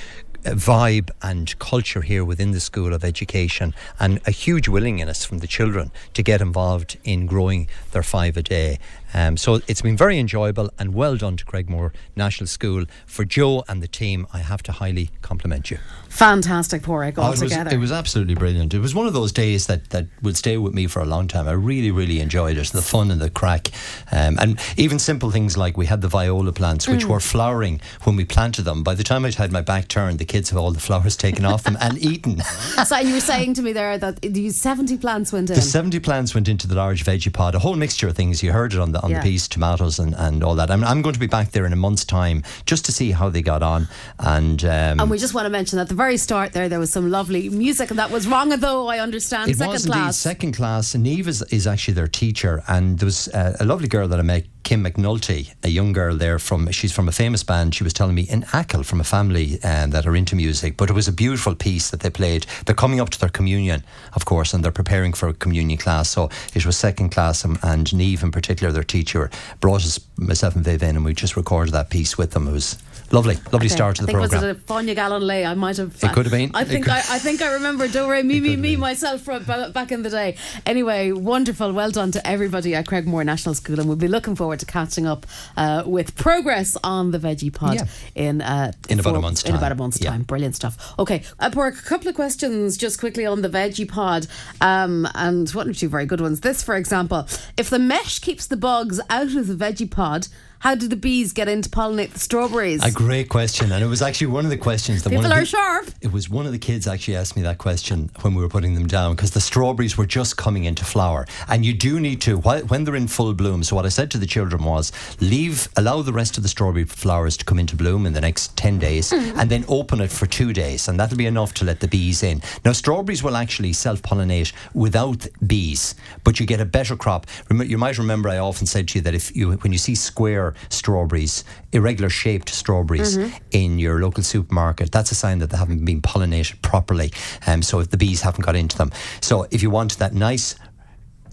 vibe 0.46 1.10
and 1.22 1.58
culture 1.60 2.02
here 2.02 2.24
within 2.24 2.52
the 2.52 2.60
School 2.60 2.94
of 2.94 3.04
Education 3.04 3.74
and 4.00 4.22
a 4.26 4.32
huge 4.32 4.68
willingness 4.68 5.26
from 5.26 5.40
the 5.40 5.48
children 5.48 5.92
to 6.14 6.24
get 6.24 6.42
involved 6.42 6.98
in 7.04 7.26
growing 7.26 7.68
their 7.92 8.04
five 8.04 8.38
a 8.38 8.44
day. 8.44 8.80
Um, 9.14 9.38
so 9.38 9.62
it's 9.68 9.82
been 9.82 9.98
very 9.98 10.20
enjoyable 10.20 10.70
and 10.78 10.94
well 10.94 11.18
done 11.18 11.38
to 11.38 11.46
Cregmore 11.46 11.92
National 12.16 12.48
School. 12.48 12.86
For 13.06 13.26
Joe 13.26 13.64
and 13.68 13.82
the 13.82 13.88
team, 13.88 14.28
I 14.34 14.40
have 14.40 14.62
to 14.64 14.72
highly 14.72 15.10
compliment 15.22 15.72
you. 15.72 15.80
Fantastic, 16.16 16.82
Porrick, 16.82 17.16
Oh, 17.18 17.34
it, 17.34 17.42
was, 17.42 17.52
it 17.52 17.78
was 17.78 17.92
absolutely 17.92 18.36
brilliant. 18.36 18.74
It 18.74 18.80
was 18.80 18.96
one 18.96 19.06
of 19.06 19.12
those 19.14 19.34
days 19.34 19.68
that, 19.68 19.90
that 19.90 20.08
would 20.22 20.38
stay 20.38 20.58
with 20.58 20.74
me 20.74 20.88
for 20.88 21.02
a 21.02 21.06
long 21.06 21.28
time. 21.28 21.46
I 21.46 21.52
really, 21.52 21.92
really 21.92 22.22
enjoyed 22.22 22.58
it. 22.58 22.68
The 22.68 22.82
fun 22.82 23.12
and 23.12 23.20
the 23.20 23.30
crack. 23.30 23.68
Um, 24.14 24.38
and 24.40 24.58
even 24.78 24.98
simple 24.98 25.30
things 25.30 25.58
like 25.58 25.76
we 25.78 25.88
had 25.88 26.00
the 26.02 26.08
viola 26.08 26.54
plants, 26.54 26.88
which 26.88 27.06
were 27.06 27.20
flowering 27.20 27.82
when 28.04 28.16
we 28.16 28.24
planted 28.24 28.62
them. 28.62 28.82
By 28.82 28.96
the 28.96 29.04
time 29.04 29.26
I'd 29.26 29.36
had 29.36 29.52
my 29.52 29.60
back 29.60 29.90
turned, 29.90 30.20
the 30.20 30.26
kids 30.26 30.50
have 30.52 30.58
all 30.58 30.72
the 30.72 30.80
flowers 30.80 31.18
taken 31.18 31.44
off 31.44 31.64
them 31.64 31.78
and 31.82 31.98
eaten. 31.98 32.40
so, 32.86 32.98
you 32.98 33.14
were 33.16 33.20
saying 33.20 33.54
to 33.56 33.62
me 33.62 33.74
there 33.74 33.98
that 33.98 34.22
these 34.22 34.60
70 34.62 34.98
plants 35.00 35.34
went 35.34 35.50
in. 35.50 35.56
The 35.58 35.62
70 35.62 36.00
plants 36.00 36.34
went 36.34 36.48
into 36.48 36.66
the 36.66 36.76
large 36.76 37.04
veggie 37.04 37.34
pod, 37.34 37.56
a 37.56 37.60
whole 37.60 37.76
mixture 37.76 38.08
of 38.08 38.16
things. 38.16 38.42
You 38.42 38.54
heard 38.54 38.74
it 38.74 38.80
on 38.80 38.94
the 38.94 39.02
on 39.02 39.10
Yeah. 39.12 39.20
the 39.20 39.24
piece, 39.32 39.50
tomatoes 39.50 40.00
and, 40.00 40.16
and 40.16 40.46
all 40.46 40.56
that. 40.56 40.72
I'm, 40.72 40.84
I'm 40.86 41.02
going 41.02 41.14
to 41.14 41.20
be 41.20 41.28
back 41.28 41.52
there 41.52 41.66
in 41.66 41.74
a 41.74 41.76
month's 41.76 42.06
time 42.06 42.42
just 42.66 42.86
to 42.86 42.94
see 42.94 43.12
how 43.12 43.28
they 43.30 43.42
got 43.42 43.62
on. 43.62 43.90
And, 44.20 44.64
um, 44.64 45.00
and 45.02 45.10
we 45.12 45.18
just 45.18 45.34
want 45.34 45.46
to 45.46 45.50
mention 45.50 45.78
at 45.78 45.90
the 45.90 46.05
very 46.06 46.18
start 46.18 46.54
there, 46.54 46.70
there 46.70 46.80
was 46.80 46.92
some 46.92 47.10
lovely 47.10 47.50
music, 47.50 47.90
and 47.90 47.98
that 47.98 48.12
was 48.12 48.28
wrong, 48.28 48.50
though 48.50 48.86
I 48.88 49.00
understand. 49.00 49.50
It 49.50 49.58
Second 49.58 49.74
was 49.74 49.86
indeed 49.88 49.98
class. 49.98 50.18
second 50.18 50.52
class. 50.56 50.94
Neve 50.94 51.28
is, 51.28 51.42
is 51.52 51.66
actually 51.66 51.96
their 51.96 52.08
teacher, 52.08 52.62
and 52.68 53.00
there 53.00 53.08
was 53.08 53.28
uh, 53.30 53.58
a 53.60 53.66
lovely 53.66 53.88
girl 53.88 54.08
that 54.10 54.20
I 54.20 54.22
met, 54.22 54.46
Kim 54.66 54.84
McNulty, 54.84 55.54
a 55.64 55.70
young 55.70 55.94
girl 55.94 56.18
there 56.18 56.40
from. 56.40 56.72
She's 56.72 56.92
from 56.92 57.08
a 57.08 57.12
famous 57.12 57.44
band. 57.44 57.76
She 57.76 57.84
was 57.84 57.94
telling 57.94 58.16
me 58.16 58.24
in 58.24 58.42
Ackle 58.52 58.84
from 58.84 59.00
a 59.00 59.04
family 59.04 59.62
um, 59.64 59.92
that 59.92 60.08
are 60.08 60.16
into 60.16 60.36
music, 60.36 60.76
but 60.76 60.90
it 60.90 60.94
was 60.94 61.08
a 61.08 61.12
beautiful 61.12 61.54
piece 61.54 61.92
that 61.92 62.00
they 62.00 62.10
played. 62.10 62.48
They're 62.66 62.74
coming 62.74 63.00
up 63.00 63.12
to 63.12 63.20
their 63.20 63.30
communion, 63.30 63.84
of 64.14 64.26
course, 64.26 64.56
and 64.56 64.64
they're 64.64 64.72
preparing 64.72 65.14
for 65.14 65.30
a 65.30 65.34
communion 65.34 65.78
class. 65.78 66.10
So 66.10 66.32
it 66.56 66.66
was 66.66 66.76
second 66.76 67.10
class, 67.10 67.46
and, 67.46 67.60
and 67.62 67.94
Neve 67.94 68.24
in 68.24 68.32
particular, 68.32 68.74
their 68.74 68.84
teacher, 68.84 69.30
brought 69.60 69.86
us 69.86 70.00
myself 70.18 70.56
and 70.56 70.66
Viv 70.66 70.82
in, 70.82 70.96
and 70.96 71.06
we 71.06 71.14
just 71.14 71.38
recorded 71.38 71.72
that 71.76 71.92
piece 71.92 72.18
with 72.18 72.32
them. 72.32 72.48
It 72.48 72.52
was 72.52 72.80
lovely, 73.12 73.38
lovely 73.52 73.70
start 73.70 73.98
to 73.98 74.06
the 74.06 74.12
program. 74.12 74.26
I 74.26 74.42
think 74.42 74.42
was 74.42 74.58
it 74.58 74.90
a 74.90 74.94
Fania 74.94 74.96
Gallon 74.96 75.30
I 75.30 75.54
might 75.54 75.78
have. 75.78 75.96
It 76.04 76.12
could 76.12 76.26
have 76.26 76.32
been. 76.32 76.50
I 76.56 76.64
think 76.64 76.90
I, 76.90 76.98
I 76.98 77.20
think 77.20 77.44
I 77.44 77.54
remember 77.54 77.88
Do 77.88 78.10
Re 78.10 78.24
Mi 78.24 78.40
Mi 78.40 78.56
Mi 78.56 78.76
myself 78.76 79.22
from 79.22 79.44
back 79.44 79.92
in 79.92 80.02
the 80.02 80.10
day. 80.10 80.38
Anyway, 80.66 81.12
wonderful. 81.12 81.72
Well 81.72 81.92
done 81.92 82.12
to 82.14 82.28
everybody 82.28 82.74
at 82.74 82.88
Cregmore 82.88 83.26
National 83.26 83.54
School, 83.54 83.80
and 83.80 83.88
we'll 83.88 83.98
be 83.98 84.08
looking 84.08 84.36
forward 84.36 84.55
to 84.60 84.66
catching 84.66 85.06
up 85.06 85.26
uh, 85.58 85.84
with 85.86 86.16
progress 86.16 86.78
on 86.84 87.12
the 87.12 87.20
Veggie 87.20 87.54
Pod 87.54 87.76
Yeah. 87.76 87.86
in 88.16 88.42
uh, 88.42 88.72
In 88.90 89.00
about 89.00 89.10
a 89.12 89.14
four- 89.14 89.22
month's 89.22 89.44
In 89.44 89.52
about 89.56 89.70
time. 89.70 89.72
a 89.72 89.76
month's 89.76 90.02
Yeah. 90.02 90.10
time. 90.12 90.24
Brilliant 90.24 90.56
stuff. 90.56 90.94
Okay, 91.00 91.24
Pork, 91.52 91.76
a 91.78 91.82
couple 91.82 92.08
of 92.08 92.16
questions 92.16 92.78
just 92.78 93.00
quickly 93.00 93.26
on 93.26 93.42
the 93.42 93.50
Veggie 93.50 93.88
Pod, 93.90 94.28
um, 94.62 95.08
and 95.16 95.50
one 95.52 95.70
or 95.70 95.74
two 95.74 95.90
very 95.90 96.06
good 96.06 96.22
ones. 96.22 96.42
This, 96.42 96.64
for 96.64 96.76
example, 96.76 97.28
if 97.58 97.70
the 97.70 97.80
mesh 97.80 98.20
keeps 98.20 98.48
the 98.48 98.58
bugs 98.58 99.00
out 99.10 99.36
of 99.36 99.48
the 99.48 99.56
Veggie 99.56 99.90
Pod. 99.90 100.28
How 100.66 100.74
do 100.74 100.88
the 100.88 100.96
bees 100.96 101.32
get 101.32 101.48
in 101.48 101.62
to 101.62 101.70
pollinate 101.70 102.10
the 102.12 102.18
strawberries? 102.20 102.84
A 102.84 102.90
great 102.90 103.30
question, 103.30 103.72
and 103.72 103.84
it 103.84 103.88
was 103.88 104.02
actually 104.02 104.26
one 104.26 104.46
of 104.46 104.50
the 104.50 104.58
questions 104.58 105.04
that 105.04 105.12
People 105.12 105.22
one 105.22 105.32
of 105.32 105.38
are 105.38 105.42
the, 105.42 105.46
sharp. 105.46 105.90
It 106.02 106.12
was 106.12 106.28
one 106.28 106.48
of 106.48 106.54
the 106.54 106.58
kids 106.58 106.88
actually 106.88 107.18
asked 107.18 107.36
me 107.36 107.44
that 107.44 107.60
question 107.60 108.10
when 108.22 108.34
we 108.34 108.42
were 108.42 108.50
putting 108.50 108.74
them 108.74 108.88
down 108.88 109.16
because 109.16 109.30
the 109.30 109.40
strawberries 109.40 109.96
were 109.96 110.08
just 110.08 110.38
coming 110.38 110.64
into 110.64 110.84
flower, 110.84 111.28
and 111.50 111.64
you 111.64 111.72
do 111.72 112.00
need 112.00 112.20
to 112.22 112.38
when 112.38 112.84
they're 112.84 112.96
in 112.96 113.08
full 113.08 113.32
bloom. 113.36 113.62
So 113.62 113.76
what 113.76 113.86
I 113.86 113.90
said 113.90 114.10
to 114.12 114.18
the 114.18 114.26
children 114.26 114.64
was, 114.64 114.92
leave, 115.22 115.70
allow 115.78 116.02
the 116.02 116.12
rest 116.12 116.36
of 116.36 116.42
the 116.42 116.50
strawberry 116.50 116.86
flowers 116.86 117.38
to 117.38 117.46
come 117.46 117.60
into 117.60 117.76
bloom 117.76 118.08
in 118.08 118.14
the 118.14 118.22
next 118.22 118.58
ten 118.58 118.80
days, 118.80 119.12
Mm-hmm. 119.12 119.40
and 119.40 119.52
then 119.52 119.66
open 119.68 120.02
it 120.02 120.10
for 120.10 120.26
two 120.26 120.52
days, 120.52 120.88
and 120.88 121.00
that'll 121.00 121.16
be 121.16 121.28
enough 121.28 121.54
to 121.56 121.64
let 121.66 121.80
the 121.80 121.88
bees 121.88 122.24
in. 122.24 122.42
Now 122.66 122.72
strawberries 122.72 123.22
will 123.22 123.36
actually 123.38 123.74
self 123.74 124.02
pollinate 124.02 124.52
without 124.74 125.28
bees, 125.46 125.94
but 126.24 126.40
you 126.40 126.48
get 126.48 126.60
a 126.60 126.66
better 126.66 126.96
crop. 126.96 127.28
You 127.52 127.78
might 127.78 128.00
remember 128.00 128.30
I 128.30 128.40
often 128.40 128.66
said 128.66 128.88
to 128.88 128.98
you 128.98 129.04
that 129.04 129.14
if 129.14 129.36
you 129.36 129.52
when 129.52 129.72
you 129.72 129.78
see 129.78 129.94
square 129.94 130.55
strawberries, 130.70 131.44
irregular 131.72 132.10
shaped 132.10 132.50
strawberries 132.50 133.18
Mm-hmm. 133.18 133.38
in 133.52 133.80
your 133.80 134.02
local 134.02 134.24
supermarket, 134.24 134.92
that's 134.92 135.12
a 135.12 135.16
sign 135.16 135.40
that 135.40 135.50
they 135.50 135.58
haven't 135.58 135.84
been 135.86 136.02
pollinated 136.02 136.62
properly. 136.62 137.12
Um, 137.48 137.62
so 137.62 137.80
if 137.80 137.90
the 137.90 137.98
bees 137.98 138.22
haven't 138.22 138.46
got 138.46 138.56
into 138.56 138.78
them. 138.78 138.92
So 139.22 139.48
if 139.52 139.62
you 139.62 139.70
want 139.70 139.98
that 140.00 140.14
nice 140.14 140.56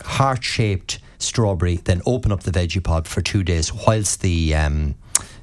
heart 0.02 0.42
shaped 0.44 0.98
strawberry, 1.18 1.76
then 1.76 2.02
open 2.06 2.32
up 2.32 2.42
the 2.42 2.50
veggie 2.50 2.82
pod 2.82 3.06
for 3.06 3.20
two 3.20 3.42
days 3.42 3.72
whilst 3.72 4.20
the 4.22 4.54
um, 4.54 4.94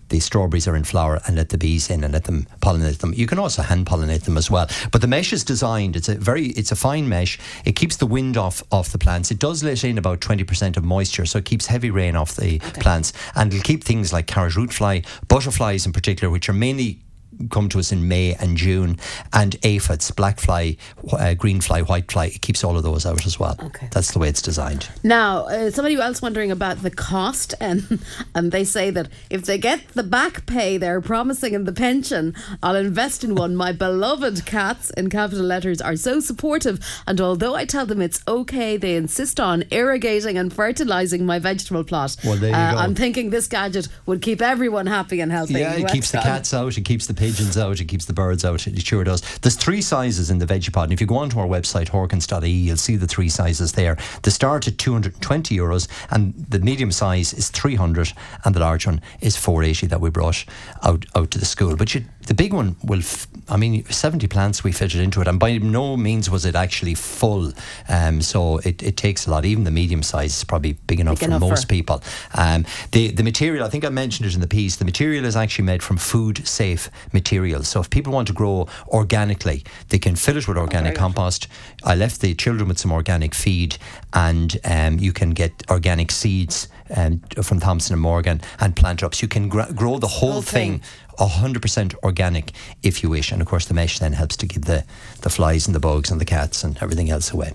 the 0.09 0.19
strawberries 0.19 0.67
are 0.67 0.75
in 0.75 0.83
flower 0.83 1.19
and 1.25 1.35
let 1.35 1.49
the 1.49 1.57
bees 1.57 1.89
in 1.89 2.03
and 2.03 2.13
let 2.13 2.25
them 2.25 2.47
pollinate 2.61 2.99
them. 2.99 3.13
You 3.15 3.27
can 3.27 3.39
also 3.39 3.61
hand 3.61 3.85
pollinate 3.85 4.23
them 4.23 4.37
as 4.37 4.51
well. 4.51 4.67
But 4.91 5.01
the 5.01 5.07
mesh 5.07 5.33
is 5.33 5.43
designed, 5.43 5.95
it's 5.95 6.09
a 6.09 6.15
very 6.15 6.47
it's 6.47 6.71
a 6.71 6.75
fine 6.75 7.09
mesh. 7.09 7.39
It 7.65 7.75
keeps 7.75 7.95
the 7.95 8.05
wind 8.05 8.37
off 8.37 8.63
off 8.71 8.91
the 8.91 8.97
plants. 8.97 9.31
It 9.31 9.39
does 9.39 9.63
let 9.63 9.79
in 9.83 9.97
about 9.97 10.19
20% 10.19 10.77
of 10.77 10.83
moisture, 10.83 11.25
so 11.25 11.39
it 11.39 11.45
keeps 11.45 11.67
heavy 11.67 11.89
rain 11.89 12.15
off 12.15 12.35
the 12.35 12.59
plants. 12.59 13.13
And 13.35 13.53
it'll 13.53 13.63
keep 13.63 13.83
things 13.83 14.11
like 14.11 14.27
carrot 14.27 14.55
root 14.55 14.73
fly, 14.73 15.03
butterflies 15.27 15.85
in 15.85 15.93
particular, 15.93 16.31
which 16.31 16.49
are 16.49 16.53
mainly 16.53 16.99
come 17.49 17.69
to 17.69 17.79
us 17.79 17.91
in 17.91 18.07
May 18.07 18.35
and 18.35 18.57
June, 18.57 18.97
and 19.33 19.55
aphids, 19.63 20.11
black 20.11 20.39
fly, 20.39 20.77
uh, 21.13 21.33
green 21.33 21.61
fly, 21.61 21.81
white 21.81 22.11
fly. 22.11 22.25
It 22.27 22.41
keeps 22.41 22.63
all 22.63 22.77
of 22.77 22.83
those 22.83 23.05
out 23.05 23.25
as 23.25 23.39
well. 23.39 23.55
Okay. 23.61 23.87
That's 23.91 24.11
the 24.11 24.19
way 24.19 24.27
it's 24.29 24.41
designed. 24.41 24.89
Now, 25.03 25.45
uh, 25.47 25.71
somebody 25.71 25.95
else 25.95 26.21
wondering 26.21 26.51
about 26.51 26.81
the 26.81 26.91
cost, 26.91 27.53
and 27.61 27.99
and 28.35 28.51
they 28.51 28.63
say 28.63 28.89
that 28.91 29.09
if 29.29 29.45
they 29.45 29.57
get 29.57 29.87
the 29.89 30.03
back 30.03 30.45
pay 30.45 30.77
they're 30.77 31.01
promising 31.01 31.53
in 31.53 31.63
the 31.65 31.71
pension, 31.73 32.35
I'll 32.61 32.75
invest 32.75 33.23
in 33.23 33.35
one. 33.35 33.55
My 33.55 33.71
beloved 33.71 34.45
cats, 34.45 34.89
in 34.91 35.09
capital 35.09 35.45
letters, 35.45 35.81
are 35.81 35.95
so 35.95 36.19
supportive, 36.19 36.79
and 37.07 37.19
although 37.21 37.55
I 37.55 37.65
tell 37.65 37.85
them 37.85 38.01
it's 38.01 38.21
okay, 38.27 38.77
they 38.77 38.95
insist 38.95 39.39
on 39.39 39.63
irrigating 39.71 40.37
and 40.37 40.51
fertilizing 40.53 41.25
my 41.25 41.39
vegetable 41.39 41.83
plot. 41.83 42.15
Well, 42.23 42.35
there 42.37 42.49
you 42.49 42.55
Uh, 42.55 42.71
go. 42.73 42.77
I'm 42.79 42.95
thinking 42.95 43.29
this 43.29 43.47
gadget 43.47 43.87
would 44.05 44.21
keep 44.21 44.41
everyone 44.41 44.85
happy 44.87 45.19
and 45.21 45.31
healthy. 45.31 45.53
Yeah, 45.53 45.73
it 45.73 45.87
keeps 45.89 46.11
the 46.11 46.19
cats 46.19 46.53
out, 46.53 46.77
it 46.77 46.81
keeps 46.85 47.07
the 47.07 47.13
pigeons 47.29 47.57
out, 47.57 47.79
it 47.79 47.85
keeps 47.85 48.05
the 48.05 48.13
birds 48.13 48.43
out. 48.43 48.65
It 48.65 48.81
sure 48.81 49.03
does. 49.03 49.21
There's 49.39 49.55
three 49.55 49.81
sizes 49.81 50.31
in 50.31 50.39
the 50.39 50.47
veggie 50.47 50.73
pod. 50.73 50.85
And 50.85 50.93
if 50.93 50.99
you 50.99 51.05
go 51.05 51.17
onto 51.17 51.39
our 51.39 51.45
website, 51.45 51.89
horkans.ie, 51.89 52.49
you'll 52.49 52.77
see 52.77 52.95
the 52.95 53.05
three 53.05 53.29
sizes 53.29 53.73
there. 53.73 53.97
They 54.23 54.31
start 54.31 54.67
at 54.67 54.79
220 54.79 55.55
euros, 55.55 55.87
and 56.09 56.33
the 56.49 56.59
medium 56.59 56.91
size 56.91 57.33
is 57.33 57.49
300, 57.49 58.13
and 58.45 58.55
the 58.55 58.59
large 58.59 58.87
one 58.87 59.01
is 59.21 59.37
480 59.37 59.87
that 59.87 60.01
we 60.01 60.09
brought 60.09 60.43
out, 60.83 61.05
out 61.15 61.29
to 61.31 61.37
the 61.37 61.45
school. 61.45 61.75
But 61.75 61.93
you, 61.93 62.03
the 62.29 62.35
big 62.35 62.53
one 62.53 62.75
will, 62.83 62.99
f- 62.99 63.25
I 63.49 63.57
mean, 63.57 63.83
70 63.85 64.27
plants 64.27 64.63
we 64.63 64.71
fitted 64.71 65.01
into 65.01 65.19
it, 65.19 65.27
and 65.27 65.39
by 65.39 65.57
no 65.57 65.97
means 65.97 66.29
was 66.29 66.45
it 66.45 66.53
actually 66.53 66.93
full. 66.93 67.51
Um, 67.87 68.21
so 68.21 68.59
it, 68.59 68.83
it 68.83 68.97
takes 68.97 69.25
a 69.25 69.31
lot. 69.31 69.45
Even 69.45 69.63
the 69.63 69.71
medium 69.71 70.03
size 70.03 70.37
is 70.37 70.43
probably 70.43 70.73
big 70.73 70.99
enough 70.99 71.15
Big 71.19 71.21
for 71.29 71.35
enough 71.35 71.41
most 71.41 71.63
for- 71.63 71.69
people. 71.69 72.03
Um, 72.35 72.67
the 72.91 73.09
the 73.09 73.23
material, 73.23 73.65
I 73.65 73.69
think 73.69 73.83
I 73.83 73.89
mentioned 73.89 74.27
it 74.29 74.35
in 74.35 74.41
the 74.41 74.47
piece. 74.47 74.75
The 74.75 74.85
material 74.85 75.25
is 75.25 75.35
actually 75.35 75.65
made 75.65 75.81
from 75.81 75.97
food 75.97 76.47
safe 76.47 76.91
materials. 77.13 77.67
So 77.67 77.79
if 77.81 77.89
people 77.89 78.13
want 78.13 78.27
to 78.27 78.33
grow 78.33 78.67
organically, 78.89 79.63
they 79.89 79.97
can 79.97 80.15
fill 80.15 80.37
it 80.37 80.47
with 80.47 80.55
organic 80.57 80.93
compost. 80.95 81.47
I 81.83 81.95
left 81.95 82.21
the 82.21 82.35
children 82.35 82.67
with 82.69 82.77
some 82.77 82.91
organic 82.91 83.33
feed, 83.33 83.77
and 84.13 84.55
um, 84.65 84.99
you 84.99 85.13
can 85.13 85.31
get 85.31 85.51
organic 85.71 86.11
seeds. 86.11 86.67
Um, 86.95 87.19
from 87.43 87.59
Thompson 87.59 87.93
and 87.93 88.01
Morgan 88.01 88.41
and 88.59 88.75
plant 88.75 88.97
drops. 88.99 89.21
You 89.21 89.27
can 89.27 89.47
gr- 89.47 89.71
grow 89.75 89.99
the 89.99 90.07
whole 90.07 90.31
Whole 90.31 90.41
thing 90.41 90.79
thing. 90.79 90.89
100% 91.19 91.95
organic 92.03 92.51
if 92.83 93.03
you 93.03 93.09
wish. 93.09 93.31
And 93.31 93.41
of 93.41 93.47
course, 93.47 93.65
the 93.65 93.73
mesh 93.73 93.99
then 93.99 94.13
helps 94.13 94.37
to 94.37 94.47
keep 94.47 94.65
the, 94.65 94.85
the 95.21 95.29
flies 95.29 95.67
and 95.67 95.75
the 95.75 95.79
bugs 95.79 96.11
and 96.11 96.19
the 96.19 96.25
cats 96.25 96.63
and 96.63 96.77
everything 96.81 97.09
else 97.09 97.31
away. 97.31 97.53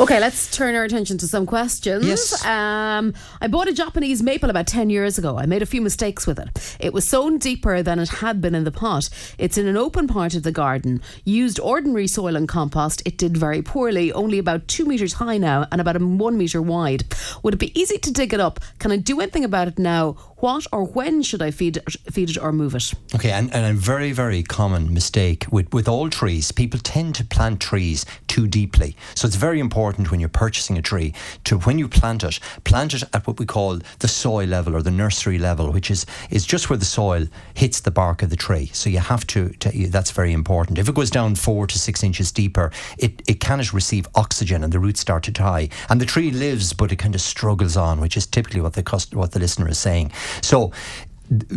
Okay, 0.00 0.18
let's 0.18 0.50
turn 0.50 0.74
our 0.74 0.82
attention 0.82 1.18
to 1.18 1.28
some 1.28 1.46
questions. 1.46 2.04
Yes. 2.04 2.44
Um, 2.44 3.14
I 3.40 3.46
bought 3.46 3.68
a 3.68 3.72
Japanese 3.72 4.24
maple 4.24 4.50
about 4.50 4.66
10 4.66 4.90
years 4.90 5.18
ago. 5.18 5.38
I 5.38 5.46
made 5.46 5.62
a 5.62 5.66
few 5.66 5.80
mistakes 5.80 6.26
with 6.26 6.40
it. 6.40 6.76
It 6.80 6.92
was 6.92 7.08
sown 7.08 7.38
deeper 7.38 7.80
than 7.80 8.00
it 8.00 8.08
had 8.08 8.40
been 8.40 8.56
in 8.56 8.64
the 8.64 8.72
pot. 8.72 9.08
It's 9.38 9.56
in 9.56 9.68
an 9.68 9.76
open 9.76 10.08
part 10.08 10.34
of 10.34 10.42
the 10.42 10.50
garden. 10.50 11.00
Used 11.24 11.60
ordinary 11.60 12.08
soil 12.08 12.34
and 12.34 12.48
compost. 12.48 13.02
It 13.06 13.18
did 13.18 13.36
very 13.36 13.62
poorly, 13.62 14.12
only 14.12 14.38
about 14.38 14.66
two 14.66 14.84
metres 14.84 15.12
high 15.12 15.38
now 15.38 15.68
and 15.70 15.80
about 15.80 16.00
one 16.02 16.36
metre 16.36 16.60
wide. 16.60 17.04
Would 17.44 17.54
it 17.54 17.58
be 17.58 17.80
easy 17.80 17.98
to 17.98 18.10
dig 18.10 18.34
it 18.34 18.40
up? 18.40 18.58
Can 18.80 18.90
I 18.90 18.96
do 18.96 19.20
anything 19.20 19.44
about 19.44 19.68
it 19.68 19.78
now? 19.78 20.16
What 20.38 20.66
or 20.72 20.84
when 20.84 21.22
should 21.22 21.40
I 21.40 21.52
feed 21.52 21.78
it, 21.78 21.84
feed 22.10 22.30
it 22.30 22.36
or 22.36 22.52
move 22.52 22.74
it? 22.74 22.92
Okay, 23.14 23.30
and, 23.30 23.50
and 23.54 23.64
a 23.64 23.72
very, 23.72 24.12
very 24.12 24.42
common 24.42 24.92
mistake 24.92 25.46
with, 25.50 25.72
with 25.72 25.88
all 25.88 26.10
trees, 26.10 26.52
people 26.52 26.80
tend 26.80 27.14
to 27.14 27.24
plant 27.24 27.60
trees 27.60 28.04
too 28.26 28.46
deeply. 28.46 28.96
So 29.14 29.26
it's 29.26 29.36
very 29.36 29.43
important 29.52 30.10
when 30.10 30.20
you're 30.20 30.28
purchasing 30.28 30.78
a 30.78 30.82
tree 30.82 31.12
to, 31.44 31.58
when 31.60 31.78
you 31.78 31.88
plant 31.88 32.24
it, 32.24 32.40
plant 32.64 32.94
it 32.94 33.02
at 33.12 33.26
what 33.26 33.38
we 33.38 33.46
call 33.46 33.78
the 33.98 34.08
soil 34.08 34.46
level 34.46 34.74
or 34.74 34.82
the 34.82 34.90
nursery 34.90 35.38
level, 35.38 35.70
which 35.70 35.90
is, 35.90 36.06
is 36.30 36.46
just 36.46 36.70
where 36.70 36.78
the 36.78 36.84
soil 36.84 37.26
hits 37.54 37.80
the 37.80 37.90
bark 37.90 38.22
of 38.22 38.30
the 38.30 38.36
tree. 38.36 38.70
So 38.72 38.90
you 38.90 38.98
have 38.98 39.26
to, 39.28 39.50
to 39.50 39.88
that's 39.88 40.10
very 40.10 40.32
important. 40.32 40.78
If 40.78 40.88
it 40.88 40.94
goes 40.94 41.10
down 41.10 41.34
four 41.34 41.66
to 41.66 41.78
six 41.78 42.02
inches 42.02 42.32
deeper, 42.32 42.70
it, 42.98 43.22
it 43.26 43.40
cannot 43.40 43.72
receive 43.72 44.06
oxygen 44.14 44.64
and 44.64 44.72
the 44.72 44.78
roots 44.78 45.00
start 45.00 45.22
to 45.24 45.30
die. 45.30 45.68
And 45.88 46.00
the 46.00 46.06
tree 46.06 46.30
lives, 46.30 46.72
but 46.72 46.92
it 46.92 46.96
kind 46.96 47.14
of 47.14 47.20
struggles 47.20 47.76
on, 47.76 48.00
which 48.00 48.16
is 48.16 48.26
typically 48.26 48.60
what 48.60 48.74
the, 48.74 49.06
what 49.12 49.32
the 49.32 49.40
listener 49.40 49.68
is 49.68 49.78
saying. 49.78 50.12
So 50.42 50.72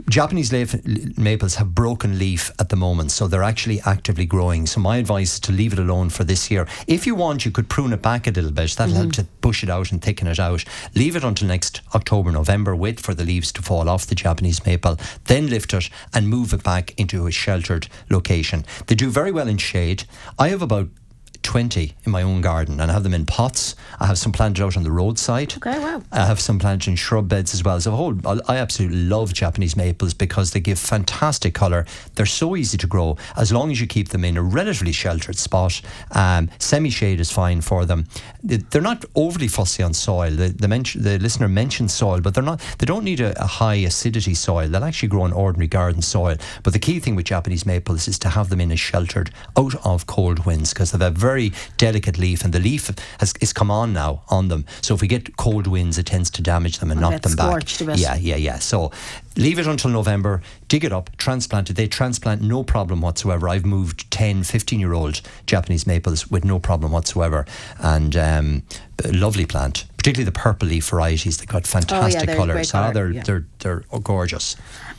Japanese 0.09 0.53
leaf, 0.53 0.75
maples 1.17 1.55
have 1.55 1.75
broken 1.75 2.17
leaf 2.17 2.51
at 2.59 2.69
the 2.69 2.75
moment, 2.75 3.11
so 3.11 3.27
they're 3.27 3.43
actually 3.43 3.81
actively 3.81 4.25
growing. 4.25 4.65
So 4.65 4.79
my 4.79 4.97
advice 4.97 5.33
is 5.33 5.39
to 5.41 5.51
leave 5.51 5.73
it 5.73 5.79
alone 5.79 6.09
for 6.09 6.23
this 6.23 6.49
year. 6.49 6.67
If 6.87 7.05
you 7.05 7.15
want, 7.15 7.45
you 7.45 7.51
could 7.51 7.67
prune 7.67 7.91
it 7.91 8.01
back 8.01 8.27
a 8.27 8.31
little 8.31 8.51
bit. 8.51 8.71
That'll 8.71 8.95
help 8.95 9.09
mm-hmm. 9.09 9.23
to 9.23 9.27
push 9.41 9.63
it 9.63 9.69
out 9.69 9.91
and 9.91 10.01
thicken 10.01 10.27
it 10.27 10.39
out. 10.39 10.63
Leave 10.95 11.15
it 11.15 11.23
until 11.23 11.47
next 11.47 11.81
October, 11.93 12.31
November. 12.31 12.75
Wait 12.75 12.99
for 12.99 13.13
the 13.13 13.25
leaves 13.25 13.51
to 13.53 13.61
fall 13.61 13.89
off 13.89 14.07
the 14.07 14.15
Japanese 14.15 14.65
maple. 14.65 14.97
Then 15.25 15.47
lift 15.47 15.73
it 15.73 15.89
and 16.13 16.29
move 16.29 16.53
it 16.53 16.63
back 16.63 16.97
into 16.97 17.27
a 17.27 17.31
sheltered 17.31 17.87
location. 18.09 18.65
They 18.87 18.95
do 18.95 19.09
very 19.09 19.31
well 19.31 19.47
in 19.47 19.57
shade. 19.57 20.05
I 20.39 20.47
have 20.49 20.61
about 20.61 20.87
20 21.47 21.95
in 22.03 22.11
my 22.11 22.21
own 22.23 22.41
garden 22.41 22.81
and 22.81 22.91
I 22.91 22.93
have 22.93 23.03
them 23.03 23.13
in 23.13 23.25
pots. 23.25 23.73
I 24.01 24.05
have 24.07 24.17
some 24.17 24.33
planted 24.33 24.61
out 24.61 24.75
on 24.75 24.83
the 24.83 24.91
roadside. 24.91 25.55
Okay, 25.55 25.79
wow. 25.79 26.03
I 26.11 26.25
have 26.25 26.41
some 26.41 26.59
planted 26.59 26.89
in 26.89 26.97
shrub 26.97 27.29
beds 27.29 27.53
as 27.53 27.63
well. 27.63 27.79
So, 27.79 27.91
whole, 27.91 28.15
I 28.27 28.37
I 28.49 28.57
absolutely 28.57 28.97
love 29.05 29.33
Japanese 29.33 29.77
maples 29.77 30.13
because 30.13 30.51
they 30.51 30.59
give 30.59 30.77
fantastic 30.77 31.53
colour. 31.53 31.85
They're 32.15 32.25
so 32.25 32.55
easy 32.57 32.77
to 32.79 32.87
grow 32.87 33.15
as 33.37 33.51
long 33.53 33.71
as 33.71 33.79
you 33.79 33.87
keep 33.87 34.09
them 34.09 34.25
in 34.25 34.35
a 34.35 34.41
relatively 34.43 34.91
sheltered 34.91 35.37
spot. 35.37 35.81
Um, 36.11 36.49
Semi 36.59 36.89
shade 36.89 37.19
is 37.21 37.31
fine 37.31 37.61
for 37.61 37.85
them. 37.85 38.07
They- 38.43 38.57
They're 38.57 38.81
not 38.81 39.05
overly 39.15 39.47
fussy 39.47 39.83
on 39.83 39.93
soil. 39.93 40.31
The, 40.31 40.49
the, 40.49 40.67
mention, 40.67 41.03
the 41.03 41.17
listener 41.17 41.47
mentioned 41.47 41.91
soil, 41.91 42.19
but 42.19 42.33
they're 42.33 42.43
not. 42.43 42.59
They 42.79 42.85
don't 42.85 43.05
need 43.05 43.21
a, 43.21 43.31
a 43.41 43.47
high 43.47 43.75
acidity 43.75 44.33
soil. 44.33 44.67
They'll 44.67 44.83
actually 44.83 45.09
grow 45.09 45.25
in 45.25 45.31
ordinary 45.31 45.67
garden 45.67 46.01
soil. 46.01 46.35
But 46.63 46.73
the 46.73 46.79
key 46.79 46.99
thing 46.99 47.15
with 47.15 47.25
Japanese 47.27 47.65
maples 47.65 48.07
is 48.09 48.19
to 48.19 48.29
have 48.29 48.49
them 48.49 48.59
in 48.59 48.71
a 48.71 48.75
sheltered, 48.75 49.31
out 49.57 49.75
of 49.85 50.07
cold 50.07 50.45
winds 50.45 50.73
because 50.73 50.91
they've 50.91 51.01
a 51.01 51.11
very 51.11 51.36
delicate 51.77 52.17
leaf, 52.17 52.43
and 52.43 52.53
the 52.53 52.59
leaf 52.59 52.89
has 53.19 53.33
is 53.41 53.53
come 53.53 53.71
on 53.71 53.93
now 53.93 54.23
on 54.29 54.47
them. 54.47 54.65
So 54.81 54.93
if 54.95 55.01
we 55.01 55.07
get 55.07 55.37
cold 55.37 55.67
winds, 55.67 55.97
it 55.97 56.05
tends 56.05 56.29
to 56.31 56.41
damage 56.41 56.79
them 56.79 56.91
and 56.91 56.99
knock 57.01 57.21
them 57.21 57.35
back. 57.35 57.47
scorched 57.47 57.81
a 57.81 57.85
bit. 57.85 57.99
Yeah, 57.99 58.15
yeah, 58.15 58.35
yeah. 58.35 58.59
So 58.59 58.91
leave 59.35 59.59
it 59.59 59.67
until 59.67 59.91
November, 59.91 60.41
dig 60.67 60.83
it 60.83 60.91
up, 60.91 61.15
transplant 61.17 61.69
it. 61.69 61.75
They 61.75 61.87
transplant 61.87 62.41
no 62.41 62.63
problem 62.63 63.01
whatsoever. 63.01 63.47
I've 63.49 63.65
moved 63.65 64.09
10, 64.11 64.43
15 64.43 64.79
year 64.79 64.93
old 64.93 65.21
Japanese 65.45 65.87
maples 65.87 66.29
with 66.29 66.43
no 66.43 66.59
problem 66.59 66.91
whatsoever. 66.91 67.45
And 67.79 68.15
um, 68.15 68.63
lovely 69.05 69.45
plant, 69.45 69.85
particularly 69.97 70.25
the 70.25 70.31
purple 70.39 70.67
leaf 70.67 70.89
varieties. 70.89 71.37
They've 71.37 71.47
got 71.47 71.67
fantastic 71.67 72.23
Oh, 72.23 72.25
they're 72.25 72.35
colours. 72.35 72.73
Ah, 72.73 72.91
they're, 72.91 73.11
yeah. 73.11 73.23
they're, 73.23 73.45
they're 73.59 73.83
gorgeous. 74.03 74.55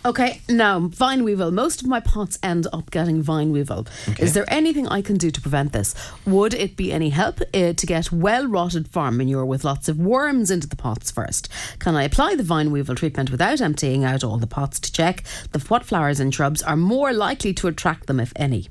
Okay, 0.08 0.40
now 0.48 0.80
vine 0.80 1.22
weevil. 1.22 1.50
Most 1.50 1.82
of 1.82 1.86
my 1.86 2.00
pots 2.00 2.38
end 2.42 2.66
up 2.72 2.90
getting 2.90 3.20
vine 3.20 3.52
weevil. 3.52 3.86
Is 4.18 4.32
there 4.32 4.46
anything 4.48 4.88
I 4.88 5.02
can 5.02 5.18
do 5.18 5.30
to 5.30 5.38
prevent 5.38 5.74
this? 5.74 5.94
Would 6.24 6.54
it 6.54 6.78
be 6.78 6.94
any 6.94 7.10
help 7.10 7.42
uh, 7.52 7.74
to 7.74 7.86
get 7.86 8.10
well 8.10 8.46
rotted 8.46 8.88
farm 8.88 9.18
manure 9.18 9.44
with 9.44 9.64
lots 9.64 9.86
of 9.86 9.98
worms 9.98 10.50
into 10.50 10.66
the 10.66 10.76
pots 10.76 11.10
first? 11.10 11.50
Can 11.78 11.94
I 11.94 12.04
apply 12.04 12.36
the 12.36 12.42
vine 12.42 12.70
weevil 12.70 12.94
treatment 12.94 13.30
without 13.30 13.60
emptying 13.60 14.02
out 14.02 14.24
all 14.24 14.38
the 14.38 14.46
pots 14.46 14.80
to 14.80 14.90
check 14.90 15.24
that 15.52 15.68
what 15.68 15.84
flowers 15.84 16.20
and 16.20 16.34
shrubs 16.34 16.62
are 16.62 16.74
more 16.74 17.12
likely 17.12 17.52
to 17.52 17.68
attract 17.68 18.06
them, 18.06 18.18
if 18.18 18.32
any? 18.34 18.70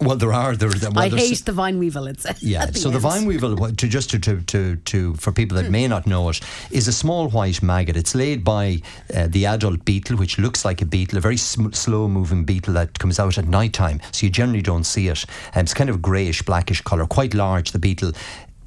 Well, 0.00 0.16
there 0.16 0.32
are. 0.32 0.54
There, 0.54 0.68
well, 0.68 0.98
I 0.98 1.08
hate 1.08 1.44
the 1.46 1.52
vine 1.52 1.78
weevil. 1.78 2.06
It's 2.06 2.26
Yeah, 2.42 2.66
the 2.66 2.78
so 2.78 2.90
the 2.90 2.98
vine 2.98 3.24
weevil, 3.24 3.56
to 3.56 3.88
just 3.88 4.10
to, 4.10 4.18
to, 4.18 4.42
to, 4.42 4.76
to 4.76 5.14
for 5.14 5.32
people 5.32 5.56
that 5.56 5.70
may 5.70 5.88
not 5.88 6.06
know 6.06 6.28
it, 6.28 6.40
is 6.70 6.86
a 6.86 6.92
small 6.92 7.30
white 7.30 7.62
maggot. 7.62 7.96
It's 7.96 8.14
laid 8.14 8.44
by 8.44 8.82
uh, 9.14 9.28
the 9.28 9.46
adult 9.46 9.84
beetle, 9.86 10.18
which 10.18 10.38
looks 10.38 10.64
like 10.66 10.82
a 10.82 10.86
beetle, 10.86 11.16
a 11.16 11.20
very 11.22 11.38
sm- 11.38 11.72
slow 11.72 12.08
moving 12.08 12.44
beetle 12.44 12.74
that 12.74 12.98
comes 12.98 13.18
out 13.18 13.38
at 13.38 13.46
night 13.46 13.72
time. 13.72 14.00
So 14.12 14.26
you 14.26 14.30
generally 14.30 14.62
don't 14.62 14.84
see 14.84 15.08
it. 15.08 15.24
Um, 15.54 15.62
it's 15.62 15.74
kind 15.74 15.88
of 15.88 16.02
greyish, 16.02 16.42
blackish 16.42 16.82
colour, 16.82 17.06
quite 17.06 17.32
large. 17.32 17.72
The 17.72 17.78
beetle. 17.78 18.12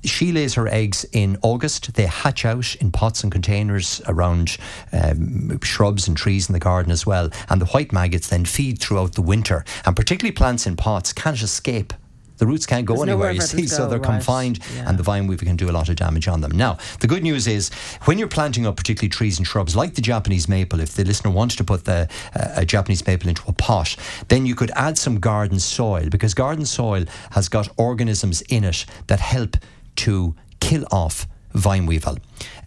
She 0.04 0.32
lays 0.32 0.54
her 0.54 0.68
eggs 0.68 1.06
in 1.12 1.38
August. 1.42 1.94
They 1.94 2.06
hatch 2.06 2.46
out 2.46 2.76
in 2.76 2.92
pots 2.92 3.24
and 3.24 3.32
containers 3.32 4.02
around 4.08 4.58
um, 4.94 5.60
shrubs 5.62 6.08
and 6.08 6.16
trees 6.16 6.48
in 6.50 6.54
the 6.54 6.60
garden 6.60 6.92
as 6.92 7.06
well. 7.06 7.30
And 7.50 7.60
the 7.62 7.66
white 7.68 7.92
maggots 7.92 8.30
then 8.30 8.46
feed 8.46 8.80
throughout 8.80 9.14
the 9.16 9.22
winter. 9.22 9.66
And 9.86 9.96
particularly 9.96 10.32
plants 10.32 10.66
in 10.66 10.76
pots 10.78 11.12
can't 11.12 11.42
escape. 11.42 11.94
The 12.38 12.48
roots 12.48 12.66
can't 12.66 12.86
go 12.86 12.96
There's 12.96 13.10
anywhere, 13.10 13.32
you 13.32 13.42
see, 13.42 13.68
so 13.68 13.90
they're 13.90 14.00
right. 14.00 14.12
confined, 14.12 14.60
Yeah. 14.74 14.88
and 14.88 14.98
the 14.98 15.04
vine 15.04 15.28
weevil 15.28 15.46
can 15.46 15.58
do 15.58 15.70
a 15.70 15.74
lot 15.74 15.90
of 15.90 15.98
damage 15.98 16.30
on 16.30 16.40
them. 16.40 16.52
Now, 16.52 16.78
the 17.02 17.08
good 17.08 17.22
news 17.22 17.48
is 17.48 17.70
when 18.06 18.18
you're 18.18 18.30
planting 18.30 18.66
up 18.66 18.78
particularly 18.78 19.10
trees 19.10 19.38
and 19.38 19.46
shrubs 19.46 19.76
like 19.76 19.96
the 19.96 20.02
Japanese 20.02 20.48
maple, 20.48 20.80
if 20.80 20.94
the 20.94 21.04
listener 21.04 21.32
wants 21.32 21.58
to 21.58 21.66
put 21.66 21.84
the 21.84 22.08
uh, 22.34 22.48
a 22.56 22.66
Japanese 22.66 23.06
maple 23.06 23.28
into 23.28 23.44
a 23.48 23.52
pot, 23.52 23.98
then 24.30 24.46
you 24.46 24.56
could 24.56 24.72
add 24.78 24.98
some 24.98 25.20
garden 25.20 25.60
soil 25.60 26.08
because 26.10 26.34
garden 26.34 26.66
soil 26.66 27.04
has 27.32 27.50
got 27.50 27.68
organisms 27.76 28.40
in 28.44 28.64
it 28.64 28.86
that 29.08 29.20
help 29.20 29.58
to 30.06 30.36
kill 30.60 30.86
off 30.92 31.28
vine 31.54 31.86
weevil. 31.86 32.18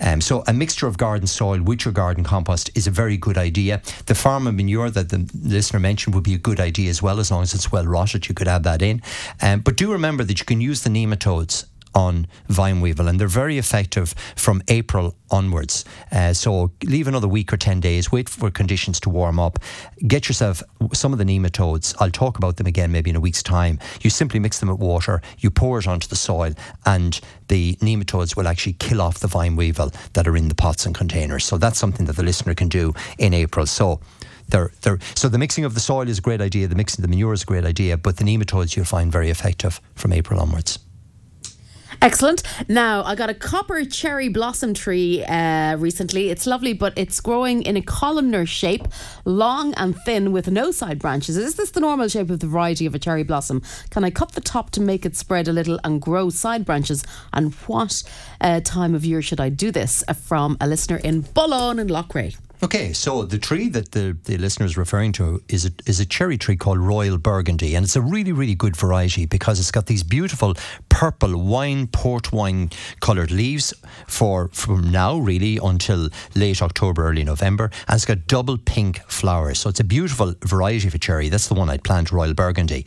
Um, 0.01 0.21
so 0.21 0.43
a 0.47 0.53
mixture 0.53 0.87
of 0.87 0.99
garden 0.99 1.27
soil 1.27 1.63
with 1.63 1.85
your 1.85 1.93
garden 1.93 2.25
compost 2.25 2.71
is 2.75 2.87
a 2.87 2.91
very 2.91 3.17
good 3.17 3.39
idea. 3.39 3.81
The 4.07 4.15
farm 4.15 4.45
manure 4.45 4.91
that 4.91 5.09
the 5.11 5.31
listener 5.43 5.81
mentioned 5.81 6.15
would 6.15 6.25
be 6.25 6.35
a 6.35 6.39
good 6.39 6.61
idea 6.61 6.91
as 6.91 7.01
well, 7.01 7.21
as 7.21 7.31
long 7.31 7.43
as 7.43 7.55
it's 7.55 7.71
well 7.71 7.87
rotted. 7.87 8.29
You 8.29 8.35
could 8.35 8.49
add 8.49 8.65
that 8.65 8.83
in. 8.83 9.03
Um, 9.41 9.61
but 9.61 9.77
do 9.77 9.93
remember 9.93 10.25
that 10.25 10.41
you 10.41 10.45
can 10.45 10.61
use 10.61 10.83
the 10.83 10.91
nematodes 10.91 11.67
on 11.95 12.27
vine 12.49 12.81
weevil, 12.81 13.09
and 13.09 13.21
they're 13.21 13.29
very 13.29 13.59
effective 13.59 14.15
from 14.37 14.63
April 14.69 15.17
onwards. 15.31 15.85
Uh, 16.11 16.33
so 16.33 16.71
leave 16.85 17.09
another 17.09 17.29
week 17.29 17.53
or 17.53 17.57
10 17.57 17.81
days, 17.81 18.13
wait 18.13 18.29
for 18.29 18.51
conditions 18.51 19.01
to 19.01 19.11
warm 19.11 19.39
up, 19.39 19.59
get 20.07 20.29
yourself 20.29 20.63
some 20.93 21.13
of 21.13 21.19
the 21.19 21.25
nematodes. 21.25 21.95
I'll 21.99 22.11
talk 22.11 22.39
about 22.39 22.57
them 22.57 22.67
again 22.67 22.93
maybe 22.93 23.11
in 23.11 23.17
a 23.17 23.21
week's 23.21 23.43
time. 23.43 23.79
You 24.03 24.11
simply 24.11 24.41
mix 24.41 24.59
them 24.61 24.69
with 24.69 24.79
water, 24.79 25.23
you 25.39 25.51
pour 25.51 25.79
it 25.79 25.87
onto 25.87 26.09
the 26.09 26.17
soil, 26.17 26.53
and 26.87 27.19
the 27.49 27.77
nematodes 27.77 28.37
will 28.37 28.49
actually 28.49 28.75
kill 28.75 29.01
off 29.01 29.21
the 29.21 29.29
vine 29.29 29.57
weevil 29.57 29.93
that 30.13 30.27
are 30.29 30.37
in 30.37 30.49
the 30.49 30.55
pots 30.55 30.87
and 30.87 30.95
containers. 30.95 31.45
So 31.45 31.59
that's 31.59 31.79
something 31.79 32.07
that 32.07 32.17
the 32.17 32.23
listener 32.23 32.55
can 32.55 32.69
do 32.69 32.93
in 33.19 33.35
April. 33.35 33.67
So 33.67 34.01
they're, 34.49 34.71
they're, 34.83 34.99
so 35.15 35.29
the 35.29 35.39
mixing 35.39 35.65
of 35.65 35.75
the 35.75 35.81
soil 35.81 36.09
is 36.09 36.19
a 36.19 36.23
great 36.23 36.41
idea, 36.41 36.67
the 36.67 36.75
mixing 36.75 37.03
of 37.03 37.11
the 37.11 37.15
manure 37.15 37.33
is 37.33 37.43
a 37.43 37.47
great 37.47 37.65
idea, 37.65 37.97
but 37.97 38.17
the 38.19 38.25
nematodes 38.25 38.77
you'll 38.77 38.85
find 38.85 39.11
very 39.11 39.31
effective 39.31 39.81
from 39.95 40.13
April 40.13 40.41
onwards. 40.41 40.79
Excellent. 42.03 42.43
Now, 42.69 43.05
I 43.05 43.15
got 43.15 43.31
a 43.31 43.35
copper 43.35 43.85
cherry 43.85 44.29
blossom 44.29 44.75
tree 44.75 45.25
uh, 45.25 45.77
recently. 45.77 46.31
It's 46.31 46.49
lovely, 46.49 46.73
but 46.73 46.93
it's 46.97 47.21
growing 47.21 47.63
in 47.63 47.77
a 47.77 47.81
columnar 47.81 48.45
shape, 48.45 48.89
long 49.25 49.73
and 49.75 49.97
thin 49.99 50.33
with 50.33 50.51
no 50.51 50.73
side 50.73 50.99
branches. 50.99 51.37
Is 51.37 51.55
this 51.55 51.71
the 51.71 51.79
normal 51.79 52.09
shape 52.09 52.29
of 52.29 52.41
the 52.41 52.49
variety 52.49 52.87
of 52.87 52.97
a 52.97 52.99
cherry 52.99 53.23
blossom? 53.23 53.63
Can 53.91 54.03
I 54.03 54.11
cut 54.11 54.33
the 54.33 54.41
top 54.41 54.71
to 54.71 54.81
make 54.81 55.07
it 55.07 55.15
spread 55.15 55.47
a 55.47 55.53
little 55.53 55.79
and 55.85 56.03
grow 56.03 56.29
side 56.29 56.65
branches? 56.65 57.05
And 57.33 57.55
what 57.69 58.03
uh, 58.41 58.59
time 58.65 58.97
of 58.97 59.05
year 59.05 59.23
should 59.23 59.41
I 59.41 59.49
do 59.49 59.71
this? 59.71 60.03
Uh, 60.09 60.15
from 60.15 60.57
a 60.61 60.67
listener 60.67 60.97
in 60.97 61.23
Bullaun 61.23 61.81
and 61.81 61.89
Loughrea. 61.89 62.37
Okay, 62.65 62.93
so 62.93 63.25
the 63.25 63.41
tree 63.41 63.69
that 63.71 63.91
the, 63.91 64.17
the 64.23 64.39
listener 64.39 64.67
is 64.67 64.77
referring 64.77 65.11
to 65.15 65.43
is 65.49 65.67
a, 65.67 65.73
is 65.85 65.99
a 65.99 66.07
cherry 66.07 66.39
tree 66.39 66.55
called 66.55 66.79
Royal 66.79 67.19
Burgundy, 67.19 67.75
and 67.75 67.83
it's 67.83 67.97
a 67.97 68.01
really, 68.01 68.31
really 68.31 68.55
good 68.55 68.77
variety 68.77 69.27
because 69.27 69.59
it's 69.59 69.73
got 69.73 69.87
these 69.87 70.05
beautiful 70.05 70.55
purple 70.89 71.37
wine, 71.37 71.89
port 71.89 72.33
wine 72.33 72.71
coloured 73.01 73.33
leaves 73.33 73.75
for 74.07 74.47
from 74.53 74.93
now 74.93 75.19
really 75.19 75.59
until 75.61 76.09
late 76.37 76.63
October, 76.63 77.09
early 77.09 77.25
November, 77.25 77.69
and 77.89 77.97
it's 77.97 78.05
got 78.05 78.29
double 78.29 78.57
pink 78.57 79.01
flowers. 79.09 79.59
So 79.59 79.69
it's 79.69 79.81
a 79.81 79.85
beautiful 79.85 80.33
variety 80.45 80.87
of 80.87 80.95
a 80.95 80.99
cherry. 80.99 81.29
That's 81.31 81.49
the 81.49 81.55
one 81.55 81.69
I'd 81.69 81.83
plant, 81.83 82.13
Royal 82.13 82.33
Burgundy. 82.33 82.87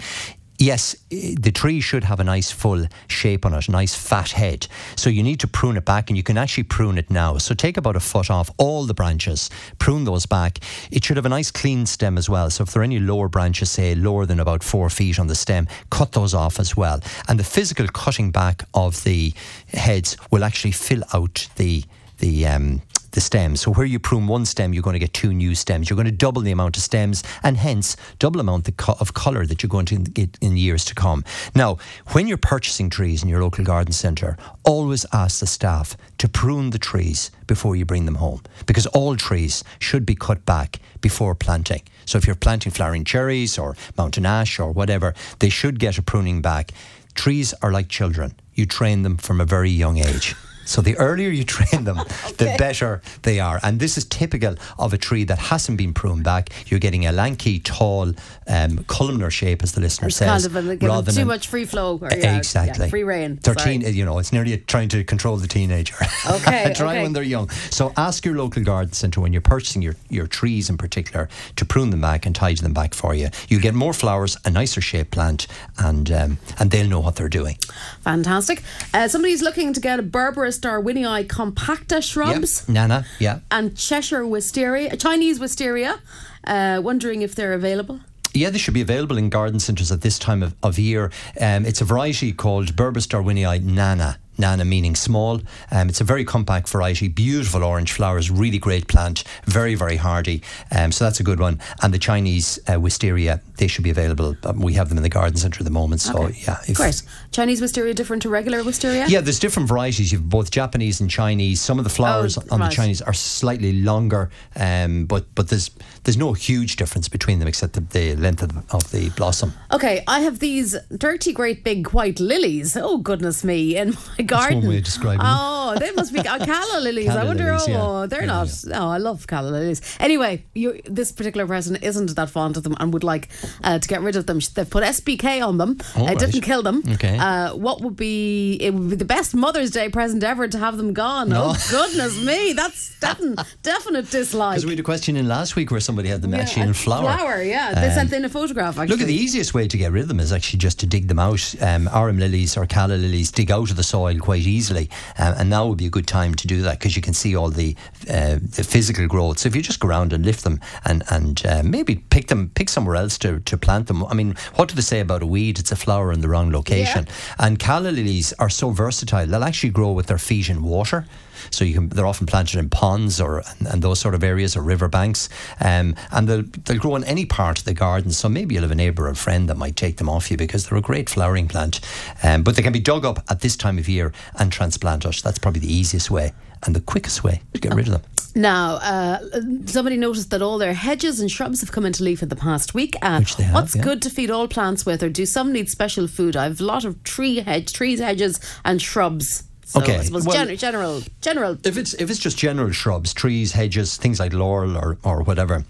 Yes, 0.57 0.95
the 1.09 1.51
tree 1.53 1.81
should 1.81 2.05
have 2.05 2.21
a 2.21 2.23
nice 2.23 2.49
full 2.49 2.85
shape 3.07 3.45
on 3.45 3.53
it, 3.53 3.67
a 3.67 3.71
nice 3.71 3.93
fat 3.93 4.31
head. 4.31 4.67
So 4.95 5.09
you 5.09 5.21
need 5.21 5.41
to 5.41 5.47
prune 5.47 5.75
it 5.75 5.83
back, 5.83 6.09
and 6.09 6.15
you 6.15 6.23
can 6.23 6.37
actually 6.37 6.63
prune 6.63 6.97
it 6.97 7.09
now. 7.09 7.37
So 7.37 7.53
take 7.53 7.75
about 7.75 7.97
a 7.97 7.99
foot 7.99 8.29
off 8.29 8.49
all 8.57 8.85
the 8.85 8.93
branches, 8.93 9.49
prune 9.79 10.05
those 10.05 10.25
back. 10.25 10.59
It 10.91 11.03
should 11.03 11.17
have 11.17 11.25
a 11.25 11.29
nice 11.29 11.51
clean 11.51 11.85
stem 11.85 12.17
as 12.17 12.29
well. 12.29 12.49
So 12.49 12.63
if 12.63 12.71
there 12.71 12.81
are 12.81 12.85
any 12.85 12.99
lower 12.99 13.27
branches, 13.27 13.69
say 13.69 13.95
lower 13.95 14.25
than 14.25 14.39
about 14.39 14.63
four 14.63 14.89
feet 14.89 15.19
on 15.19 15.27
the 15.27 15.35
stem, 15.35 15.67
cut 15.89 16.13
those 16.13 16.33
off 16.33 16.59
as 16.59 16.77
well. 16.77 17.01
And 17.27 17.37
the 17.37 17.43
physical 17.43 17.87
cutting 17.87 18.31
back 18.31 18.63
of 18.73 19.03
the 19.03 19.33
heads 19.73 20.15
will 20.31 20.43
actually 20.43 20.71
fill 20.71 21.03
out 21.13 21.47
the 21.57 21.83
the 22.19 22.47
um, 22.47 22.81
the 23.15 23.21
stems. 23.21 23.61
So 23.61 23.71
where 23.71 23.85
you 23.85 23.97
prune 23.97 24.27
one 24.27 24.45
stem, 24.45 24.73
you're 24.73 24.83
going 24.83 24.93
to 24.93 24.99
get 24.99 25.13
two 25.13 25.33
new 25.33 25.55
stems. 25.55 25.89
You're 25.89 25.95
going 25.95 26.05
to 26.05 26.11
double 26.11 26.41
the 26.41 26.51
amount 26.51 26.77
of 26.77 26.83
stems, 26.83 27.23
and 27.41 27.57
hence 27.57 27.97
double 28.19 28.39
amount 28.39 28.69
of 28.87 29.13
colour 29.13 29.45
that 29.45 29.63
you're 29.63 29.69
going 29.69 29.87
to 29.87 29.97
get 29.97 30.37
in 30.41 30.57
years 30.57 30.85
to 30.85 30.93
come. 30.95 31.23
Now, 31.55 31.77
when 32.11 32.27
you're 32.27 32.37
purchasing 32.37 32.89
trees 32.89 33.23
in 33.23 33.29
your 33.29 33.41
local 33.41 33.63
garden 33.63 33.93
centre, 33.93 34.37
always 34.63 35.05
ask 35.11 35.39
the 35.39 35.47
staff 35.47 35.97
to 36.19 36.29
prune 36.29 36.69
the 36.69 36.77
trees 36.77 37.31
before 37.47 37.75
you 37.75 37.85
bring 37.85 38.05
them 38.05 38.15
home, 38.15 38.41
because 38.65 38.85
all 38.87 39.15
trees 39.15 39.63
should 39.79 40.05
be 40.05 40.15
cut 40.15 40.45
back 40.45 40.79
before 41.01 41.33
planting. 41.35 41.81
So 42.05 42.17
if 42.17 42.27
you're 42.27 42.35
planting 42.35 42.71
flowering 42.71 43.05
cherries 43.05 43.57
or 43.57 43.75
mountain 43.97 44.25
ash 44.25 44.59
or 44.59 44.71
whatever, 44.71 45.13
they 45.39 45.49
should 45.49 45.79
get 45.79 45.97
a 45.97 46.03
pruning 46.03 46.41
back. 46.41 46.71
Trees 47.13 47.53
are 47.61 47.71
like 47.71 47.87
children. 47.87 48.33
You 48.53 48.65
train 48.65 49.03
them 49.03 49.17
from 49.17 49.39
a 49.39 49.45
very 49.45 49.69
young 49.69 49.97
age. 49.97 50.35
So 50.65 50.81
the 50.81 50.97
earlier 50.97 51.29
you 51.29 51.43
train 51.57 51.83
them, 51.85 51.97
the 52.37 52.55
better 52.57 53.01
they 53.21 53.39
are. 53.39 53.59
And 53.63 53.79
this 53.79 53.97
is 53.97 54.05
typical 54.05 54.55
of 54.77 54.93
a 54.93 54.97
tree 54.97 55.23
that 55.25 55.37
hasn't 55.37 55.77
been 55.77 55.93
pruned 55.93 56.23
back. 56.23 56.49
You're 56.67 56.79
getting 56.79 57.05
a 57.05 57.11
lanky, 57.11 57.59
tall, 57.59 58.13
um, 58.47 58.83
columnar 58.87 59.29
shape, 59.29 59.63
as 59.63 59.71
the 59.73 59.81
listener 59.81 60.07
It's 60.07 60.17
says. 60.17 60.47
kind 60.47 60.57
of 60.57 60.81
rather 60.83 61.11
too 61.11 61.17
than- 61.19 61.27
much 61.27 61.47
free 61.47 61.65
flow. 61.65 61.97
Or, 62.01 62.09
yeah, 62.11 62.37
exactly. 62.37 62.85
yeah, 62.85 62.89
free 62.89 63.03
reign. 63.03 63.37
Thirteen, 63.37 63.81
Sorry. 63.81 63.93
you 63.93 64.05
know, 64.05 64.19
it's 64.19 64.33
nearly 64.33 64.57
trying 64.57 64.89
to 64.89 65.03
control 65.03 65.37
the 65.37 65.47
teenager. 65.47 65.95
Okay, 66.29 66.73
Try 66.75 66.93
okay. 66.95 67.03
when 67.03 67.13
they're 67.13 67.23
young. 67.23 67.49
So 67.69 67.93
ask 67.97 68.25
your 68.25 68.35
local 68.35 68.63
garden 68.63 68.93
centre 68.93 69.21
when 69.21 69.31
you're 69.33 69.41
purchasing 69.41 69.81
your, 69.81 69.95
your 70.09 70.27
trees 70.27 70.69
in 70.69 70.77
particular 70.77 71.29
to 71.55 71.65
prune 71.65 71.89
them 71.91 72.01
back 72.01 72.25
and 72.25 72.35
tidy 72.35 72.61
them 72.61 72.73
back 72.73 72.93
for 72.93 73.13
you. 73.13 73.29
You'll 73.49 73.61
get 73.61 73.73
more 73.73 73.93
flowers, 73.93 74.37
a 74.45 74.49
nicer 74.49 74.81
shaped 74.81 75.11
plant, 75.11 75.47
and 75.77 76.11
um, 76.11 76.37
and 76.59 76.71
they'll 76.71 76.87
know 76.87 76.99
what 76.99 77.15
they're 77.15 77.29
doing. 77.29 77.57
Fantastic. 78.01 78.63
Uh, 78.93 79.07
somebody's 79.07 79.41
looking 79.41 79.73
to 79.73 79.79
get 79.79 79.99
a 79.99 80.03
Berberis 80.03 80.54
Darwinii 80.59 81.27
compacta 81.27 82.01
shrubs 82.01 82.63
Yep. 82.67 82.69
Nana, 82.73 83.05
yeah. 83.19 83.39
and 83.51 83.75
Cheshire 83.75 84.25
wisteria, 84.27 84.95
Chinese 84.97 85.39
wisteria. 85.39 85.99
Uh, 86.45 86.79
wondering 86.83 87.21
if 87.23 87.33
they're 87.33 87.53
available. 87.53 87.99
Yeah, 88.33 88.49
they 88.49 88.57
should 88.59 88.73
be 88.73 88.81
available 88.81 89.17
in 89.17 89.29
garden 89.29 89.59
centres 89.59 89.91
at 89.91 90.01
this 90.01 90.19
time 90.19 90.43
of, 90.43 90.53
of 90.61 90.77
year. 90.77 91.11
Um, 91.39 91.65
it's 91.65 91.81
a 91.81 91.85
variety 91.85 92.33
called 92.33 92.75
Berberis 92.75 93.07
darwinii 93.07 93.63
nana. 93.63 94.19
Nana 94.37 94.65
meaning 94.65 94.95
small. 94.95 95.41
Um, 95.71 95.89
it's 95.89 96.01
a 96.01 96.03
very 96.03 96.25
compact 96.25 96.69
variety, 96.69 97.07
beautiful 97.07 97.63
orange 97.63 97.91
flowers, 97.93 98.29
really 98.31 98.57
great 98.57 98.87
plant, 98.87 99.23
very, 99.45 99.75
very 99.75 99.95
hardy. 99.97 100.41
Um, 100.71 100.91
so 100.91 101.05
that's 101.05 101.19
a 101.19 101.23
good 101.23 101.39
one. 101.39 101.59
And 101.81 101.93
the 101.93 101.99
Chinese 101.99 102.59
uh, 102.71 102.79
wisteria, 102.79 103.41
they 103.57 103.67
should 103.67 103.83
be 103.83 103.89
available. 103.89 104.35
Um, 104.43 104.59
we 104.59 104.73
have 104.73 104.89
them 104.89 104.97
in 104.97 105.03
the 105.03 105.09
garden 105.09 105.37
centre 105.37 105.59
at 105.59 105.65
the 105.65 105.71
moment. 105.71 106.01
So, 106.01 106.23
Okay. 106.25 106.41
yeah. 106.47 106.57
if- 106.67 106.77
Great. 106.77 107.01
Chinese 107.31 107.61
wisteria 107.61 107.93
different 107.93 108.21
to 108.23 108.29
regular 108.29 108.63
wisteria? 108.63 109.05
Yeah, 109.07 109.21
there's 109.21 109.39
different 109.39 109.67
varieties. 109.69 110.11
You've 110.11 110.29
both 110.29 110.51
Japanese 110.51 111.01
and 111.01 111.09
Chinese. 111.09 111.61
Some 111.61 111.77
of 111.77 111.83
the 111.83 111.89
flowers 111.89 112.37
Oh, 112.37 112.43
on 112.51 112.59
right. 112.59 112.69
the 112.69 112.75
Chinese 112.75 113.01
are 113.01 113.13
slightly 113.13 113.73
longer, 113.81 114.29
um, 114.55 115.05
but 115.05 115.25
but 115.35 115.49
there's 115.49 115.69
there's 116.03 116.17
no 116.17 116.33
huge 116.33 116.75
difference 116.75 117.07
between 117.09 117.39
them 117.39 117.47
except 117.47 117.73
the, 117.73 117.81
the 117.81 118.15
length 118.15 118.41
of 118.43 118.53
the, 118.53 118.75
of 118.75 118.91
the 118.91 119.09
blossom. 119.11 119.53
Okay, 119.71 120.03
I 120.07 120.19
have 120.21 120.39
these 120.39 120.75
dirty, 120.95 121.33
great 121.33 121.63
big 121.63 121.89
white 121.93 122.19
lilies. 122.19 122.77
Oh, 122.77 122.97
goodness 122.97 123.43
me, 123.43 123.75
in 123.75 123.95
my 124.17 124.23
garden. 124.25 124.67
way 124.67 124.77
of 124.77 124.83
describing. 124.83 125.21
Oh, 125.23 125.75
they 125.79 125.91
must 125.91 126.13
be 126.13 126.19
uh, 126.19 126.45
calla 126.45 126.79
lilies. 126.81 127.09
I 127.09 127.23
wonder, 127.23 127.45
lilies, 127.45 127.67
yeah. 127.67 127.81
oh, 127.81 128.07
they're 128.07 128.21
Yeah, 128.21 128.27
not. 128.27 128.63
Oh, 128.73 128.89
I 128.89 128.97
love 128.97 129.27
calla 129.27 129.49
lilies. 129.49 129.81
Anyway, 129.99 130.43
you, 130.53 130.81
this 130.85 131.11
particular 131.11 131.47
person 131.47 131.75
isn't 131.77 132.15
that 132.15 132.29
fond 132.29 132.57
of 132.57 132.63
them 132.63 132.75
and 132.79 132.93
would 132.93 133.03
like 133.03 133.29
uh, 133.63 133.79
to 133.79 133.87
get 133.87 134.01
rid 134.01 134.15
of 134.15 134.25
them. 134.25 134.39
They've 134.53 134.69
put 134.69 134.83
SBK 134.83 135.45
on 135.45 135.57
them. 135.57 135.77
Oh, 135.95 136.03
it 136.03 136.07
right. 136.07 136.19
didn't 136.19 136.41
kill 136.41 136.61
them. 136.63 136.83
Okay. 136.93 137.17
Uh, 137.17 137.55
what 137.55 137.81
would 137.81 137.95
be, 137.95 138.57
it 138.61 138.73
would 138.73 138.89
be 138.89 138.95
the 138.95 139.05
best 139.05 139.35
Mother's 139.35 139.71
Day 139.71 139.89
present 139.89 140.23
ever 140.23 140.47
to 140.47 140.57
have 140.59 140.77
them 140.77 140.93
gone. 140.93 141.29
No. 141.29 141.53
Oh, 141.53 141.67
goodness 141.71 142.23
me. 142.25 142.53
That's 142.53 142.97
definite, 142.99 143.45
definite 143.63 144.09
dislike. 144.09 144.55
Because 144.55 144.65
we 144.65 144.71
had 144.71 144.79
a 144.79 144.83
question 144.83 145.15
in 145.15 145.27
last 145.27 145.55
week 145.55 145.71
where 145.71 145.79
somebody 145.79 146.09
had 146.09 146.23
Yeah, 146.25 146.37
actually 146.37 146.73
flower. 146.73 147.03
Flower, 147.03 147.41
yeah. 147.41 147.73
They 147.73 147.87
Um, 147.87 147.93
sent 147.93 148.13
in 148.13 148.25
a 148.25 148.29
photograph, 148.29 148.77
actually. 148.77 148.87
Look 148.87 149.01
at 149.01 149.07
the 149.07 149.13
easiest 149.13 149.53
way 149.53 149.67
to 149.67 149.77
get 149.77 149.91
rid 149.91 150.01
of 150.03 150.07
them 150.07 150.19
is 150.19 150.31
actually 150.31 150.59
just 150.59 150.79
to 150.79 150.87
dig 150.87 151.07
them 151.07 151.19
out. 151.19 151.43
Um, 151.61 151.87
arum 151.93 152.17
lilies 152.17 152.57
or 152.57 152.65
calla 152.65 152.93
lilies, 152.93 153.31
dig 153.31 153.51
out 153.51 153.69
of 153.69 153.75
the 153.75 153.83
soil, 153.83 154.14
soil 154.15 154.23
quite 154.23 154.45
easily. 154.47 154.89
Uh, 155.17 155.35
and 155.37 155.49
now 155.49 155.67
would 155.67 155.77
be 155.77 155.85
a 155.85 155.89
good 155.89 156.07
time 156.07 156.35
to 156.35 156.47
do 156.47 156.61
that 156.61 156.79
because 156.79 156.95
you 156.95 157.01
can 157.01 157.13
see 157.13 157.35
all 157.35 157.49
the 157.49 157.75
uh, 158.09 158.37
the 158.41 158.63
physical 158.63 159.07
growth. 159.07 159.39
So 159.39 159.47
if 159.47 159.55
you 159.55 159.61
just 159.61 159.79
go 159.79 159.87
around 159.87 160.13
and 160.13 160.25
lift 160.25 160.43
them 160.43 160.59
and 160.83 161.03
and 161.09 161.45
uh, 161.45 161.63
maybe 161.63 161.95
pick 161.95 162.27
them, 162.27 162.51
pick 162.55 162.69
somewhere 162.69 162.95
else 162.95 163.17
to, 163.19 163.39
to 163.39 163.57
plant 163.57 163.87
them. 163.87 164.03
I 164.05 164.13
mean, 164.13 164.35
what 164.55 164.69
do 164.69 164.75
they 164.75 164.81
say 164.81 164.99
about 164.99 165.23
a 165.23 165.25
weed? 165.25 165.59
It's 165.59 165.71
a 165.71 165.75
flower 165.75 166.11
in 166.11 166.21
the 166.21 166.29
wrong 166.29 166.51
location. 166.51 167.07
And 167.39 167.59
calla 167.59 167.89
lilies 167.89 168.33
are 168.39 168.49
so 168.49 168.71
versatile; 168.71 169.27
they'll 169.27 169.43
actually 169.43 169.71
grow 169.71 169.91
with 169.91 170.07
their 170.07 170.17
feet 170.17 170.49
in 170.49 170.63
water. 170.63 171.05
So 171.51 171.65
you 171.65 171.73
can, 171.73 171.89
they're 171.89 172.05
often 172.05 172.27
planted 172.27 172.59
in 172.59 172.69
ponds 172.69 173.19
or 173.21 173.39
and, 173.39 173.67
and 173.67 173.81
those 173.81 173.99
sort 173.99 174.15
of 174.15 174.23
areas 174.23 174.55
or 174.55 174.61
riverbanks, 174.61 175.29
um, 175.59 175.95
and 176.11 176.27
they'll 176.27 176.43
they'll 176.65 176.79
grow 176.79 176.95
in 176.95 177.03
any 177.03 177.25
part 177.25 177.59
of 177.59 177.65
the 177.65 177.73
garden. 177.73 178.11
So 178.11 178.29
maybe 178.29 178.55
you'll 178.55 178.63
have 178.63 178.71
a 178.71 178.75
neighbour 178.75 179.07
or 179.07 179.15
friend 179.15 179.49
that 179.49 179.57
might 179.57 179.75
take 179.75 179.97
them 179.97 180.09
off 180.09 180.31
you 180.31 180.37
because 180.37 180.67
they're 180.67 180.77
a 180.77 180.81
great 180.81 181.09
flowering 181.09 181.47
plant. 181.47 181.79
Um, 182.23 182.43
but 182.43 182.55
they 182.55 182.61
can 182.61 182.73
be 182.73 182.79
dug 182.79 183.05
up 183.05 183.23
at 183.29 183.41
this 183.41 183.55
time 183.55 183.77
of 183.77 183.87
year 183.87 184.13
and 184.39 184.51
transplanted. 184.51 185.21
That's 185.23 185.39
probably 185.39 185.61
the 185.61 185.73
easiest 185.73 186.09
way 186.09 186.33
and 186.63 186.75
the 186.75 186.81
quickest 186.81 187.23
way 187.23 187.41
to 187.53 187.59
get 187.59 187.73
rid 187.73 187.87
of 187.87 187.93
them. 187.93 188.01
Now, 188.37 188.75
uh, 188.75 189.19
somebody 189.65 189.95
noticed 189.95 190.29
that 190.31 190.41
all 190.41 190.57
their 190.57 190.73
hedges 190.73 191.21
and 191.21 191.31
shrubs 191.31 191.61
have 191.61 191.71
come 191.71 191.85
into 191.85 192.03
leaf 192.03 192.21
in 192.21 192.27
the 192.27 192.35
past 192.35 192.73
week. 192.73 192.95
Uh, 193.01 193.19
Which 193.19 193.37
they 193.37 193.43
have, 193.43 193.53
what's 193.53 193.75
yeah. 193.75 193.81
good 193.81 194.01
to 194.01 194.09
feed 194.09 194.29
all 194.29 194.49
plants 194.49 194.85
with, 194.85 195.01
or 195.01 195.09
do 195.09 195.25
some 195.25 195.53
need 195.53 195.69
special 195.69 196.07
food? 196.07 196.35
I've 196.35 196.59
a 196.59 196.65
lot 196.65 196.83
of 196.83 197.01
tree 197.03 197.39
hedge, 197.39 197.71
trees, 197.71 197.99
hedges, 197.99 198.41
and 198.65 198.81
shrubs. 198.81 199.43
So 199.65 199.81
Okay, 199.81 199.97
I 199.97 200.03
suppose 200.03 200.25
well- 200.25 200.45
gen- 200.45 200.55
general, 200.57 201.01
general. 201.21 201.57
If 201.63 201.75
it's 201.77 201.93
if 201.95 202.09
it's 202.09 202.19
just 202.19 202.37
general 202.37 202.71
shrubs, 202.71 203.13
trees, 203.13 203.51
hedges, 203.53 203.97
things 203.97 204.19
like 204.19 204.31
laurel 204.31 204.77
or, 204.77 204.97
or 205.03 205.23
whatever. 205.23 205.65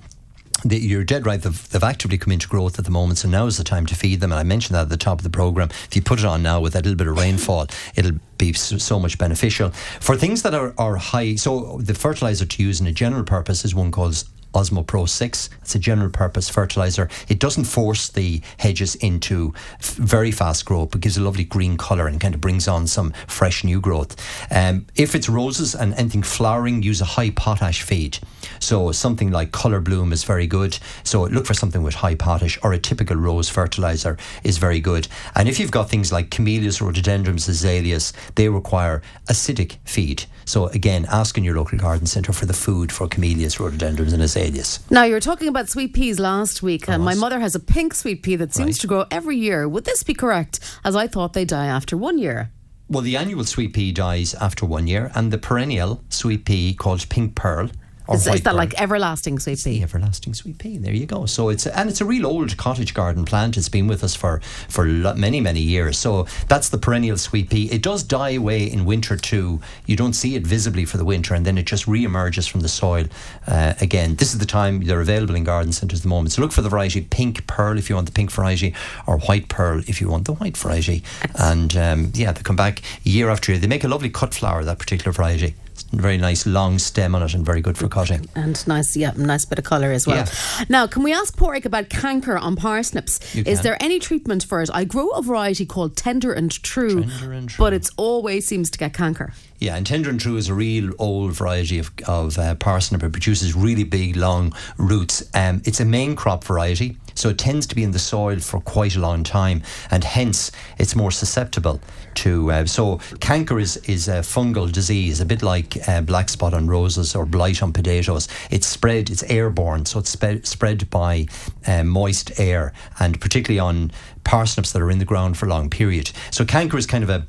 The, 0.64 0.78
you're 0.78 1.04
dead 1.04 1.26
right. 1.26 1.42
They've, 1.42 1.70
they've 1.70 1.84
actively 1.84 2.18
come 2.18 2.32
into 2.32 2.48
growth 2.48 2.80
at 2.80 2.86
the 2.86 2.92
moment, 2.92 3.20
so 3.20 3.28
now 3.28 3.46
is 3.46 3.58
the 3.58 3.64
time 3.64 3.86
to 3.88 3.96
feed 3.96 4.22
them. 4.22 4.32
And 4.32 4.40
I 4.40 4.44
mentioned 4.44 4.76
that 4.76 4.84
at 4.84 4.90
the 4.90 4.98
top 4.98 5.20
of 5.20 5.24
the 5.24 5.30
program. 5.30 5.70
If 5.70 5.96
you 5.96 6.02
put 6.02 6.20
it 6.20 6.26
on 6.26 6.42
now 6.44 6.60
with 6.62 6.74
that 6.74 6.84
little 6.86 6.98
bit 6.98 7.08
of 7.08 7.18
rainfall, 7.18 7.68
it'll 7.96 8.18
be 8.38 8.54
so, 8.54 8.78
so 8.78 9.00
much 9.00 9.18
beneficial 9.18 9.72
for 10.00 10.16
things 10.16 10.42
that 10.44 10.54
are, 10.54 10.74
are 10.78 10.96
high. 10.96 11.36
So 11.36 11.78
the 11.82 11.94
fertilizer 11.94 12.46
to 12.46 12.64
use 12.64 12.80
in 12.82 12.88
a 12.88 12.92
general 12.94 13.24
purpose 13.24 13.64
is 13.66 13.76
one 13.76 13.92
called 13.92 14.24
Osmo 14.56 14.88
Pro 14.88 15.06
6. 15.06 15.50
It's 15.62 15.76
a 15.76 15.80
general 15.80 16.10
purpose 16.10 16.50
fertilizer. 16.50 17.10
It 17.28 17.40
doesn't 17.40 17.66
force 17.66 18.10
the 18.10 18.42
hedges 18.58 18.96
into 18.96 19.54
f- 19.80 19.96
very 19.96 20.32
fast 20.32 20.66
growth, 20.66 20.92
but 20.92 21.02
gives 21.02 21.18
a 21.18 21.22
lovely 21.22 21.44
green 21.44 21.78
colour 21.78 22.08
and 22.08 22.20
kind 22.20 22.34
of 22.34 22.42
brings 22.42 22.68
on 22.68 22.88
some 22.88 23.12
fresh 23.28 23.64
new 23.64 23.82
growth. 23.82 24.16
Um, 24.50 24.88
if 24.96 25.14
it's 25.14 25.28
roses 25.28 25.76
and 25.76 25.94
anything 25.96 26.24
flowering, 26.24 26.82
use 26.82 27.02
a 27.02 27.06
high 27.06 27.32
potash 27.32 27.82
feed. 27.82 28.18
So 28.60 28.92
something 28.94 29.30
like 29.30 29.52
Colour 29.52 29.82
Bloom 29.82 30.14
is 30.14 30.24
very 30.24 30.48
good. 30.48 30.80
So 31.04 31.24
look 31.24 31.46
for 31.46 31.54
something 31.54 31.84
with 31.84 31.96
high 31.96 32.16
potash 32.16 32.58
or 32.64 32.72
a 32.72 32.80
typical 32.80 33.18
rose 33.18 33.50
fertilizer 33.50 34.18
is 34.44 34.58
very 34.58 34.80
good. 34.80 35.08
And 35.36 35.50
if 35.50 35.60
you've 35.60 35.72
got 35.72 35.90
things 35.90 36.12
like 36.14 36.30
camellias, 36.30 36.82
rhododendrons, 36.82 37.50
azaleas, 37.50 38.14
they 38.36 38.48
require 38.48 39.02
acidic 39.28 39.78
feed. 39.84 40.26
So 40.46 40.68
again, 40.68 41.06
ask 41.10 41.38
in 41.38 41.44
your 41.44 41.56
local 41.56 41.78
garden 41.78 42.06
centre 42.08 42.32
for 42.34 42.46
the 42.46 42.54
food 42.54 42.92
for 42.92 43.08
camellias, 43.08 43.60
rhododendrons 43.60 44.14
and 44.14 44.22
azaleas. 44.22 44.80
Now, 44.90 45.04
you 45.04 45.14
were 45.14 45.20
talking 45.20 45.48
about 45.48 45.70
sweet 45.70 45.94
peas 45.94 46.20
last 46.20 46.62
week, 46.62 46.88
and 46.88 47.04
my 47.04 47.16
mother 47.16 47.40
has 47.40 47.56
a 47.56 47.60
pink 47.60 47.94
sweet 47.96 48.22
pea 48.24 48.36
that 48.38 48.54
seems 48.54 48.78
Right. 48.78 48.82
to 48.82 48.88
grow 48.88 49.06
every 49.12 49.38
year. 49.38 49.68
Would 49.68 49.86
this 49.86 50.04
be 50.04 50.14
correct? 50.14 50.60
As 50.84 50.96
I 50.96 51.08
thought 51.08 51.34
they 51.34 51.46
die 51.46 51.66
after 51.66 51.98
one 51.98 52.18
year. 52.20 52.52
Well, 52.88 53.02
the 53.02 53.18
annual 53.18 53.44
sweet 53.46 53.74
pea 53.74 53.92
dies 53.92 54.36
after 54.36 54.66
one 54.66 54.86
year, 54.86 55.12
and 55.16 55.34
the 55.34 55.40
perennial 55.40 56.04
sweet 56.10 56.46
pea 56.46 56.76
called 56.76 57.10
pink 57.10 57.34
pearl. 57.34 57.70
Is, 58.12 58.28
is 58.28 58.42
that 58.44 58.56
like 58.56 58.80
everlasting 58.80 59.40
sweet 59.40 59.64
pea? 59.64 59.84
everlasting 59.84 60.34
sweet 60.34 60.58
pea. 60.58 60.78
There 60.78 60.94
you 60.94 61.06
go. 61.06 61.26
So 61.26 61.50
it's 61.50 61.66
and 61.66 61.90
it's 61.90 62.02
a 62.02 62.06
real 62.06 62.26
old 62.26 62.56
cottage 62.58 62.94
garden 62.94 63.26
plant. 63.26 63.58
It's 63.58 63.70
been 63.70 63.88
with 63.88 64.04
us 64.04 64.16
for 64.16 64.42
for 64.70 64.86
many 64.86 65.42
many 65.42 65.62
years. 65.62 65.98
So 65.98 66.28
that's 66.48 66.70
the 66.70 66.78
perennial 66.78 67.18
sweet 67.18 67.50
pea. 67.50 67.72
It 67.72 67.82
does 67.82 68.04
die 68.04 68.32
away 68.32 68.64
in 68.66 68.86
winter 68.86 69.18
too. 69.18 69.62
You 69.86 69.96
don't 69.96 70.14
see 70.14 70.36
it 70.36 70.46
visibly 70.46 70.86
for 70.86 70.98
the 70.98 71.06
winter, 71.06 71.34
and 71.34 71.46
then 71.46 71.58
it 71.58 71.66
just 71.66 71.88
re-emerges 71.88 72.48
from 72.48 72.62
the 72.62 72.70
soil 72.70 73.06
uh, 73.48 73.74
again. 73.82 74.16
This 74.16 74.34
is 74.34 74.40
the 74.40 74.46
time 74.46 74.84
they're 74.84 75.02
available 75.02 75.36
in 75.36 75.44
garden 75.44 75.72
centres 75.72 76.00
at 76.00 76.04
the 76.04 76.10
moment. 76.10 76.34
So 76.34 76.42
look 76.42 76.52
for 76.52 76.62
the 76.62 76.70
variety 76.70 77.02
pink 77.02 77.48
pearl 77.48 77.78
if 77.78 77.90
you 77.90 77.96
want 77.96 78.08
the 78.08 78.14
pink 78.14 78.32
variety, 78.32 78.74
or 79.08 79.20
white 79.20 79.50
pearl 79.50 79.80
if 79.88 80.02
you 80.02 80.10
want 80.10 80.26
the 80.26 80.34
white 80.34 80.58
variety. 80.58 81.04
And 81.36 81.76
um, 81.78 82.12
yeah, 82.14 82.32
they 82.32 82.42
come 82.42 82.56
back 82.56 82.82
year 83.04 83.30
after 83.30 83.52
year. 83.52 83.60
They 83.60 83.68
make 83.68 83.84
a 83.84 83.88
lovely 83.88 84.10
cut 84.10 84.34
flower 84.34 84.64
that 84.64 84.80
particular 84.80 85.12
variety. 85.12 85.56
Very 85.98 86.18
nice 86.18 86.46
long 86.46 86.78
stem 86.80 87.16
on 87.16 87.24
it 87.24 87.34
and 87.34 87.46
very 87.46 87.62
good 87.62 87.78
for 87.78 87.88
cutting. 87.88 88.28
And 88.36 88.66
nice, 88.68 88.96
yeah, 88.98 89.14
nice 89.16 89.46
bit 89.46 89.60
of 89.60 89.66
colour 89.66 89.92
as 89.92 90.06
well. 90.06 90.18
Yeah. 90.18 90.66
Now, 90.70 90.88
can 90.88 91.04
we 91.04 91.14
ask 91.14 91.36
Porrick 91.38 91.66
about 91.66 91.90
canker 91.90 92.38
on 92.38 92.56
parsnips? 92.56 93.36
Is 93.36 93.62
there 93.62 93.78
any 93.82 94.00
treatment 94.00 94.44
for 94.44 94.62
it? 94.62 94.70
I 94.74 94.84
grow 94.84 95.10
a 95.10 95.22
variety 95.22 95.66
called 95.66 95.96
Tender 95.96 96.34
and 96.34 96.52
True, 96.64 97.04
Tender 97.04 97.34
and 97.34 97.50
True. 97.50 97.64
but 97.64 97.74
it's 97.74 97.92
always 97.98 98.46
seems 98.46 98.70
to 98.72 98.78
get 98.78 98.94
canker. 98.94 99.34
Yeah, 99.60 99.78
and 99.78 99.86
Tender 99.88 100.10
and 100.10 100.20
True 100.20 100.36
is 100.36 100.50
a 100.50 100.54
real 100.54 100.92
old 101.00 101.32
variety 101.32 101.80
of, 101.80 101.92
of 102.08 102.38
uh, 102.38 102.56
parsnip. 102.56 103.02
It 103.04 103.12
produces 103.14 103.56
really 103.56 103.86
big, 103.86 104.18
long 104.18 104.54
roots. 104.78 105.24
Um, 105.34 105.62
it's 105.66 105.80
a 105.80 105.86
main 105.86 106.16
crop 106.16 106.44
variety, 106.44 106.98
so 107.16 107.30
it 107.30 107.38
tends 107.38 107.66
to 107.68 107.76
be 107.76 107.84
in 107.84 107.92
the 107.92 108.00
soil 108.00 108.40
for 108.40 108.60
quite 108.60 108.96
a 108.96 109.00
long 109.00 109.24
time, 109.24 109.64
and 109.90 110.04
hence 110.04 110.52
it's 110.78 110.96
more 110.96 111.12
susceptible 111.12 111.82
to. 112.16 112.52
Uh, 112.52 112.66
so, 112.66 112.98
canker 113.20 113.60
is, 113.60 113.78
is 113.78 114.08
a 114.08 114.20
fungal 114.20 114.72
disease, 114.72 115.20
a 115.20 115.26
bit 115.26 115.42
like 115.42 115.78
uh, 115.88 116.02
black 116.02 116.30
spot 116.30 116.54
on 116.54 116.68
roses 116.68 117.16
or 117.16 117.26
blight 117.26 117.64
on 117.64 117.74
potatoes. 117.74 118.28
It's 118.52 118.68
spread, 118.68 119.10
it's 119.10 119.24
airborne, 119.24 119.86
so 119.86 120.00
it's 120.00 120.10
spread, 120.10 120.46
spread 120.46 120.90
by 120.90 121.28
uh, 121.66 121.84
moist 121.84 122.40
air, 122.40 122.74
and 123.00 123.20
particularly 123.20 123.60
on 123.60 123.92
parsnips 124.24 124.72
that 124.74 124.82
are 124.82 124.92
in 124.92 125.00
the 125.00 125.06
ground 125.06 125.38
for 125.38 125.46
a 125.46 125.50
long 125.50 125.70
period. 125.70 126.12
So, 126.32 126.46
canker 126.46 126.78
is 126.78 126.86
kind 126.86 127.04
of 127.04 127.10
a 127.10 127.26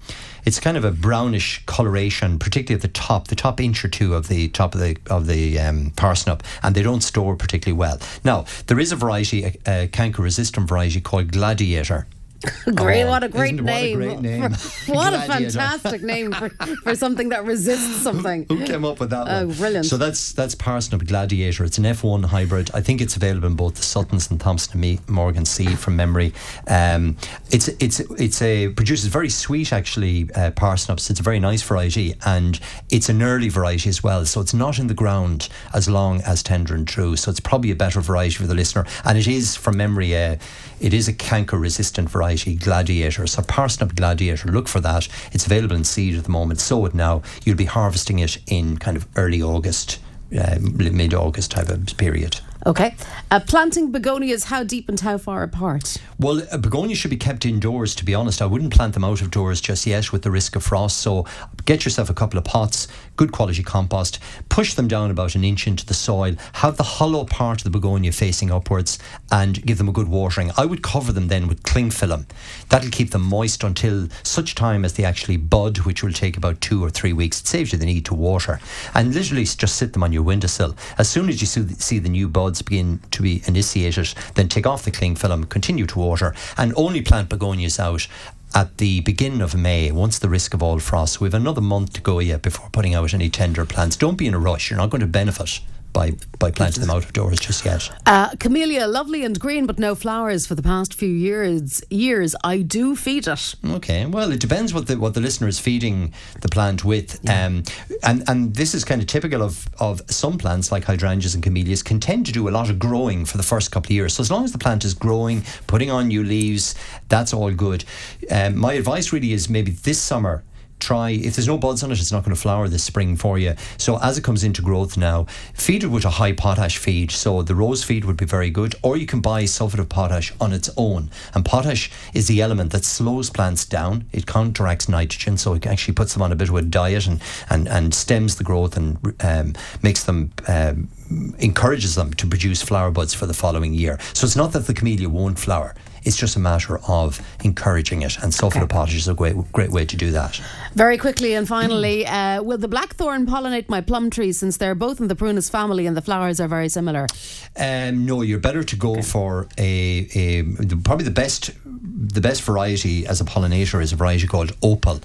it's 0.46 0.60
kind 0.60 0.76
of 0.76 0.84
a 0.84 0.92
brownish 0.92 1.62
coloration, 1.66 2.38
particularly 2.38 2.76
at 2.76 2.82
the 2.82 2.88
top, 2.88 3.28
the 3.28 3.34
top 3.34 3.60
inch 3.60 3.84
or 3.84 3.88
two 3.88 4.14
of 4.14 4.28
the 4.28 4.48
top 4.50 4.74
of 4.74 4.80
the 4.80 4.96
of 5.10 5.26
the 5.26 5.58
um, 5.58 5.92
parsnip, 5.96 6.42
and 6.62 6.74
they 6.74 6.82
don't 6.82 7.02
store 7.02 7.36
particularly 7.36 7.76
well. 7.76 7.98
Now 8.24 8.46
there 8.68 8.78
is 8.78 8.92
a 8.92 8.96
variety, 8.96 9.44
a, 9.44 9.84
a 9.84 9.88
canker-resistant 9.88 10.68
variety 10.68 11.00
called 11.00 11.32
Gladiator. 11.32 12.06
Great, 12.74 13.02
Oh, 13.04 13.08
what 13.08 13.24
a 13.24 13.28
great 13.28 13.54
isn't 13.54 13.68
it? 13.68 13.96
What 13.98 14.18
a 14.18 14.20
name! 14.20 14.40
name. 14.40 14.50
For- 14.52 14.92
what 14.94 15.12
a 15.14 15.20
fantastic 15.20 16.02
name 16.02 16.32
for, 16.32 16.48
for 16.82 16.94
something 17.04 17.30
that 17.30 17.44
resists 17.44 18.02
something. 18.02 18.46
Who 18.48 18.64
came 18.66 18.84
up 18.84 19.00
with 19.00 19.10
that 19.10 19.26
Oh, 19.28 19.46
one? 19.46 19.56
brilliant. 19.56 19.86
So 19.86 19.96
that's 19.96 20.32
that's 20.32 20.54
Parsnip 20.54 21.06
Gladiator. 21.06 21.64
It's 21.64 21.78
an 21.78 21.84
F1 21.84 22.24
hybrid. 22.26 22.70
I 22.74 22.80
think 22.80 23.00
it's 23.00 23.16
available 23.16 23.46
in 23.46 23.54
both 23.54 23.76
the 23.76 23.82
Suttons 23.82 24.30
and 24.30 24.40
Thompson 24.40 24.72
and 24.72 24.80
Me- 24.80 25.00
Morgan 25.08 25.44
C. 25.44 25.66
from 25.76 25.96
memory. 25.96 26.32
Um, 26.68 27.16
it's 27.50 27.68
it's 27.68 28.00
it's 28.00 28.42
a 28.42 28.68
produces 28.68 29.06
very 29.06 29.28
sweet 29.30 29.72
actually 29.72 30.28
uh, 30.34 30.50
parsnips. 30.52 31.08
It's 31.10 31.20
a 31.20 31.22
very 31.22 31.40
nice 31.40 31.62
variety 31.62 32.14
and 32.26 32.58
it's 32.90 33.08
an 33.08 33.22
early 33.22 33.48
variety 33.48 33.88
as 33.88 34.02
well. 34.02 34.24
So 34.26 34.40
it's 34.40 34.54
not 34.54 34.78
in 34.78 34.88
the 34.88 34.94
ground 34.94 35.48
as 35.72 35.88
long 35.88 36.20
as 36.22 36.42
Tender 36.42 36.74
and 36.74 36.86
True. 36.86 37.16
So 37.16 37.30
it's 37.30 37.40
probably 37.40 37.70
a 37.70 37.76
better 37.76 38.00
variety 38.00 38.34
for 38.34 38.46
the 38.46 38.54
listener. 38.54 38.84
And 39.04 39.16
it 39.16 39.26
is 39.26 39.56
from 39.56 39.76
memory. 39.76 40.16
Uh, 40.16 40.36
it 40.80 40.92
is 40.92 41.08
a 41.08 41.12
canker 41.12 41.58
resistant 41.58 42.10
variety, 42.10 42.54
Gladiator. 42.54 43.26
So 43.26 43.42
Parsnip 43.42 43.94
Gladiator, 43.94 44.50
look 44.50 44.68
for 44.68 44.80
that. 44.80 45.08
It's 45.32 45.46
available 45.46 45.76
in 45.76 45.84
seed 45.84 46.16
at 46.16 46.24
the 46.24 46.30
moment. 46.30 46.60
Sow 46.60 46.84
it 46.86 46.94
now. 46.94 47.22
You'll 47.44 47.56
be 47.56 47.64
harvesting 47.64 48.18
it 48.18 48.38
in 48.46 48.78
kind 48.78 48.96
of 48.96 49.06
early 49.16 49.42
August, 49.42 49.98
uh, 50.36 50.56
mid 50.60 51.14
August 51.14 51.50
type 51.52 51.68
of 51.68 51.96
period. 51.96 52.40
Okay, 52.66 52.96
uh, 53.30 53.38
planting 53.38 53.92
begonias. 53.92 54.46
How 54.46 54.64
deep 54.64 54.88
and 54.88 54.98
how 54.98 55.18
far 55.18 55.44
apart? 55.44 55.98
Well, 56.18 56.42
uh, 56.50 56.58
begonias 56.58 56.98
should 56.98 57.12
be 57.12 57.16
kept 57.16 57.46
indoors, 57.46 57.94
to 57.94 58.04
be 58.04 58.12
honest. 58.12 58.42
I 58.42 58.46
wouldn't 58.46 58.74
plant 58.74 58.94
them 58.94 59.04
out 59.04 59.20
of 59.22 59.30
doors 59.30 59.60
just 59.60 59.86
yet 59.86 60.10
with 60.10 60.22
the 60.22 60.32
risk 60.32 60.56
of 60.56 60.64
frost. 60.64 60.96
So 60.96 61.26
get 61.64 61.84
yourself 61.84 62.10
a 62.10 62.14
couple 62.14 62.38
of 62.38 62.44
pots, 62.44 62.88
good 63.14 63.30
quality 63.30 63.62
compost, 63.62 64.18
push 64.48 64.74
them 64.74 64.88
down 64.88 65.12
about 65.12 65.36
an 65.36 65.44
inch 65.44 65.68
into 65.68 65.86
the 65.86 65.94
soil, 65.94 66.34
have 66.54 66.76
the 66.76 66.82
hollow 66.82 67.24
part 67.24 67.60
of 67.60 67.64
the 67.64 67.70
begonia 67.70 68.10
facing 68.10 68.50
upwards, 68.50 68.98
and 69.30 69.64
give 69.64 69.78
them 69.78 69.88
a 69.88 69.92
good 69.92 70.08
watering. 70.08 70.50
I 70.56 70.66
would 70.66 70.82
cover 70.82 71.12
them 71.12 71.28
then 71.28 71.46
with 71.46 71.62
cling 71.62 71.92
film. 71.92 72.26
That'll 72.70 72.90
keep 72.90 73.12
them 73.12 73.22
moist 73.22 73.62
until 73.62 74.08
such 74.24 74.56
time 74.56 74.84
as 74.84 74.94
they 74.94 75.04
actually 75.04 75.36
bud, 75.36 75.78
which 75.80 76.02
will 76.02 76.12
take 76.12 76.36
about 76.36 76.60
two 76.60 76.82
or 76.82 76.90
three 76.90 77.12
weeks. 77.12 77.40
It 77.42 77.46
saves 77.46 77.72
you 77.72 77.78
the 77.78 77.86
need 77.86 78.06
to 78.06 78.14
water. 78.14 78.58
And 78.92 79.14
literally 79.14 79.44
just 79.44 79.76
sit 79.76 79.92
them 79.92 80.02
on 80.02 80.12
your 80.12 80.24
windowsill. 80.24 80.74
As 80.98 81.08
soon 81.08 81.28
as 81.28 81.40
you 81.40 81.46
see 81.46 82.00
the 82.00 82.08
new 82.08 82.28
buds 82.28 82.55
begin 82.62 83.00
to 83.10 83.22
be 83.22 83.42
initiated, 83.46 84.14
then 84.34 84.48
take 84.48 84.66
off 84.66 84.84
the 84.84 84.90
cling 84.90 85.16
film, 85.16 85.44
continue 85.44 85.86
to 85.86 85.98
water, 85.98 86.34
and 86.56 86.72
only 86.76 87.02
plant 87.02 87.28
begonias 87.28 87.78
out 87.78 88.06
at 88.54 88.78
the 88.78 89.00
beginning 89.00 89.42
of 89.42 89.54
May, 89.54 89.90
once 89.92 90.18
the 90.18 90.28
risk 90.28 90.54
of 90.54 90.62
all 90.62 90.78
frost. 90.78 91.20
We 91.20 91.26
have 91.26 91.34
another 91.34 91.60
month 91.60 91.92
to 91.94 92.00
go 92.00 92.20
yet 92.20 92.42
before 92.42 92.70
putting 92.70 92.94
out 92.94 93.12
any 93.12 93.28
tender 93.28 93.66
plants. 93.66 93.96
Don't 93.96 94.16
be 94.16 94.26
in 94.26 94.34
a 94.34 94.38
rush. 94.38 94.70
You're 94.70 94.78
not 94.78 94.90
going 94.90 95.00
to 95.00 95.06
benefit 95.06 95.60
by, 95.96 96.12
by 96.38 96.50
planting 96.50 96.82
them 96.82 96.90
out 96.90 97.02
of 97.04 97.12
doors 97.14 97.40
just 97.40 97.64
yet. 97.64 97.90
Uh, 98.04 98.28
camellia, 98.38 98.86
lovely 98.86 99.24
and 99.24 99.40
green, 99.40 99.64
but 99.64 99.78
no 99.78 99.94
flowers 99.94 100.46
for 100.46 100.54
the 100.54 100.62
past 100.62 100.92
few 100.92 101.08
years. 101.08 101.82
Years, 101.88 102.36
I 102.44 102.58
do 102.58 102.94
feed 102.94 103.26
it. 103.26 103.54
Okay, 103.64 104.04
well, 104.04 104.30
it 104.30 104.38
depends 104.38 104.74
what 104.74 104.88
the 104.88 104.98
what 104.98 105.14
the 105.14 105.22
listener 105.22 105.48
is 105.48 105.58
feeding 105.58 106.12
the 106.42 106.48
plant 106.48 106.84
with, 106.84 107.18
um, 107.30 107.62
and 108.02 108.22
and 108.28 108.54
this 108.54 108.74
is 108.74 108.84
kind 108.84 109.00
of 109.00 109.06
typical 109.06 109.42
of 109.42 109.66
of 109.80 110.02
some 110.10 110.36
plants 110.36 110.70
like 110.70 110.84
hydrangeas 110.84 111.34
and 111.34 111.42
camellias 111.42 111.82
can 111.82 111.98
tend 111.98 112.26
to 112.26 112.32
do 112.32 112.46
a 112.46 112.50
lot 112.50 112.68
of 112.68 112.78
growing 112.78 113.24
for 113.24 113.38
the 113.38 113.42
first 113.42 113.72
couple 113.72 113.88
of 113.88 113.92
years. 113.92 114.12
So 114.12 114.20
as 114.20 114.30
long 114.30 114.44
as 114.44 114.52
the 114.52 114.58
plant 114.58 114.84
is 114.84 114.92
growing, 114.92 115.44
putting 115.66 115.90
on 115.90 116.08
new 116.08 116.22
leaves, 116.22 116.74
that's 117.08 117.32
all 117.32 117.50
good. 117.52 117.86
Um, 118.30 118.58
my 118.58 118.74
advice 118.74 119.14
really 119.14 119.32
is 119.32 119.48
maybe 119.48 119.70
this 119.70 120.00
summer 120.00 120.44
try, 120.86 121.10
if 121.10 121.34
there's 121.34 121.48
no 121.48 121.58
buds 121.58 121.82
on 121.82 121.90
it, 121.90 121.98
it's 121.98 122.12
not 122.12 122.24
going 122.24 122.34
to 122.34 122.40
flower 122.40 122.68
this 122.68 122.84
spring 122.84 123.16
for 123.16 123.38
you. 123.38 123.54
So 123.76 123.98
as 124.00 124.16
it 124.16 124.24
comes 124.24 124.44
into 124.44 124.62
growth 124.62 124.96
now, 124.96 125.24
feed 125.52 125.82
it 125.82 125.88
with 125.88 126.04
a 126.04 126.10
high 126.10 126.32
potash 126.32 126.78
feed. 126.78 127.10
So 127.10 127.42
the 127.42 127.54
rose 127.54 127.82
feed 127.82 128.04
would 128.04 128.16
be 128.16 128.24
very 128.24 128.50
good, 128.50 128.74
or 128.82 128.96
you 128.96 129.06
can 129.06 129.20
buy 129.20 129.44
sulfate 129.44 129.80
of 129.80 129.88
potash 129.88 130.32
on 130.40 130.52
its 130.52 130.70
own. 130.76 131.10
And 131.34 131.44
potash 131.44 131.90
is 132.14 132.28
the 132.28 132.40
element 132.40 132.72
that 132.72 132.84
slows 132.84 133.30
plants 133.30 133.64
down. 133.64 134.04
It 134.12 134.26
counteracts 134.26 134.88
nitrogen, 134.88 135.36
so 135.36 135.54
it 135.54 135.66
actually 135.66 135.94
puts 135.94 136.12
them 136.12 136.22
on 136.22 136.32
a 136.32 136.36
bit 136.36 136.48
of 136.48 136.54
a 136.54 136.62
diet 136.62 137.06
and, 137.06 137.20
and, 137.50 137.66
and 137.68 137.92
stems 137.92 138.36
the 138.36 138.44
growth 138.44 138.76
and 138.76 138.98
um, 139.20 139.54
makes 139.82 140.04
them. 140.04 140.32
Um, 140.46 140.88
encourages 141.38 141.94
them 141.94 142.12
to 142.14 142.26
produce 142.26 142.62
flower 142.62 142.90
buds 142.90 143.14
for 143.14 143.26
the 143.26 143.34
following 143.34 143.74
year. 143.74 143.98
So 144.12 144.24
it's 144.24 144.36
not 144.36 144.52
that 144.52 144.66
the 144.66 144.74
camellia 144.74 145.08
won't 145.08 145.38
flower. 145.38 145.74
It's 146.06 146.16
just 146.16 146.36
a 146.36 146.38
matter 146.38 146.78
of 146.86 147.20
encouraging 147.42 148.02
it, 148.02 148.16
and 148.22 148.32
of 148.32 148.68
potash 148.68 148.94
is 148.94 149.08
a 149.08 149.14
great, 149.14 149.34
great 149.52 149.70
way 149.70 149.84
to 149.84 149.96
do 149.96 150.12
that. 150.12 150.40
Very 150.74 150.98
quickly 150.98 151.34
and 151.34 151.48
finally, 151.48 152.06
uh, 152.18 152.42
will 152.44 152.58
the 152.58 152.68
blackthorn 152.68 153.26
pollinate 153.26 153.68
my 153.68 153.80
plum 153.80 154.08
trees 154.08 154.38
since 154.38 154.56
they're 154.56 154.76
both 154.76 155.00
in 155.00 155.08
the 155.08 155.16
prunus 155.16 155.50
family 155.50 155.84
and 155.84 155.96
the 155.96 156.02
flowers 156.02 156.38
are 156.38 156.46
very 156.46 156.68
similar? 156.68 157.08
Um, 157.56 158.06
no, 158.06 158.22
you're 158.22 158.38
better 158.38 158.62
to 158.62 158.76
go 158.76 159.02
for 159.02 159.48
a, 159.58 160.08
a 160.14 160.42
probably 160.84 161.04
the 161.04 161.10
best 161.10 161.50
the 161.64 162.20
best 162.20 162.42
variety 162.42 163.04
as 163.06 163.20
a 163.20 163.24
pollinator 163.24 163.82
is 163.82 163.92
a 163.92 163.96
variety 163.96 164.28
called 164.28 164.52
opal. 164.62 165.00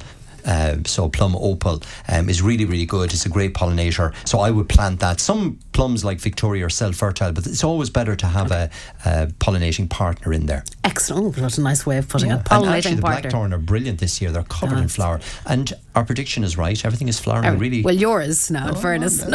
Uh, 0.46 0.78
so 0.86 1.08
plum 1.08 1.36
opal 1.36 1.82
um, 2.08 2.30
is 2.30 2.42
really 2.42 2.66
really 2.66 2.86
good. 2.86 3.12
It's 3.12 3.26
a 3.26 3.30
great 3.30 3.54
pollinator. 3.54 4.14
So 4.28 4.40
I 4.40 4.52
would 4.52 4.70
plant 4.70 5.00
that. 5.00 5.20
Some 5.20 5.60
plums 5.74 6.04
like 6.04 6.20
Victoria 6.20 6.66
are 6.66 6.70
self 6.70 6.96
fertile, 6.96 7.32
but 7.32 7.48
it's 7.48 7.64
always 7.64 7.90
better 7.90 8.16
to 8.16 8.28
have 8.28 8.52
a, 8.52 8.70
a, 9.06 9.28
pollinating 9.40 9.90
partner 9.90 10.34
in 10.34 10.46
there. 10.46 10.64
Excellent. 10.84 11.38
Oh, 11.38 11.42
what 11.42 11.58
a 11.58 11.62
nice 11.62 11.86
way 11.86 11.98
of 11.98 12.10
putting 12.10 12.30
Yeah. 12.30 12.40
it. 12.40 12.46
Pollinating 12.46 12.66
and 12.68 12.76
actually, 12.76 12.96
the 12.96 13.02
partner. 13.02 13.22
blackthorn 13.22 13.54
are 13.54 13.58
brilliant 13.58 14.00
this 14.00 14.22
year. 14.22 14.32
They're 14.32 14.44
covered 14.44 14.78
in 14.80 14.88
flower, 14.88 15.20
and 15.46 15.74
our 15.96 16.04
prediction 16.06 16.44
is 16.44 16.58
right. 16.58 16.84
Everything 16.86 17.08
is 17.08 17.20
flowering 17.20 17.46
Oh, 17.48 17.56
really. 17.56 17.82
Well, 17.82 17.96
yours 17.96 18.50
now, 18.52 18.68
in 18.70 18.76
oh, 18.76 18.80
fairness. 18.80 19.26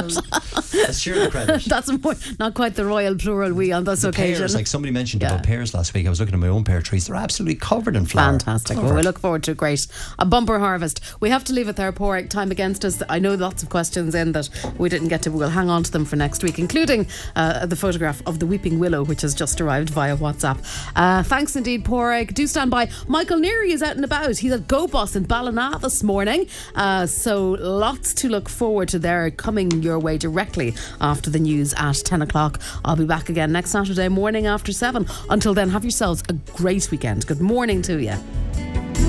Let's 0.74 0.98
share 0.98 1.18
the 1.20 1.30
credit. 1.30 1.64
That's 1.64 1.90
more, 2.02 2.14
not 2.38 2.54
quite 2.54 2.74
the 2.74 2.84
royal 2.84 3.14
plural 3.16 3.52
we 3.52 3.72
on 3.72 3.84
this 3.84 4.02
The 4.02 4.08
occasion. 4.08 4.40
pears, 4.40 4.54
like 4.54 4.66
somebody 4.66 4.92
mentioned 4.92 5.22
Yeah. 5.22 5.32
about 5.34 5.44
pears 5.44 5.74
last 5.74 5.94
week. 5.94 6.06
I 6.06 6.10
was 6.10 6.20
looking 6.20 6.34
at 6.34 6.40
my 6.40 6.48
own 6.48 6.64
pear 6.64 6.80
trees. 6.82 7.06
They're 7.06 7.16
absolutely 7.16 7.56
covered 7.56 7.96
in 7.96 8.06
flower. 8.06 8.32
Fantastic. 8.32 8.76
Well, 8.78 8.94
we 8.94 9.02
look 9.02 9.18
forward 9.18 9.42
to 9.44 9.52
a 9.52 9.54
great 9.54 9.86
a 10.18 10.24
bumper 10.24 10.58
harvest. 10.58 11.00
We 11.20 11.30
have 11.30 11.44
to 11.44 11.52
leave 11.52 11.68
it 11.68 11.76
there, 11.76 11.92
Porrick. 11.92 12.28
Time 12.30 12.50
against 12.50 12.84
us. 12.84 13.02
I 13.08 13.18
know 13.18 13.34
lots 13.34 13.62
of 13.62 13.68
questions 13.70 14.14
in 14.14 14.32
that 14.32 14.48
we 14.78 14.88
didn't 14.88 15.08
get 15.08 15.22
to. 15.22 15.30
We'll 15.30 15.50
hang 15.50 15.68
on 15.70 15.82
to 15.84 15.90
them 15.92 16.04
for 16.04 16.16
next 16.26 16.42
week, 16.42 16.58
including 16.58 17.06
uh, 17.36 17.66
the 17.66 17.76
photograph 17.76 18.20
of 18.26 18.40
the 18.40 18.46
weeping 18.46 18.80
willow, 18.80 19.04
which 19.04 19.20
has 19.20 19.32
just 19.32 19.60
arrived 19.60 19.90
via 19.90 20.16
WhatsApp. 20.16 20.58
Uh, 20.96 21.22
thanks 21.22 21.54
indeed, 21.54 21.84
Porrick. 21.84 22.34
Do 22.34 22.48
stand 22.48 22.68
by. 22.68 22.90
Michael 23.06 23.38
Neary 23.38 23.70
is 23.70 23.80
out 23.80 23.94
and 23.94 24.04
about. 24.04 24.36
He's 24.36 24.50
at 24.50 24.66
Go 24.66 24.88
Boss 24.88 25.14
in 25.14 25.22
Ballina 25.22 25.78
this 25.80 26.02
morning. 26.02 26.48
Uh, 26.74 27.06
so 27.06 27.52
lots 27.60 28.12
to 28.14 28.28
look 28.28 28.48
forward 28.48 28.88
to 28.88 28.98
there 28.98 29.30
coming 29.30 29.70
your 29.82 30.00
way 30.00 30.18
directly 30.18 30.74
after 31.00 31.30
the 31.30 31.38
news 31.38 31.72
at 31.76 31.94
10 31.94 32.22
o'clock. 32.22 32.60
I'll 32.84 32.96
be 32.96 33.04
back 33.04 33.28
again 33.28 33.52
next 33.52 33.70
Saturday 33.70 34.08
morning 34.08 34.46
after 34.48 34.72
7. 34.72 35.06
Until 35.30 35.54
then, 35.54 35.70
have 35.70 35.84
yourselves 35.84 36.24
a 36.28 36.32
great 36.32 36.90
weekend. 36.90 37.24
Good 37.28 37.40
morning 37.40 37.82
to 37.82 38.02
you. 38.02 39.05